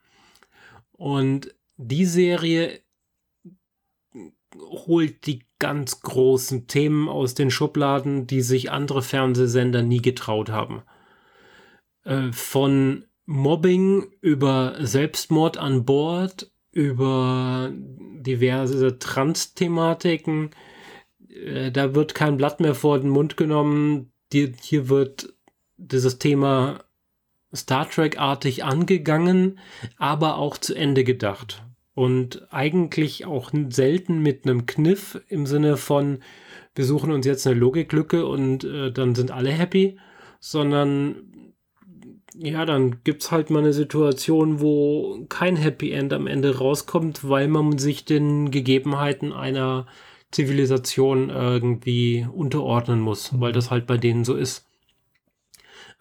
[0.91, 2.81] Und die Serie
[4.61, 10.81] holt die ganz großen Themen aus den Schubladen, die sich andere Fernsehsender nie getraut haben.
[12.03, 20.49] Äh, von Mobbing über Selbstmord an Bord, über diverse Trans-Thematiken.
[21.29, 24.11] Äh, da wird kein Blatt mehr vor den Mund genommen.
[24.33, 25.33] Hier wird
[25.77, 26.83] dieses Thema
[27.53, 29.59] Star Trek-artig angegangen,
[29.97, 31.63] aber auch zu Ende gedacht
[32.01, 36.17] und eigentlich auch selten mit einem Kniff im Sinne von,
[36.73, 39.99] wir suchen uns jetzt eine Logiklücke und äh, dann sind alle happy,
[40.39, 41.15] sondern
[42.35, 47.29] ja, dann gibt es halt mal eine Situation, wo kein Happy End am Ende rauskommt,
[47.29, 49.85] weil man sich den Gegebenheiten einer
[50.31, 54.70] Zivilisation irgendwie unterordnen muss, weil das halt bei denen so ist.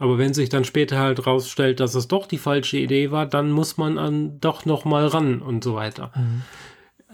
[0.01, 3.51] Aber wenn sich dann später halt rausstellt, dass es doch die falsche Idee war, dann
[3.51, 6.11] muss man an, doch noch mal ran und so weiter.
[6.17, 6.43] Mhm.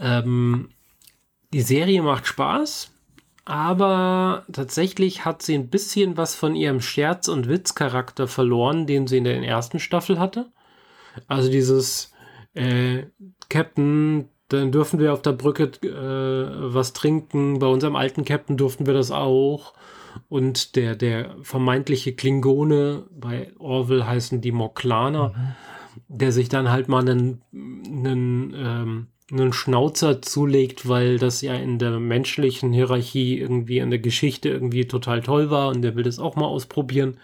[0.01, 0.69] Ähm,
[1.53, 2.93] die Serie macht Spaß,
[3.45, 9.19] aber tatsächlich hat sie ein bisschen was von ihrem Scherz- und Witzcharakter verloren, den sie
[9.19, 10.47] in der ersten Staffel hatte.
[11.27, 12.13] Also dieses
[12.55, 13.07] äh,
[13.49, 17.59] Captain, dann dürfen wir auf der Brücke äh, was trinken.
[17.59, 19.75] Bei unserem alten Captain durften wir das auch
[20.29, 26.17] und der, der vermeintliche Klingone, bei Orwell heißen die Moklaner, mhm.
[26.17, 31.79] der sich dann halt mal einen, einen, ähm, einen Schnauzer zulegt, weil das ja in
[31.79, 36.19] der menschlichen Hierarchie irgendwie in der Geschichte irgendwie total toll war und der will das
[36.19, 37.17] auch mal ausprobieren.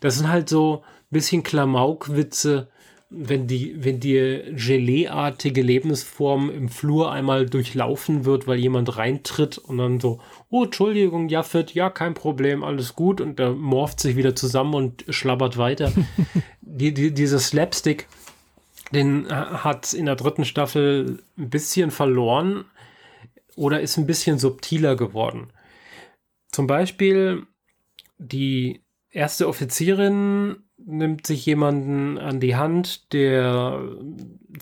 [0.00, 2.68] Das sind halt so ein bisschen Klamaukwitze,
[3.10, 9.78] wenn die, wenn die Gelee-artige Lebensform im Flur einmal durchlaufen wird, weil jemand reintritt und
[9.78, 10.20] dann so,
[10.50, 15.04] oh, Entschuldigung, Jaffet, ja, kein Problem, alles gut und der morpht sich wieder zusammen und
[15.08, 15.90] schlabbert weiter.
[16.60, 18.08] die, die, dieser Slapstick,
[18.92, 22.66] den äh, hat in der dritten Staffel ein bisschen verloren
[23.56, 25.50] oder ist ein bisschen subtiler geworden.
[26.52, 27.46] Zum Beispiel
[28.18, 33.80] die erste Offizierin nimmt sich jemanden an die Hand, der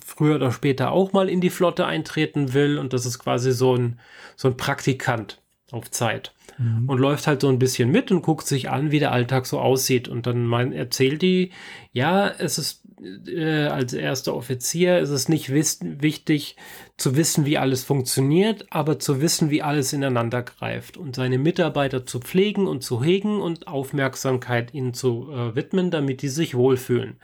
[0.05, 3.75] früher oder später auch mal in die Flotte eintreten will und das ist quasi so
[3.75, 3.99] ein,
[4.35, 5.41] so ein Praktikant.
[5.71, 6.87] auf Zeit mhm.
[6.87, 9.59] und läuft halt so ein bisschen mit und guckt sich an, wie der Alltag so
[9.59, 10.07] aussieht.
[10.07, 11.51] Und dann mein, erzählt die,
[11.91, 12.83] ja, es ist
[13.27, 16.55] äh, als erster Offizier ist es nicht wichtig
[16.97, 22.05] zu wissen, wie alles funktioniert, aber zu wissen, wie alles ineinander greift und seine Mitarbeiter
[22.05, 27.17] zu pflegen und zu hegen und Aufmerksamkeit ihnen zu äh, widmen, damit die sich wohlfühlen.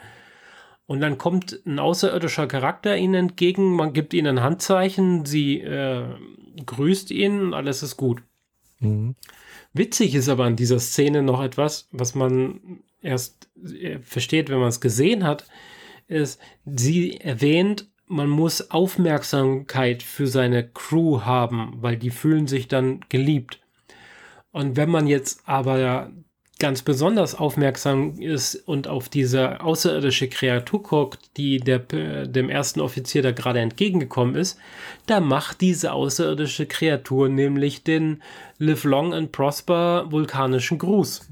[0.85, 6.05] Und dann kommt ein außerirdischer Charakter ihnen entgegen, man gibt ihnen ein Handzeichen, sie äh,
[6.65, 8.21] grüßt ihn und alles ist gut.
[8.79, 9.15] Mhm.
[9.73, 14.69] Witzig ist aber an dieser Szene noch etwas, was man erst äh, versteht, wenn man
[14.69, 15.47] es gesehen hat,
[16.07, 23.01] ist, sie erwähnt, man muss Aufmerksamkeit für seine Crew haben, weil die fühlen sich dann
[23.09, 23.59] geliebt.
[24.51, 26.11] Und wenn man jetzt aber
[26.59, 33.21] ganz besonders aufmerksam ist und auf diese außerirdische Kreatur guckt, die der, dem ersten Offizier
[33.21, 34.57] da gerade entgegengekommen ist,
[35.05, 38.21] da macht diese außerirdische Kreatur nämlich den
[38.59, 41.27] Live Long and Prosper vulkanischen Gruß.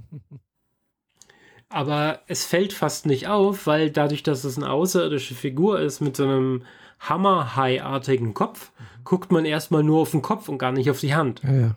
[1.72, 6.18] Aber es fällt fast nicht auf, weil dadurch, dass es eine außerirdische Figur ist mit
[6.18, 6.64] so einem
[7.00, 8.72] Hammerhai-artigen Kopf,
[9.04, 11.42] guckt man erstmal nur auf den Kopf und gar nicht auf die Hand.
[11.44, 11.76] Ja, ja.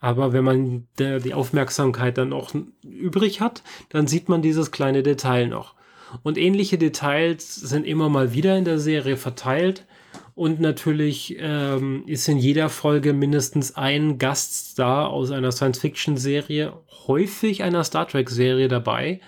[0.00, 5.02] Aber wenn man der, die Aufmerksamkeit dann auch übrig hat, dann sieht man dieses kleine
[5.02, 5.74] Detail noch.
[6.22, 9.86] Und ähnliche Details sind immer mal wieder in der Serie verteilt.
[10.34, 16.72] Und natürlich ähm, ist in jeder Folge mindestens ein Gaststar aus einer Science-Fiction-Serie,
[17.06, 19.20] häufig einer Star Trek-Serie dabei.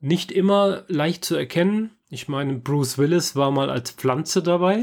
[0.00, 1.90] Nicht immer leicht zu erkennen.
[2.08, 4.78] Ich meine, Bruce Willis war mal als Pflanze dabei.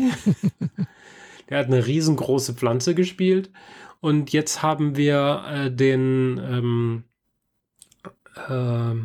[1.50, 3.50] Der hat eine riesengroße Pflanze gespielt.
[4.00, 7.04] Und jetzt haben wir äh, den, ähm,
[8.48, 8.96] äh,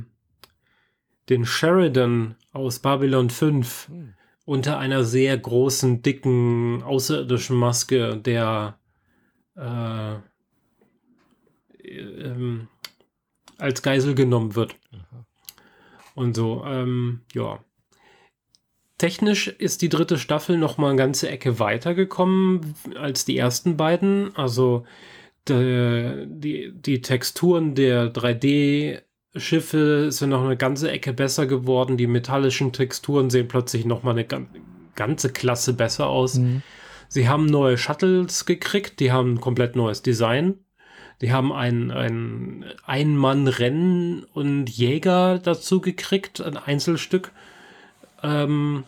[1.29, 4.15] den Sheridan aus Babylon 5 hm.
[4.45, 8.79] unter einer sehr großen, dicken, außerirdischen Maske, der
[9.57, 10.17] äh,
[11.85, 12.69] ähm,
[13.63, 14.77] als Geisel genommen wird.
[14.93, 15.27] Aha.
[16.15, 17.61] Und so, ähm, ja.
[18.99, 24.37] Technisch ist die dritte Staffel noch mal eine ganze Ecke weitergekommen als die ersten beiden.
[24.37, 24.85] Also
[25.49, 31.97] die, die, die Texturen der 3D-Schiffe sind noch eine ganze Ecke besser geworden.
[31.97, 34.27] Die metallischen Texturen sehen plötzlich noch mal eine
[34.95, 36.35] ganze Klasse besser aus.
[36.35, 36.63] Mhm.
[37.09, 40.61] Sie haben neue Shuttles gekriegt, die haben ein komplett neues Design.
[41.23, 47.31] Die haben ein, ein Ein-Mann-Rennen und Jäger dazu gekriegt, ein Einzelstück.
[48.23, 48.85] Ähm,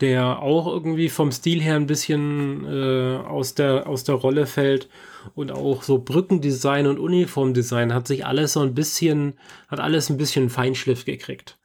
[0.00, 4.88] der auch irgendwie vom Stil her ein bisschen äh, aus, der, aus der Rolle fällt.
[5.34, 9.34] Und auch so Brückendesign und Uniformdesign hat sich alles so ein bisschen,
[9.68, 11.58] hat alles ein bisschen Feinschliff gekriegt.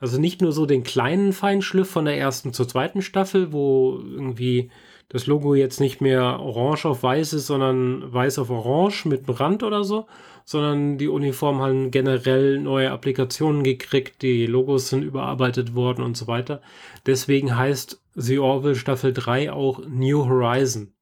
[0.00, 4.70] Also nicht nur so den kleinen Feinschliff von der ersten zur zweiten Staffel, wo irgendwie
[5.10, 9.36] das Logo jetzt nicht mehr orange auf weiß ist, sondern weiß auf orange mit einem
[9.36, 10.06] Rand oder so,
[10.44, 16.28] sondern die Uniformen haben generell neue Applikationen gekriegt, die Logos sind überarbeitet worden und so
[16.28, 16.62] weiter.
[17.06, 20.92] Deswegen heißt The Orville Staffel 3 auch New Horizon.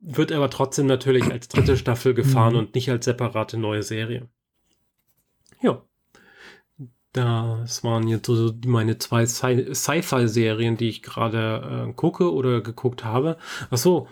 [0.00, 2.58] Wird aber trotzdem natürlich als dritte Staffel gefahren mhm.
[2.58, 4.28] und nicht als separate neue Serie.
[5.62, 5.85] Ja.
[7.16, 13.38] Das waren jetzt so meine zwei Sci-Fi-Serien, die ich gerade äh, gucke oder geguckt habe.
[13.70, 14.06] Ach so,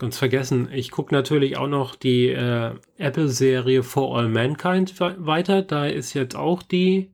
[0.00, 0.68] ganz vergessen.
[0.72, 5.62] Ich gucke natürlich auch noch die äh, Apple-Serie For All Mankind weiter.
[5.62, 7.12] Da ist jetzt auch die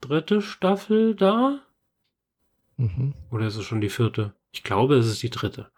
[0.00, 1.60] dritte Staffel da.
[2.78, 3.12] Mhm.
[3.30, 4.32] Oder ist es schon die vierte?
[4.50, 5.70] Ich glaube, es ist die dritte.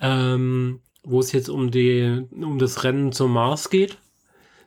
[0.00, 3.98] Ähm, wo es jetzt um, die, um das Rennen zum Mars geht.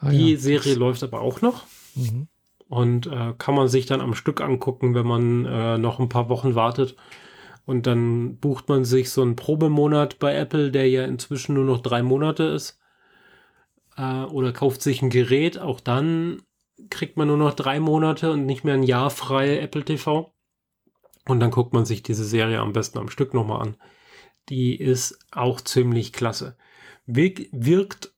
[0.02, 0.38] Ah, die ja.
[0.38, 1.66] Serie läuft aber auch noch.
[1.98, 2.28] Mhm.
[2.70, 6.30] Und äh, kann man sich dann am Stück angucken, wenn man äh, noch ein paar
[6.30, 6.96] Wochen wartet.
[7.66, 11.82] Und dann bucht man sich so einen Probemonat bei Apple, der ja inzwischen nur noch
[11.82, 12.80] drei Monate ist.
[13.98, 15.60] Äh, oder kauft sich ein Gerät.
[15.60, 16.42] Auch dann
[16.90, 20.34] kriegt man nur noch drei Monate und nicht mehr ein Jahr frei Apple TV.
[21.26, 23.78] Und dann guckt man sich diese Serie am besten am Stück nochmal an.
[24.50, 26.58] Die ist auch ziemlich klasse.
[27.06, 28.14] wirkt,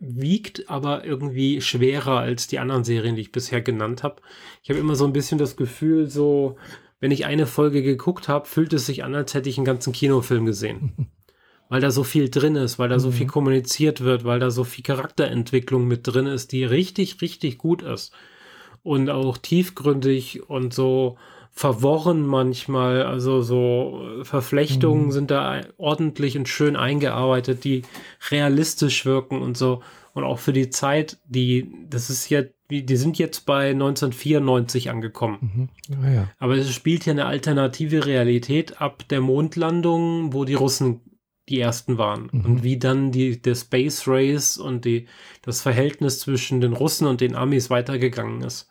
[0.00, 4.22] wiegt aber irgendwie schwerer als die anderen Serien, die ich bisher genannt habe.
[4.62, 6.56] Ich habe immer so ein bisschen das Gefühl, so
[7.00, 9.92] wenn ich eine Folge geguckt habe, fühlt es sich an, als hätte ich einen ganzen
[9.92, 11.08] Kinofilm gesehen.
[11.68, 13.30] weil da so viel drin ist, weil da so viel mhm.
[13.30, 18.12] kommuniziert wird, weil da so viel Charakterentwicklung mit drin ist, die richtig, richtig gut ist.
[18.82, 21.18] Und auch tiefgründig und so
[21.58, 25.10] verworren manchmal, also so Verflechtungen mhm.
[25.10, 27.82] sind da ordentlich und schön eingearbeitet, die
[28.30, 29.82] realistisch wirken und so.
[30.14, 35.70] Und auch für die Zeit, die, das ist jetzt die sind jetzt bei 1994 angekommen.
[35.88, 36.02] Mhm.
[36.04, 36.30] Ah, ja.
[36.38, 41.00] Aber es spielt ja eine alternative Realität ab der Mondlandung, wo die Russen
[41.48, 42.44] die ersten waren mhm.
[42.44, 45.06] und wie dann die, der Space Race und die,
[45.40, 48.68] das Verhältnis zwischen den Russen und den Amis weitergegangen ist.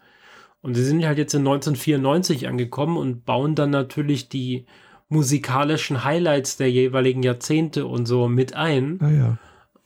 [0.61, 4.65] Und sie sind halt jetzt in 1994 angekommen und bauen dann natürlich die
[5.09, 8.99] musikalischen Highlights der jeweiligen Jahrzehnte und so mit ein.
[9.01, 9.37] Ah, ja.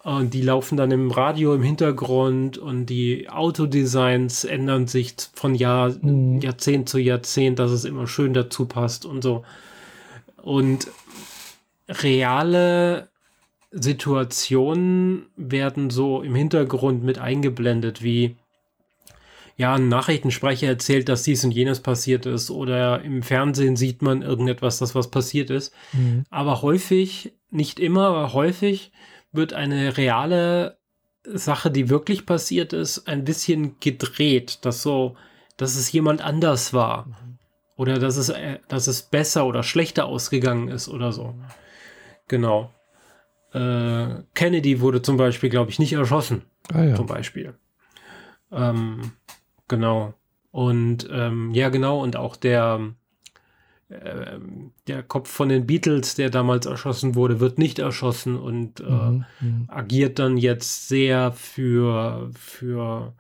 [0.04, 5.94] Und die laufen dann im Radio im Hintergrund und die Autodesigns ändern sich von Jahr,
[6.02, 6.40] mhm.
[6.42, 9.44] Jahrzehnt zu Jahrzehnt, dass es immer schön dazu passt und so.
[10.42, 10.88] Und
[11.88, 13.10] reale
[13.70, 18.38] Situationen werden so im Hintergrund mit eingeblendet, wie
[19.62, 24.24] ja, ein Nachrichtensprecher erzählt, dass dies und jenes passiert ist oder im Fernsehen sieht man
[24.24, 25.72] irgendetwas, dass was passiert ist.
[25.94, 26.24] Mhm.
[26.32, 28.92] Aber häufig, nicht immer, aber häufig
[29.32, 30.80] wird eine reale
[31.24, 35.16] Sache, die wirklich passiert ist, ein bisschen gedreht, dass so,
[35.58, 37.06] dass es jemand anders war.
[37.06, 37.38] Mhm.
[37.76, 41.36] Oder dass es, äh, dass es besser oder schlechter ausgegangen ist oder so.
[42.28, 42.74] Genau.
[43.54, 46.46] Äh, Kennedy wurde zum Beispiel, glaube ich, nicht erschossen.
[46.74, 46.96] Ah, ja.
[46.96, 47.54] Zum Beispiel.
[48.52, 49.12] Ähm,
[49.72, 50.14] Genau.
[50.52, 52.92] Und ähm, ja, genau, und auch der,
[53.88, 54.38] äh,
[54.86, 59.26] der Kopf von den Beatles, der damals erschossen wurde, wird nicht erschossen und äh, mhm,
[59.40, 59.66] mhm.
[59.70, 63.14] agiert dann jetzt sehr für, für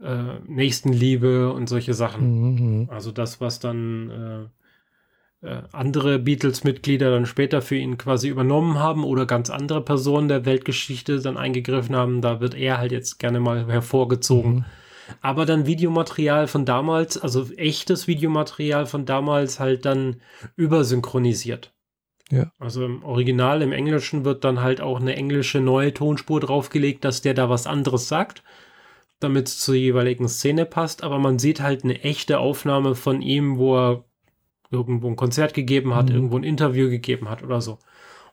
[0.00, 2.42] äh, Nächstenliebe und solche Sachen.
[2.42, 2.90] Mhm, mhm.
[2.90, 4.52] also das, was dann
[5.42, 10.28] äh, äh, andere Beatles-Mitglieder dann später für ihn quasi übernommen haben oder ganz andere Personen
[10.28, 14.64] der Weltgeschichte dann eingegriffen haben, da wird er halt jetzt gerne mal hervorgezogen mhm
[15.20, 20.20] aber dann Videomaterial von damals, also echtes Videomaterial von damals halt dann
[20.56, 21.72] übersynchronisiert.
[22.30, 22.52] Ja.
[22.58, 27.22] Also im Original, im Englischen wird dann halt auch eine englische neue Tonspur draufgelegt, dass
[27.22, 28.42] der da was anderes sagt,
[29.18, 31.02] damit es zur jeweiligen Szene passt.
[31.02, 34.04] Aber man sieht halt eine echte Aufnahme von ihm, wo er
[34.70, 36.14] irgendwo ein Konzert gegeben hat, mhm.
[36.14, 37.78] irgendwo ein Interview gegeben hat oder so.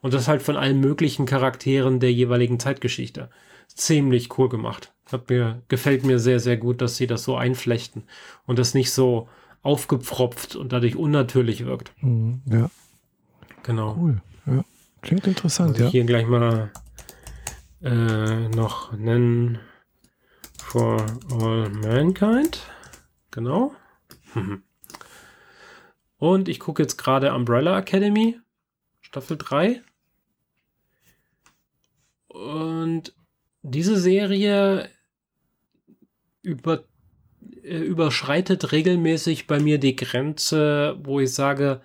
[0.01, 3.29] Und das halt von allen möglichen Charakteren der jeweiligen Zeitgeschichte.
[3.67, 4.93] Ziemlich cool gemacht.
[5.11, 8.03] Hat mir, gefällt mir sehr, sehr gut, dass sie das so einflechten
[8.45, 9.29] und das nicht so
[9.61, 11.91] aufgepfropft und dadurch unnatürlich wirkt.
[12.01, 12.69] Mhm, ja.
[13.63, 13.95] Genau.
[13.99, 14.21] Cool.
[14.45, 14.63] Ja.
[15.01, 15.89] Klingt interessant, also ja.
[15.89, 16.71] Hier gleich mal
[17.81, 19.59] äh, noch nennen
[20.57, 22.61] For All Mankind.
[23.31, 23.73] Genau.
[26.17, 28.39] Und ich gucke jetzt gerade Umbrella Academy,
[29.01, 29.81] Staffel 3.
[32.27, 33.13] Und
[33.61, 34.89] diese Serie
[36.45, 36.83] über,
[37.63, 41.81] äh, überschreitet regelmäßig bei mir die Grenze, wo ich sage,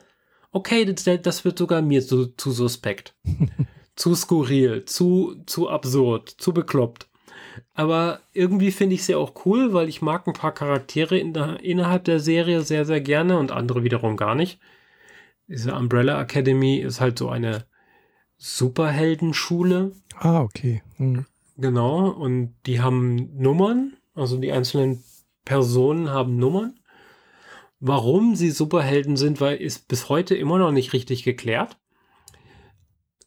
[0.52, 3.14] okay, das, das wird sogar mir zu, zu suspekt.
[3.96, 7.08] zu skurril, zu, zu absurd, zu bekloppt.
[7.74, 11.62] Aber irgendwie finde ich sie auch cool, weil ich mag ein paar Charaktere in der,
[11.62, 14.58] innerhalb der Serie sehr, sehr gerne und andere wiederum gar nicht.
[15.48, 17.64] Diese Umbrella Academy ist halt so eine
[18.36, 19.92] Superheldenschule.
[20.14, 20.82] Ah, okay.
[20.96, 21.26] Hm.
[21.56, 25.02] Genau, und die haben Nummern, also die einzelnen
[25.44, 26.78] Personen haben Nummern.
[27.80, 31.78] Warum sie Superhelden sind, weil ist bis heute immer noch nicht richtig geklärt.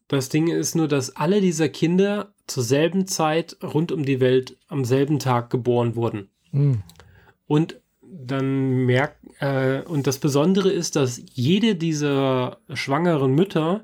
[0.08, 4.58] Das Ding ist nur, dass alle dieser Kinder zur selben Zeit rund um die Welt
[4.68, 6.30] am selben Tag geboren wurden.
[6.52, 6.84] Mhm.
[7.48, 13.84] Und dann merkt, äh, und das Besondere ist, dass jede dieser schwangeren Mütter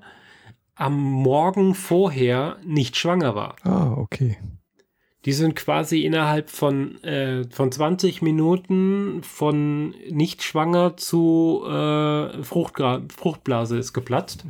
[0.75, 3.55] am Morgen vorher nicht schwanger war.
[3.63, 4.37] Ah, okay.
[5.25, 13.77] Die sind quasi innerhalb von, äh, von 20 Minuten von nicht schwanger zu äh, Fruchtblase
[13.77, 14.45] ist geplatzt.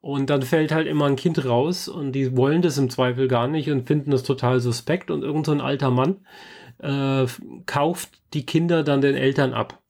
[0.00, 3.48] Und dann fällt halt immer ein Kind raus und die wollen das im Zweifel gar
[3.48, 6.16] nicht und finden das total suspekt und irgend so ein alter Mann
[6.78, 7.26] äh,
[7.66, 9.82] kauft die Kinder dann den Eltern ab.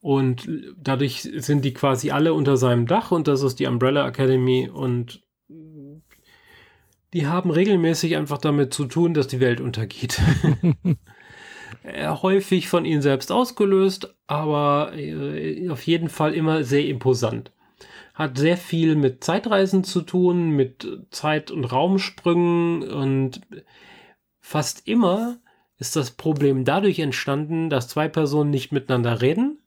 [0.00, 4.68] Und dadurch sind die quasi alle unter seinem Dach und das ist die Umbrella Academy
[4.68, 5.22] und
[7.12, 10.20] die haben regelmäßig einfach damit zu tun, dass die Welt untergeht.
[12.22, 17.52] Häufig von ihnen selbst ausgelöst, aber äh, auf jeden Fall immer sehr imposant.
[18.14, 23.40] Hat sehr viel mit Zeitreisen zu tun, mit Zeit- und Raumsprüngen und
[24.40, 25.38] fast immer
[25.78, 29.58] ist das Problem dadurch entstanden, dass zwei Personen nicht miteinander reden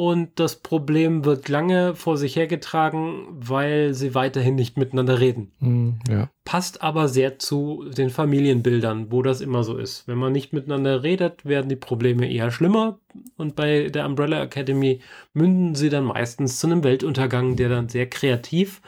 [0.00, 5.52] und das Problem wird lange vor sich hergetragen, weil sie weiterhin nicht miteinander reden.
[5.58, 6.30] Mm, ja.
[6.46, 10.08] Passt aber sehr zu den Familienbildern, wo das immer so ist.
[10.08, 12.98] Wenn man nicht miteinander redet, werden die Probleme eher schlimmer.
[13.36, 15.02] Und bei der Umbrella Academy
[15.34, 18.80] münden sie dann meistens zu einem Weltuntergang, der dann sehr kreativ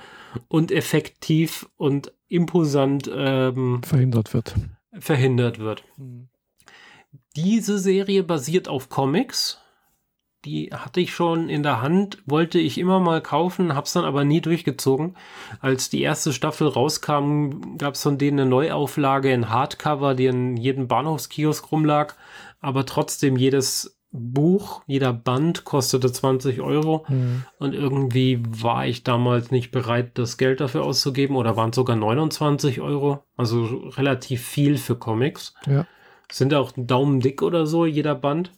[0.48, 4.55] und effektiv und imposant ähm, verhindert wird.
[4.98, 5.84] Verhindert wird.
[5.98, 6.30] Mhm.
[7.36, 9.61] Diese Serie basiert auf Comics
[10.44, 14.24] die hatte ich schon in der Hand, wollte ich immer mal kaufen, hab's dann aber
[14.24, 15.16] nie durchgezogen.
[15.60, 20.89] Als die erste Staffel rauskam, gab's von denen eine Neuauflage in Hardcover, die in jedem
[20.89, 22.14] Bahnhofskiosk rumlag,
[22.60, 27.44] aber trotzdem jedes Buch, jeder Band kostete 20 Euro mhm.
[27.59, 32.82] und irgendwie war ich damals nicht bereit, das Geld dafür auszugeben oder waren sogar 29
[32.82, 33.64] Euro, also
[33.97, 35.55] relativ viel für Comics.
[35.66, 35.86] Ja.
[36.31, 38.52] Sind auch einen Daumen dick oder so, jeder Band.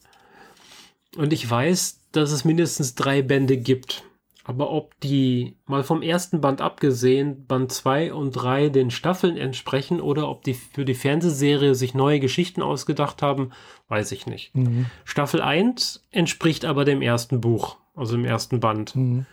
[1.16, 4.04] Und ich weiß, dass es mindestens drei Bände gibt.
[4.46, 10.02] Aber ob die mal vom ersten Band abgesehen, Band 2 und 3 den Staffeln entsprechen
[10.02, 13.52] oder ob die für die Fernsehserie sich neue Geschichten ausgedacht haben,
[13.88, 14.54] weiß ich nicht.
[14.54, 14.86] Mhm.
[15.04, 18.94] Staffel 1 entspricht aber dem ersten Buch, also dem ersten Band.
[18.94, 19.24] Mhm.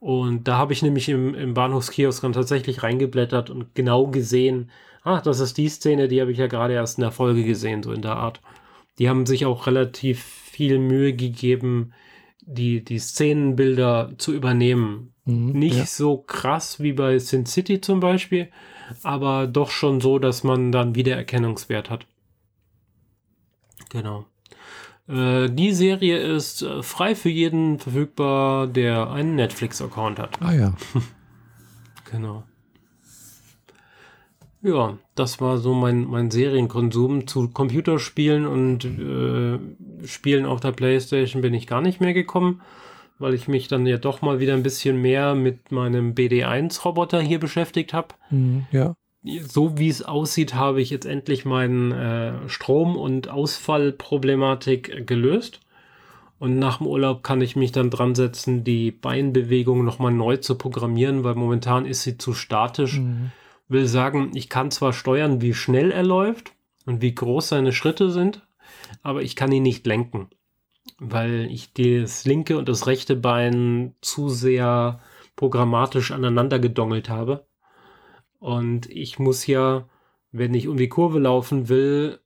[0.00, 4.70] Und da habe ich nämlich im, im Bahnhofskiosk dann tatsächlich reingeblättert und genau gesehen,
[5.02, 7.82] ach, das ist die Szene, die habe ich ja gerade erst in der Folge gesehen,
[7.82, 8.40] so in der Art.
[8.98, 11.92] Die haben sich auch relativ viel Mühe gegeben,
[12.40, 15.14] die, die Szenenbilder zu übernehmen.
[15.24, 15.86] Mhm, Nicht ja.
[15.86, 18.48] so krass wie bei Sin City zum Beispiel,
[19.04, 22.08] aber doch schon so, dass man dann Wiedererkennungswert hat.
[23.90, 24.26] Genau.
[25.06, 30.42] Äh, die Serie ist äh, frei für jeden verfügbar, der einen Netflix-Account hat.
[30.42, 30.74] Ah ja.
[32.10, 32.42] genau.
[34.68, 37.26] Ja, das war so mein, mein Serienkonsum.
[37.26, 42.60] Zu Computerspielen und äh, Spielen auf der Playstation bin ich gar nicht mehr gekommen,
[43.18, 47.40] weil ich mich dann ja doch mal wieder ein bisschen mehr mit meinem BD1-Roboter hier
[47.40, 48.08] beschäftigt habe.
[48.30, 48.94] Mhm, ja.
[49.22, 55.60] So wie es aussieht, habe ich jetzt endlich meinen äh, Strom- und Ausfallproblematik gelöst.
[56.38, 60.56] Und nach dem Urlaub kann ich mich dann dran setzen, die Beinbewegung nochmal neu zu
[60.56, 62.98] programmieren, weil momentan ist sie zu statisch.
[62.98, 63.32] Mhm
[63.68, 66.52] will sagen, ich kann zwar steuern, wie schnell er läuft
[66.86, 68.46] und wie groß seine Schritte sind,
[69.02, 70.28] aber ich kann ihn nicht lenken,
[70.98, 75.00] weil ich das linke und das rechte Bein zu sehr
[75.36, 77.46] programmatisch aneinander gedongelt habe.
[78.38, 79.88] Und ich muss ja,
[80.32, 82.20] wenn ich um die Kurve laufen will,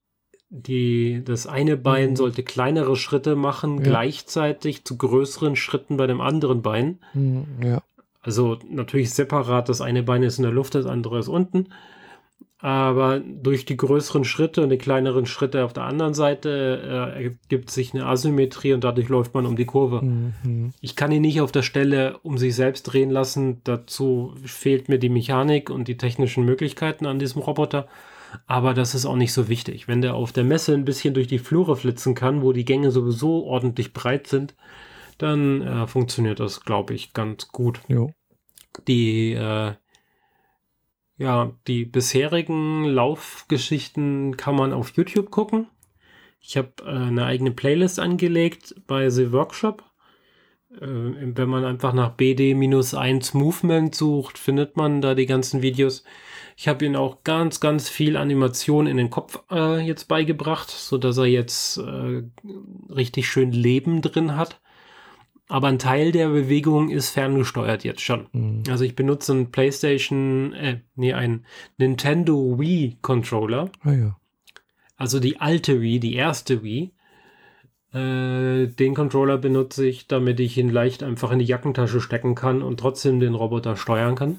[0.55, 2.17] die, das eine Bein mhm.
[2.17, 3.85] sollte kleinere Schritte machen, ja.
[3.85, 6.99] gleichzeitig zu größeren Schritten bei dem anderen Bein.
[7.15, 7.83] Mhm, ja.
[8.23, 11.69] Also natürlich separat, das eine Bein ist in der Luft, das andere ist unten.
[12.63, 17.71] Aber durch die größeren Schritte und die kleineren Schritte auf der anderen Seite äh, ergibt
[17.71, 20.01] sich eine Asymmetrie und dadurch läuft man um die Kurve.
[20.01, 20.73] Mhm.
[20.81, 23.63] Ich kann ihn nicht auf der Stelle um sich selbst drehen lassen.
[23.65, 27.89] Dazu fehlt mir die Mechanik und die technischen Möglichkeiten an diesem Roboter.
[28.47, 29.89] Aber das ist auch nicht so wichtig.
[29.89, 32.93] Wenn der auf der Messe ein bisschen durch die Flure flitzen kann, wo die Gänge
[32.93, 34.55] sowieso ordentlich breit sind,
[35.19, 37.81] dann äh, funktioniert das, glaube ich, ganz gut.
[37.89, 38.13] Jo.
[38.89, 39.73] Die, äh,
[41.19, 45.69] ja, die bisherigen Laufgeschichten kann man auf YouTube gucken.
[46.41, 49.85] Ich habe äh, eine eigene Playlist angelegt bei The Workshop.
[50.81, 56.03] Äh, wenn man einfach nach BD-1 Movement sucht, findet man da die ganzen Videos.
[56.57, 60.99] Ich habe ihm auch ganz, ganz viel Animation in den Kopf äh, jetzt beigebracht, so
[60.99, 62.23] dass er jetzt äh,
[62.91, 64.61] richtig schön Leben drin hat
[65.49, 68.27] aber ein Teil der Bewegung ist ferngesteuert jetzt schon.
[68.33, 68.63] Mhm.
[68.69, 71.45] Also ich benutze einen PlayStation, äh, nee, einen
[71.77, 73.71] Nintendo Wii Controller.
[73.83, 74.17] Ah, ja.
[74.97, 76.93] Also die alte Wii, die erste Wii.
[77.93, 82.63] Äh, den Controller benutze ich, damit ich ihn leicht einfach in die Jackentasche stecken kann
[82.63, 84.39] und trotzdem den Roboter steuern kann.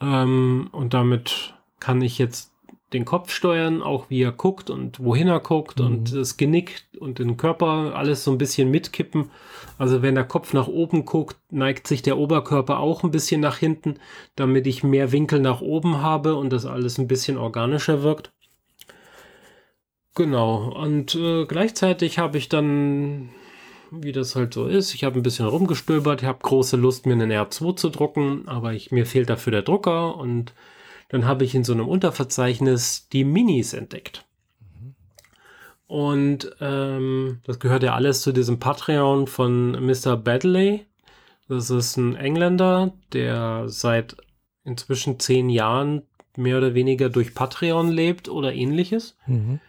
[0.00, 2.52] Ähm, und damit kann ich jetzt
[2.92, 5.86] den Kopf steuern, auch wie er guckt und wohin er guckt mhm.
[5.86, 9.30] und das Genick und den Körper alles so ein bisschen mitkippen.
[9.76, 13.58] Also wenn der Kopf nach oben guckt, neigt sich der Oberkörper auch ein bisschen nach
[13.58, 13.96] hinten,
[14.36, 18.32] damit ich mehr Winkel nach oben habe und das alles ein bisschen organischer wirkt.
[20.14, 23.28] Genau, und äh, gleichzeitig habe ich dann,
[23.92, 27.12] wie das halt so ist, ich habe ein bisschen rumgestöbert, ich habe große Lust, mir
[27.12, 30.54] einen R2 zu drucken, aber ich, mir fehlt dafür der Drucker und
[31.08, 34.24] dann habe ich in so einem Unterverzeichnis die Minis entdeckt.
[35.86, 40.16] Und ähm, das gehört ja alles zu diesem Patreon von Mr.
[40.16, 40.84] Badley.
[41.48, 44.16] Das ist ein Engländer, der seit
[44.64, 46.02] inzwischen zehn Jahren
[46.36, 49.16] mehr oder weniger durch Patreon lebt oder ähnliches.
[49.26, 49.60] Mhm.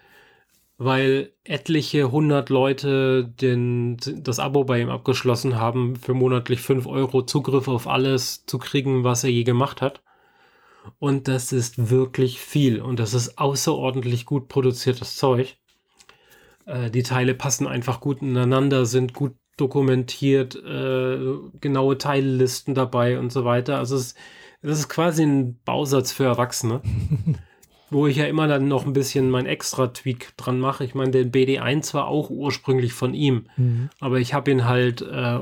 [0.78, 7.22] Weil etliche hundert Leute den, das Abo bei ihm abgeschlossen haben, für monatlich fünf Euro
[7.22, 10.02] Zugriff auf alles zu kriegen, was er je gemacht hat.
[10.97, 15.57] Und das ist wirklich viel und das ist außerordentlich gut produziertes Zeug.
[16.65, 21.19] Äh, die Teile passen einfach gut ineinander, sind gut dokumentiert, äh,
[21.60, 23.77] genaue Teillisten dabei und so weiter.
[23.77, 24.15] Also es,
[24.61, 26.81] das ist quasi ein Bausatz für Erwachsene.
[27.91, 30.84] wo ich ja immer dann noch ein bisschen mein Extra-Tweak dran mache.
[30.84, 33.89] Ich meine, den BD1 war auch ursprünglich von ihm, mhm.
[33.99, 35.39] aber ich habe ihn halt äh,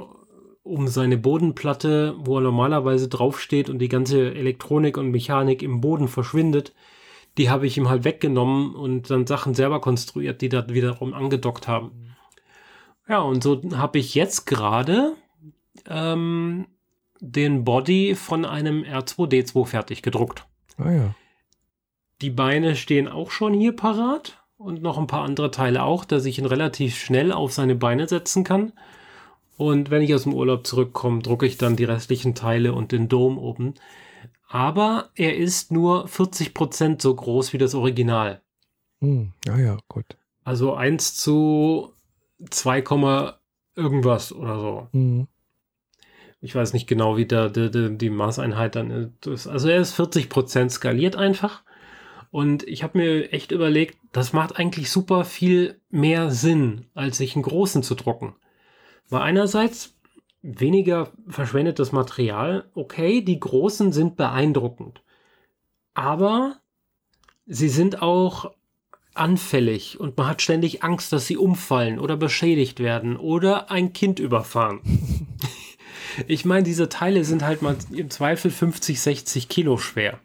[0.67, 6.07] um seine Bodenplatte, wo er normalerweise draufsteht und die ganze Elektronik und Mechanik im Boden
[6.07, 6.73] verschwindet,
[7.37, 11.67] die habe ich ihm halt weggenommen und dann Sachen selber konstruiert, die da wiederum angedockt
[11.67, 11.91] haben.
[13.07, 15.13] Ja, und so habe ich jetzt gerade
[15.87, 16.67] ähm,
[17.19, 20.45] den Body von einem R2D2 fertig gedruckt.
[20.77, 21.15] Ah ja.
[22.21, 26.25] Die Beine stehen auch schon hier parat und noch ein paar andere Teile auch, dass
[26.25, 28.73] ich ihn relativ schnell auf seine Beine setzen kann.
[29.57, 33.09] Und wenn ich aus dem Urlaub zurückkomme, drucke ich dann die restlichen Teile und den
[33.09, 33.73] Dom oben.
[34.47, 38.41] Aber er ist nur 40% so groß wie das Original.
[39.01, 40.05] Hm, ja, ja, gut.
[40.43, 41.91] Also 1 zu
[42.49, 42.83] 2,
[43.75, 44.87] irgendwas oder so.
[44.91, 45.27] Mhm.
[46.39, 49.47] Ich weiß nicht genau, wie da die, die, die Maßeinheit dann ist.
[49.47, 51.63] Also er ist 40% skaliert einfach.
[52.29, 57.35] Und ich habe mir echt überlegt, das macht eigentlich super viel mehr Sinn, als sich
[57.35, 58.35] einen großen zu drucken.
[59.09, 59.95] Weil einerseits
[60.41, 65.01] weniger verschwendetes Material, okay, die großen sind beeindruckend.
[65.93, 66.57] Aber
[67.45, 68.51] sie sind auch
[69.13, 74.19] anfällig und man hat ständig Angst, dass sie umfallen oder beschädigt werden oder ein Kind
[74.19, 74.81] überfahren.
[76.27, 80.19] ich meine, diese Teile sind halt mal im Zweifel 50, 60 Kilo schwer.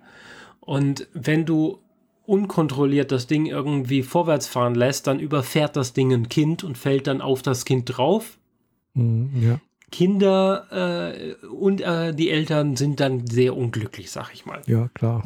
[0.60, 1.80] Und wenn du
[2.26, 7.06] unkontrolliert das Ding irgendwie vorwärts fahren lässt, dann überfährt das Ding ein Kind und fällt
[7.06, 8.38] dann auf das Kind drauf.
[8.94, 9.60] Mhm, ja.
[9.92, 14.62] Kinder äh, und äh, die Eltern sind dann sehr unglücklich, sag ich mal.
[14.66, 15.24] Ja, klar.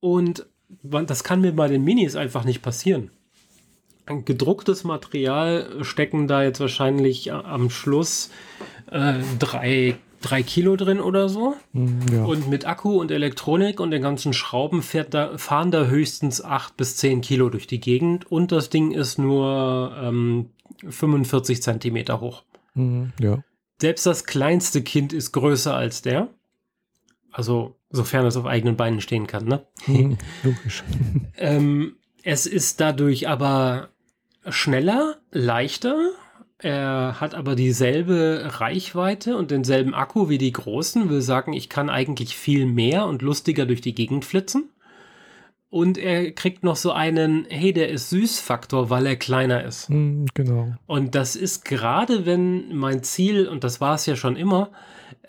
[0.00, 0.46] und
[0.82, 3.10] das kann mir bei den Minis einfach nicht passieren.
[4.06, 8.30] Ein gedrucktes Material stecken da jetzt wahrscheinlich am Schluss
[8.90, 11.54] äh, drei, drei Kilo drin oder so.
[11.72, 12.24] Hm, ja.
[12.24, 16.76] Und mit Akku und Elektronik und den ganzen Schrauben fährt da, fahren da höchstens acht
[16.76, 18.30] bis zehn Kilo durch die Gegend.
[18.30, 20.50] Und das Ding ist nur ähm,
[20.88, 22.44] 45 Zentimeter hoch.
[22.74, 23.42] Mhm, ja.
[23.80, 26.28] Selbst das kleinste Kind ist größer als der.
[27.32, 29.66] Also Sofern es auf eigenen Beinen stehen kann, ne?
[29.84, 30.84] Hm, logisch.
[31.36, 33.88] ähm, es ist dadurch aber
[34.48, 36.10] schneller, leichter.
[36.58, 41.10] Er hat aber dieselbe Reichweite und denselben Akku wie die großen.
[41.10, 44.70] Will sagen, ich kann eigentlich viel mehr und lustiger durch die Gegend flitzen.
[45.70, 49.88] Und er kriegt noch so einen, hey, der ist Süß-Faktor, weil er kleiner ist.
[49.88, 50.74] Mm, genau.
[50.86, 54.70] Und das ist gerade, wenn mein Ziel, und das war es ja schon immer,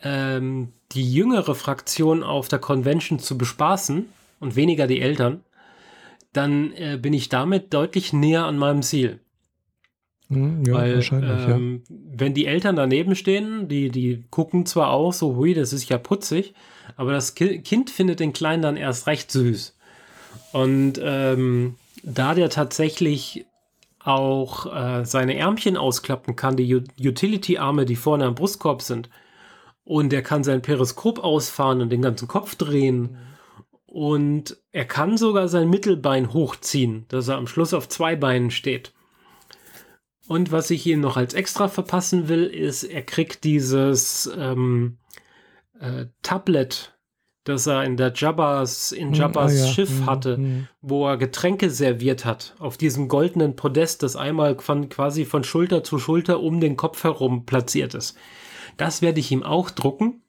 [0.01, 4.07] ähm, die jüngere Fraktion auf der Convention zu bespaßen
[4.39, 5.41] und weniger die Eltern,
[6.33, 9.19] dann äh, bin ich damit deutlich näher an meinem Ziel.
[10.29, 11.95] Hm, ja, Weil, ähm, ja.
[12.15, 15.99] wenn die Eltern daneben stehen, die, die gucken zwar auch so, hui, das ist ja
[15.99, 16.55] putzig,
[16.95, 19.77] aber das Kind findet den Kleinen dann erst recht süß.
[20.51, 23.45] Und ähm, da der tatsächlich
[24.03, 29.09] auch äh, seine Ärmchen ausklappen kann, die Utility-Arme, die vorne am Brustkorb sind,
[29.83, 33.17] und er kann sein Periskop ausfahren und den ganzen Kopf drehen.
[33.85, 38.93] Und er kann sogar sein Mittelbein hochziehen, dass er am Schluss auf zwei Beinen steht.
[40.27, 44.97] Und was ich ihm noch als extra verpassen will, ist, er kriegt dieses ähm,
[45.79, 46.90] äh, Tablet,
[47.43, 49.67] das er in der Jabbas, in hm, Jabbas ah, ja.
[49.67, 50.67] Schiff hm, hatte, hm.
[50.81, 55.83] wo er Getränke serviert hat, auf diesem goldenen Podest, das einmal von, quasi von Schulter
[55.83, 58.15] zu Schulter um den Kopf herum platziert ist.
[58.77, 60.21] Das werde ich ihm auch drucken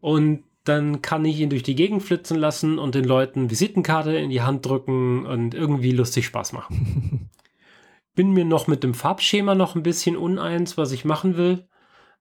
[0.00, 4.30] und dann kann ich ihn durch die Gegend flitzen lassen und den Leuten Visitenkarte in
[4.30, 7.30] die Hand drücken und irgendwie lustig Spaß machen.
[8.14, 11.68] Bin mir noch mit dem Farbschema noch ein bisschen uneins, was ich machen will.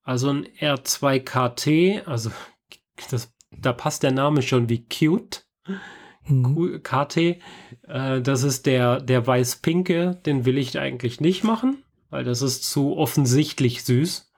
[0.04, 2.32] Also ein R2KT, also
[3.10, 5.46] das, da passt der Name schon wie cute.
[6.28, 6.82] Mhm.
[6.82, 12.42] KT, äh, das ist der, der weiß-pinke, den will ich eigentlich nicht machen, weil das
[12.42, 14.32] ist zu offensichtlich süß.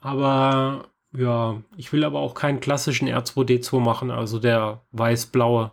[0.00, 5.72] Aber ja, ich will aber auch keinen klassischen R2D2 machen, also der weiß-blaue.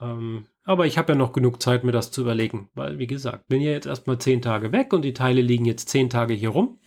[0.00, 3.46] Ähm, aber ich habe ja noch genug Zeit, mir das zu überlegen, weil, wie gesagt,
[3.48, 6.50] bin ja jetzt erstmal zehn Tage weg und die Teile liegen jetzt zehn Tage hier
[6.50, 6.78] rum.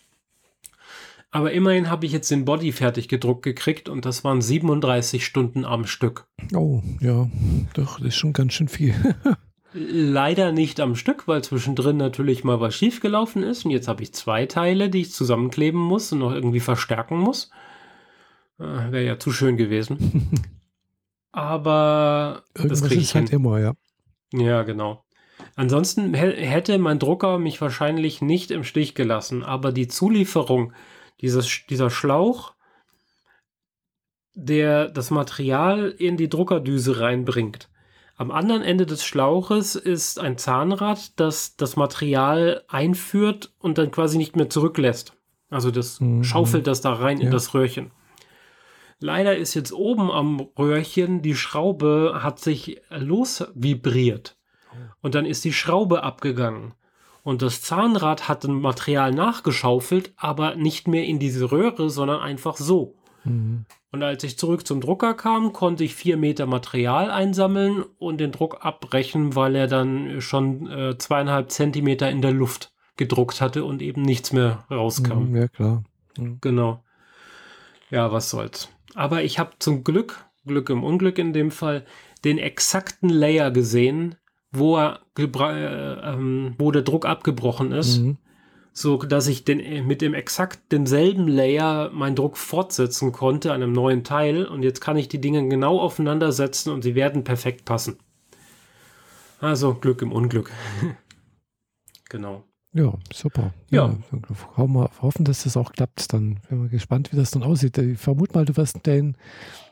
[1.36, 5.66] Aber immerhin habe ich jetzt den Body fertig gedruckt gekriegt und das waren 37 Stunden
[5.66, 6.28] am Stück.
[6.56, 7.30] Oh, ja,
[7.74, 8.96] doch, das ist schon ganz schön viel.
[9.74, 13.66] Leider nicht am Stück, weil zwischendrin natürlich mal was schiefgelaufen ist.
[13.66, 17.50] Und jetzt habe ich zwei Teile, die ich zusammenkleben muss und noch irgendwie verstärken muss.
[18.58, 20.30] Äh, Wäre ja zu schön gewesen.
[21.34, 23.74] Aber Irgendwas das kriege ich halt immer, ja.
[24.32, 25.04] Ja, genau.
[25.58, 30.72] Ansonsten hätte mein Drucker mich wahrscheinlich nicht im Stich gelassen, aber die Zulieferung
[31.22, 32.54] dieses, dieser Schlauch,
[34.34, 37.70] der das Material in die Druckerdüse reinbringt,
[38.18, 44.18] Am anderen Ende des Schlauches ist ein Zahnrad, das das Material einführt und dann quasi
[44.18, 45.14] nicht mehr zurücklässt.
[45.50, 46.24] Also das mhm.
[46.24, 47.26] schaufelt das da rein ja.
[47.26, 47.92] in das Röhrchen.
[49.00, 54.38] Leider ist jetzt oben am Röhrchen die Schraube hat sich losvibriert.
[55.02, 56.74] Und dann ist die Schraube abgegangen.
[57.26, 62.56] Und das Zahnrad hat ein Material nachgeschaufelt, aber nicht mehr in diese Röhre, sondern einfach
[62.56, 62.94] so.
[63.24, 63.66] Mhm.
[63.92, 68.32] Und als ich zurück zum Drucker kam, konnte ich vier Meter Material einsammeln und den
[68.32, 73.82] Druck abbrechen, weil er dann schon äh, zweieinhalb Zentimeter in der Luft gedruckt hatte und
[73.82, 75.30] eben nichts mehr rauskam.
[75.30, 75.84] Mhm, ja, klar.
[76.20, 76.38] Mhm.
[76.42, 76.84] Genau.
[77.90, 78.70] Ja, was soll's.
[78.94, 81.88] Aber ich habe zum Glück, Glück im Unglück in dem Fall,
[82.24, 84.16] den exakten Layer gesehen,
[84.58, 88.00] wo, er, äh, ähm, wo der Druck abgebrochen ist.
[88.00, 88.18] Mhm
[88.78, 93.64] so dass ich den, äh, mit dem exakt demselben Layer meinen Druck fortsetzen konnte an
[93.64, 97.24] einem neuen Teil und jetzt kann ich die Dinge genau aufeinander setzen und sie werden
[97.24, 97.98] perfekt passen.
[99.40, 100.52] Also Glück im Unglück.
[102.10, 102.44] genau.
[102.74, 103.54] Ja, super.
[103.70, 103.96] Ja.
[104.12, 106.12] ja wir hoffen, dass das auch klappt.
[106.12, 107.78] Dann bin wir gespannt, wie das dann aussieht.
[107.78, 109.16] Ich vermute mal, du wirst den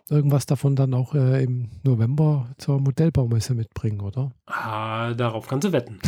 [0.10, 4.34] irgendwas davon dann auch äh, im November zur Modellbaumesse mitbringen, oder?
[4.46, 6.00] Ah, darauf kannst du wetten.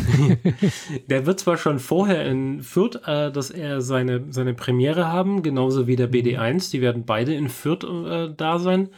[1.08, 5.88] der wird zwar schon vorher in Fürth, äh, dass er seine, seine Premiere haben, genauso
[5.88, 6.72] wie der BD1.
[6.72, 8.90] Die werden beide in Fürth äh, da sein.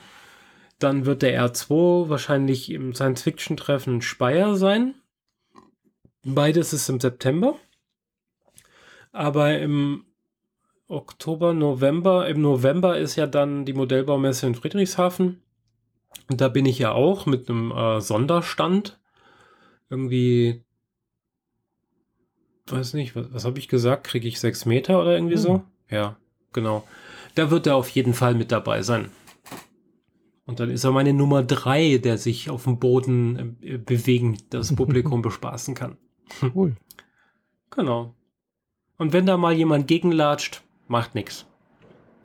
[0.80, 4.95] Dann wird der R2 wahrscheinlich im Science-Fiction-Treffen in Speyer sein.
[6.24, 7.56] Beides ist im September.
[9.11, 10.07] Aber im
[10.88, 12.28] Oktober, November.
[12.28, 15.42] Im November ist ja dann die Modellbaumesse in Friedrichshafen.
[16.30, 19.00] Und da bin ich ja auch mit einem äh, Sonderstand.
[19.90, 20.64] Irgendwie,
[22.68, 24.06] weiß nicht, was, was habe ich gesagt?
[24.06, 25.42] Kriege ich sechs Meter oder irgendwie mhm.
[25.42, 25.64] so?
[25.90, 26.18] Ja,
[26.54, 26.86] genau.
[27.36, 29.12] Da wird er auf jeden Fall mit dabei sein.
[30.46, 34.74] Und dann ist er meine Nummer drei, der sich auf dem Boden äh, bewegen, das
[34.74, 35.98] Publikum bespaßen kann.
[36.56, 36.76] Cool.
[37.70, 38.16] Genau.
[38.98, 41.46] Und wenn da mal jemand gegenlatscht, macht nichts.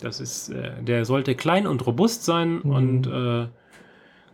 [0.00, 2.70] Das ist, äh, der sollte klein und robust sein mhm.
[2.70, 3.48] und äh,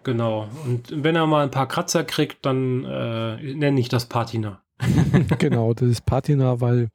[0.02, 0.48] genau.
[0.64, 4.62] Und wenn er mal ein paar Kratzer kriegt, dann äh, nenne ich das Patina.
[5.38, 6.90] genau, das ist Patina, weil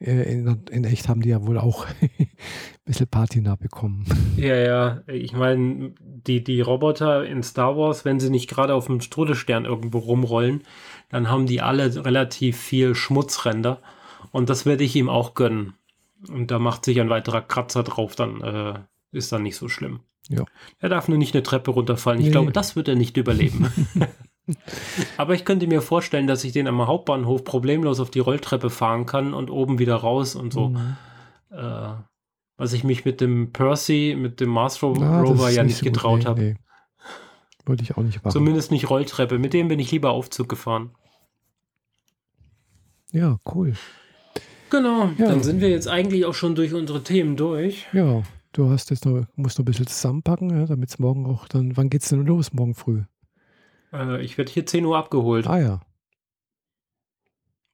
[0.00, 2.28] äh, in, in, echt haben die ja wohl auch ein
[2.84, 4.04] bisschen Patina bekommen.
[4.36, 8.86] Ja, ja, ich meine, die, die Roboter in Star Wars, wenn sie nicht gerade auf
[8.86, 10.64] dem Strudelstern irgendwo rumrollen,
[11.08, 13.80] dann haben die alle relativ viel Schmutzränder.
[14.32, 15.74] Und das werde ich ihm auch gönnen.
[16.28, 18.78] Und da macht sich ein weiterer Kratzer drauf, dann äh,
[19.10, 20.00] ist dann nicht so schlimm.
[20.28, 20.44] Ja.
[20.78, 22.20] Er darf nur nicht eine Treppe runterfallen.
[22.20, 22.32] Ich nee.
[22.32, 23.72] glaube, das wird er nicht überleben.
[25.16, 29.06] Aber ich könnte mir vorstellen, dass ich den am Hauptbahnhof problemlos auf die Rolltreppe fahren
[29.06, 30.70] kann und oben wieder raus und so.
[30.70, 30.96] Mhm.
[31.50, 31.94] Äh,
[32.56, 36.40] was ich mich mit dem Percy, mit dem Mars Rover ja nicht, nicht getraut habe.
[36.40, 36.56] Nee.
[37.64, 38.32] Wollte ich auch nicht machen.
[38.32, 39.38] Zumindest nicht Rolltreppe.
[39.38, 40.90] Mit dem bin ich lieber Aufzug gefahren.
[43.12, 43.74] Ja, cool.
[44.72, 45.28] Genau, ja.
[45.28, 47.86] dann sind wir jetzt eigentlich auch schon durch unsere Themen durch.
[47.92, 48.22] Ja,
[48.52, 51.76] du hast jetzt noch, musst noch ein bisschen zusammenpacken, ja, damit es morgen auch dann,
[51.76, 53.02] wann geht es denn los morgen früh?
[53.92, 55.46] Äh, ich werde hier 10 Uhr abgeholt.
[55.46, 55.80] Ah ja.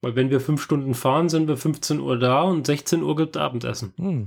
[0.00, 3.36] Weil wenn wir fünf Stunden fahren, sind wir 15 Uhr da und 16 Uhr gibt
[3.36, 3.92] Abendessen.
[3.96, 4.26] Hm.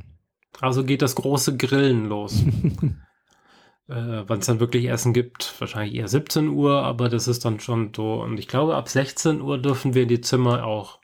[0.62, 2.42] Also geht das große Grillen los.
[3.90, 7.60] äh, Wann es dann wirklich Essen gibt, wahrscheinlich eher 17 Uhr, aber das ist dann
[7.60, 8.22] schon so.
[8.22, 11.01] Und ich glaube, ab 16 Uhr dürfen wir in die Zimmer auch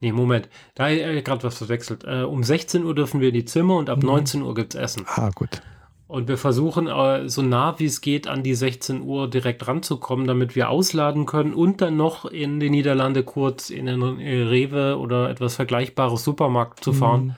[0.00, 0.48] Nee, Moment.
[0.74, 2.04] Da äh, gerade was verwechselt.
[2.04, 4.08] Äh, um 16 Uhr dürfen wir in die Zimmer und ab mhm.
[4.08, 5.06] 19 Uhr gibt es Essen.
[5.06, 5.62] Ah, gut.
[6.06, 10.26] Und wir versuchen äh, so nah wie es geht an die 16 Uhr direkt ranzukommen,
[10.26, 15.30] damit wir ausladen können und dann noch in die Niederlande kurz in den Rewe oder
[15.30, 17.24] etwas vergleichbares Supermarkt zu fahren.
[17.24, 17.34] Mhm.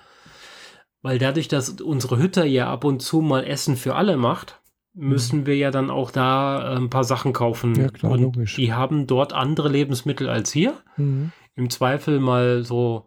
[1.00, 4.60] Weil dadurch, dass unsere Hütte ja ab und zu mal Essen für alle macht,
[4.92, 5.46] müssen mhm.
[5.46, 7.74] wir ja dann auch da äh, ein paar Sachen kaufen.
[7.76, 8.56] Ja, klar, und logisch.
[8.56, 10.74] Die haben dort andere Lebensmittel als hier.
[10.96, 13.06] Mhm im Zweifel mal so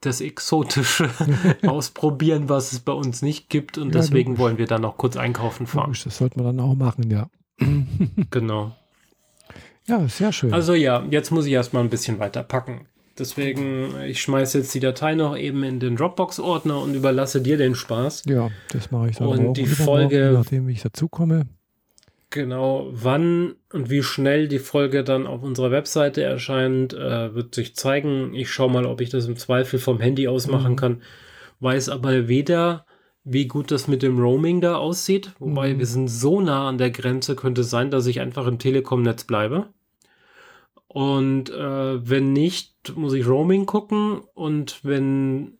[0.00, 1.10] das Exotische
[1.66, 3.78] ausprobieren, was es bei uns nicht gibt.
[3.78, 4.40] Und ja, deswegen logisch.
[4.40, 5.86] wollen wir dann noch kurz einkaufen fahren.
[5.86, 7.28] Logisch, das sollte man dann auch machen, ja.
[8.30, 8.74] genau.
[9.86, 10.52] Ja, sehr schön.
[10.52, 12.86] Also ja, jetzt muss ich erstmal ein bisschen weiter packen.
[13.18, 17.74] Deswegen, ich schmeiße jetzt die Datei noch eben in den Dropbox-Ordner und überlasse dir den
[17.74, 18.22] Spaß.
[18.26, 21.46] Ja, das mache ich dann Und die Folge, nachdem ich dazukomme.
[22.30, 27.74] Genau, wann und wie schnell die Folge dann auf unserer Webseite erscheint, äh, wird sich
[27.74, 28.34] zeigen.
[28.34, 30.76] Ich schaue mal, ob ich das im Zweifel vom Handy aus machen mhm.
[30.76, 31.02] kann.
[31.60, 32.84] Weiß aber weder,
[33.24, 35.32] wie gut das mit dem Roaming da aussieht.
[35.38, 35.78] Wobei mhm.
[35.78, 39.24] wir sind so nah an der Grenze, könnte es sein, dass ich einfach im Telekom-Netz
[39.24, 39.68] bleibe.
[40.86, 44.20] Und äh, wenn nicht, muss ich Roaming gucken.
[44.34, 45.57] Und wenn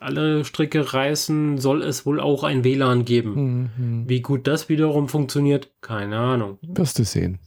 [0.00, 3.70] alle Stricke reißen, soll es wohl auch ein WLAN geben.
[3.76, 4.08] Mhm.
[4.08, 6.58] Wie gut das wiederum funktioniert, keine Ahnung.
[6.62, 7.38] Wirst du sehen.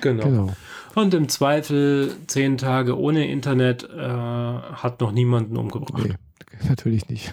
[0.00, 0.24] Genau.
[0.24, 0.56] genau.
[0.94, 6.06] Und im Zweifel zehn Tage ohne Internet äh, hat noch niemanden umgebracht.
[6.08, 6.14] Nee,
[6.68, 7.32] natürlich nicht.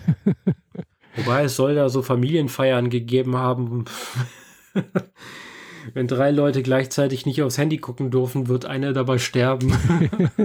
[1.15, 3.85] Wobei es soll da so Familienfeiern gegeben haben.
[5.93, 9.73] Wenn drei Leute gleichzeitig nicht aufs Handy gucken dürfen, wird einer dabei sterben.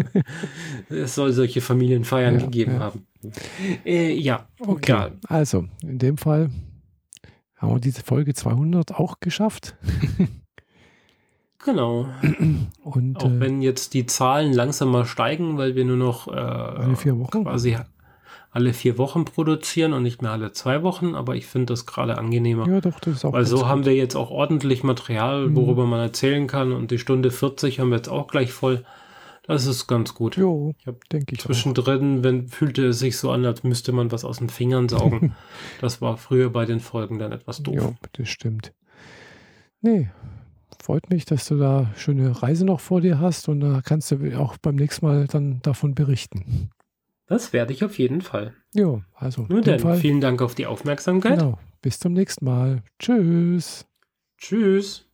[0.88, 2.80] es soll solche Familienfeiern ja, gegeben ja.
[2.80, 3.06] haben.
[3.84, 4.92] Äh, ja, okay.
[4.92, 5.10] Ja.
[5.28, 6.50] Also, in dem Fall
[7.56, 9.76] haben wir diese Folge 200 auch geschafft.
[11.64, 12.08] genau.
[12.82, 16.96] Und, auch äh, wenn jetzt die Zahlen langsam mal steigen, weil wir nur noch äh,
[16.96, 17.76] vier Wochen quasi
[18.56, 22.16] alle vier Wochen produzieren und nicht mehr alle zwei Wochen, aber ich finde das gerade
[22.16, 22.66] angenehmer.
[22.66, 23.66] Ja, doch, das ist auch Weil so gut.
[23.66, 25.56] haben wir jetzt auch ordentlich Material, mhm.
[25.56, 25.90] worüber mhm.
[25.90, 28.82] man erzählen kann und die Stunde 40 haben wir jetzt auch gleich voll.
[29.46, 30.38] Das ist ganz gut.
[30.38, 30.72] Jo,
[31.12, 31.40] denke ich.
[31.42, 35.34] Zwischendrin, wenn, fühlte es sich so an, als müsste man was aus den Fingern saugen.
[35.82, 37.74] das war früher bei den Folgen dann etwas doof.
[37.74, 38.72] Ja, das stimmt.
[39.82, 40.08] Nee,
[40.82, 44.40] freut mich, dass du da schöne Reise noch vor dir hast und da kannst du
[44.40, 46.70] auch beim nächsten Mal dann davon berichten.
[47.26, 48.54] Das werde ich auf jeden Fall.
[48.72, 49.46] Jo, also.
[49.48, 49.96] Nur dann, Fall.
[49.96, 51.38] vielen Dank auf die Aufmerksamkeit.
[51.38, 51.58] Genau.
[51.82, 52.82] Bis zum nächsten Mal.
[52.98, 53.86] Tschüss.
[54.38, 55.05] Tschüss.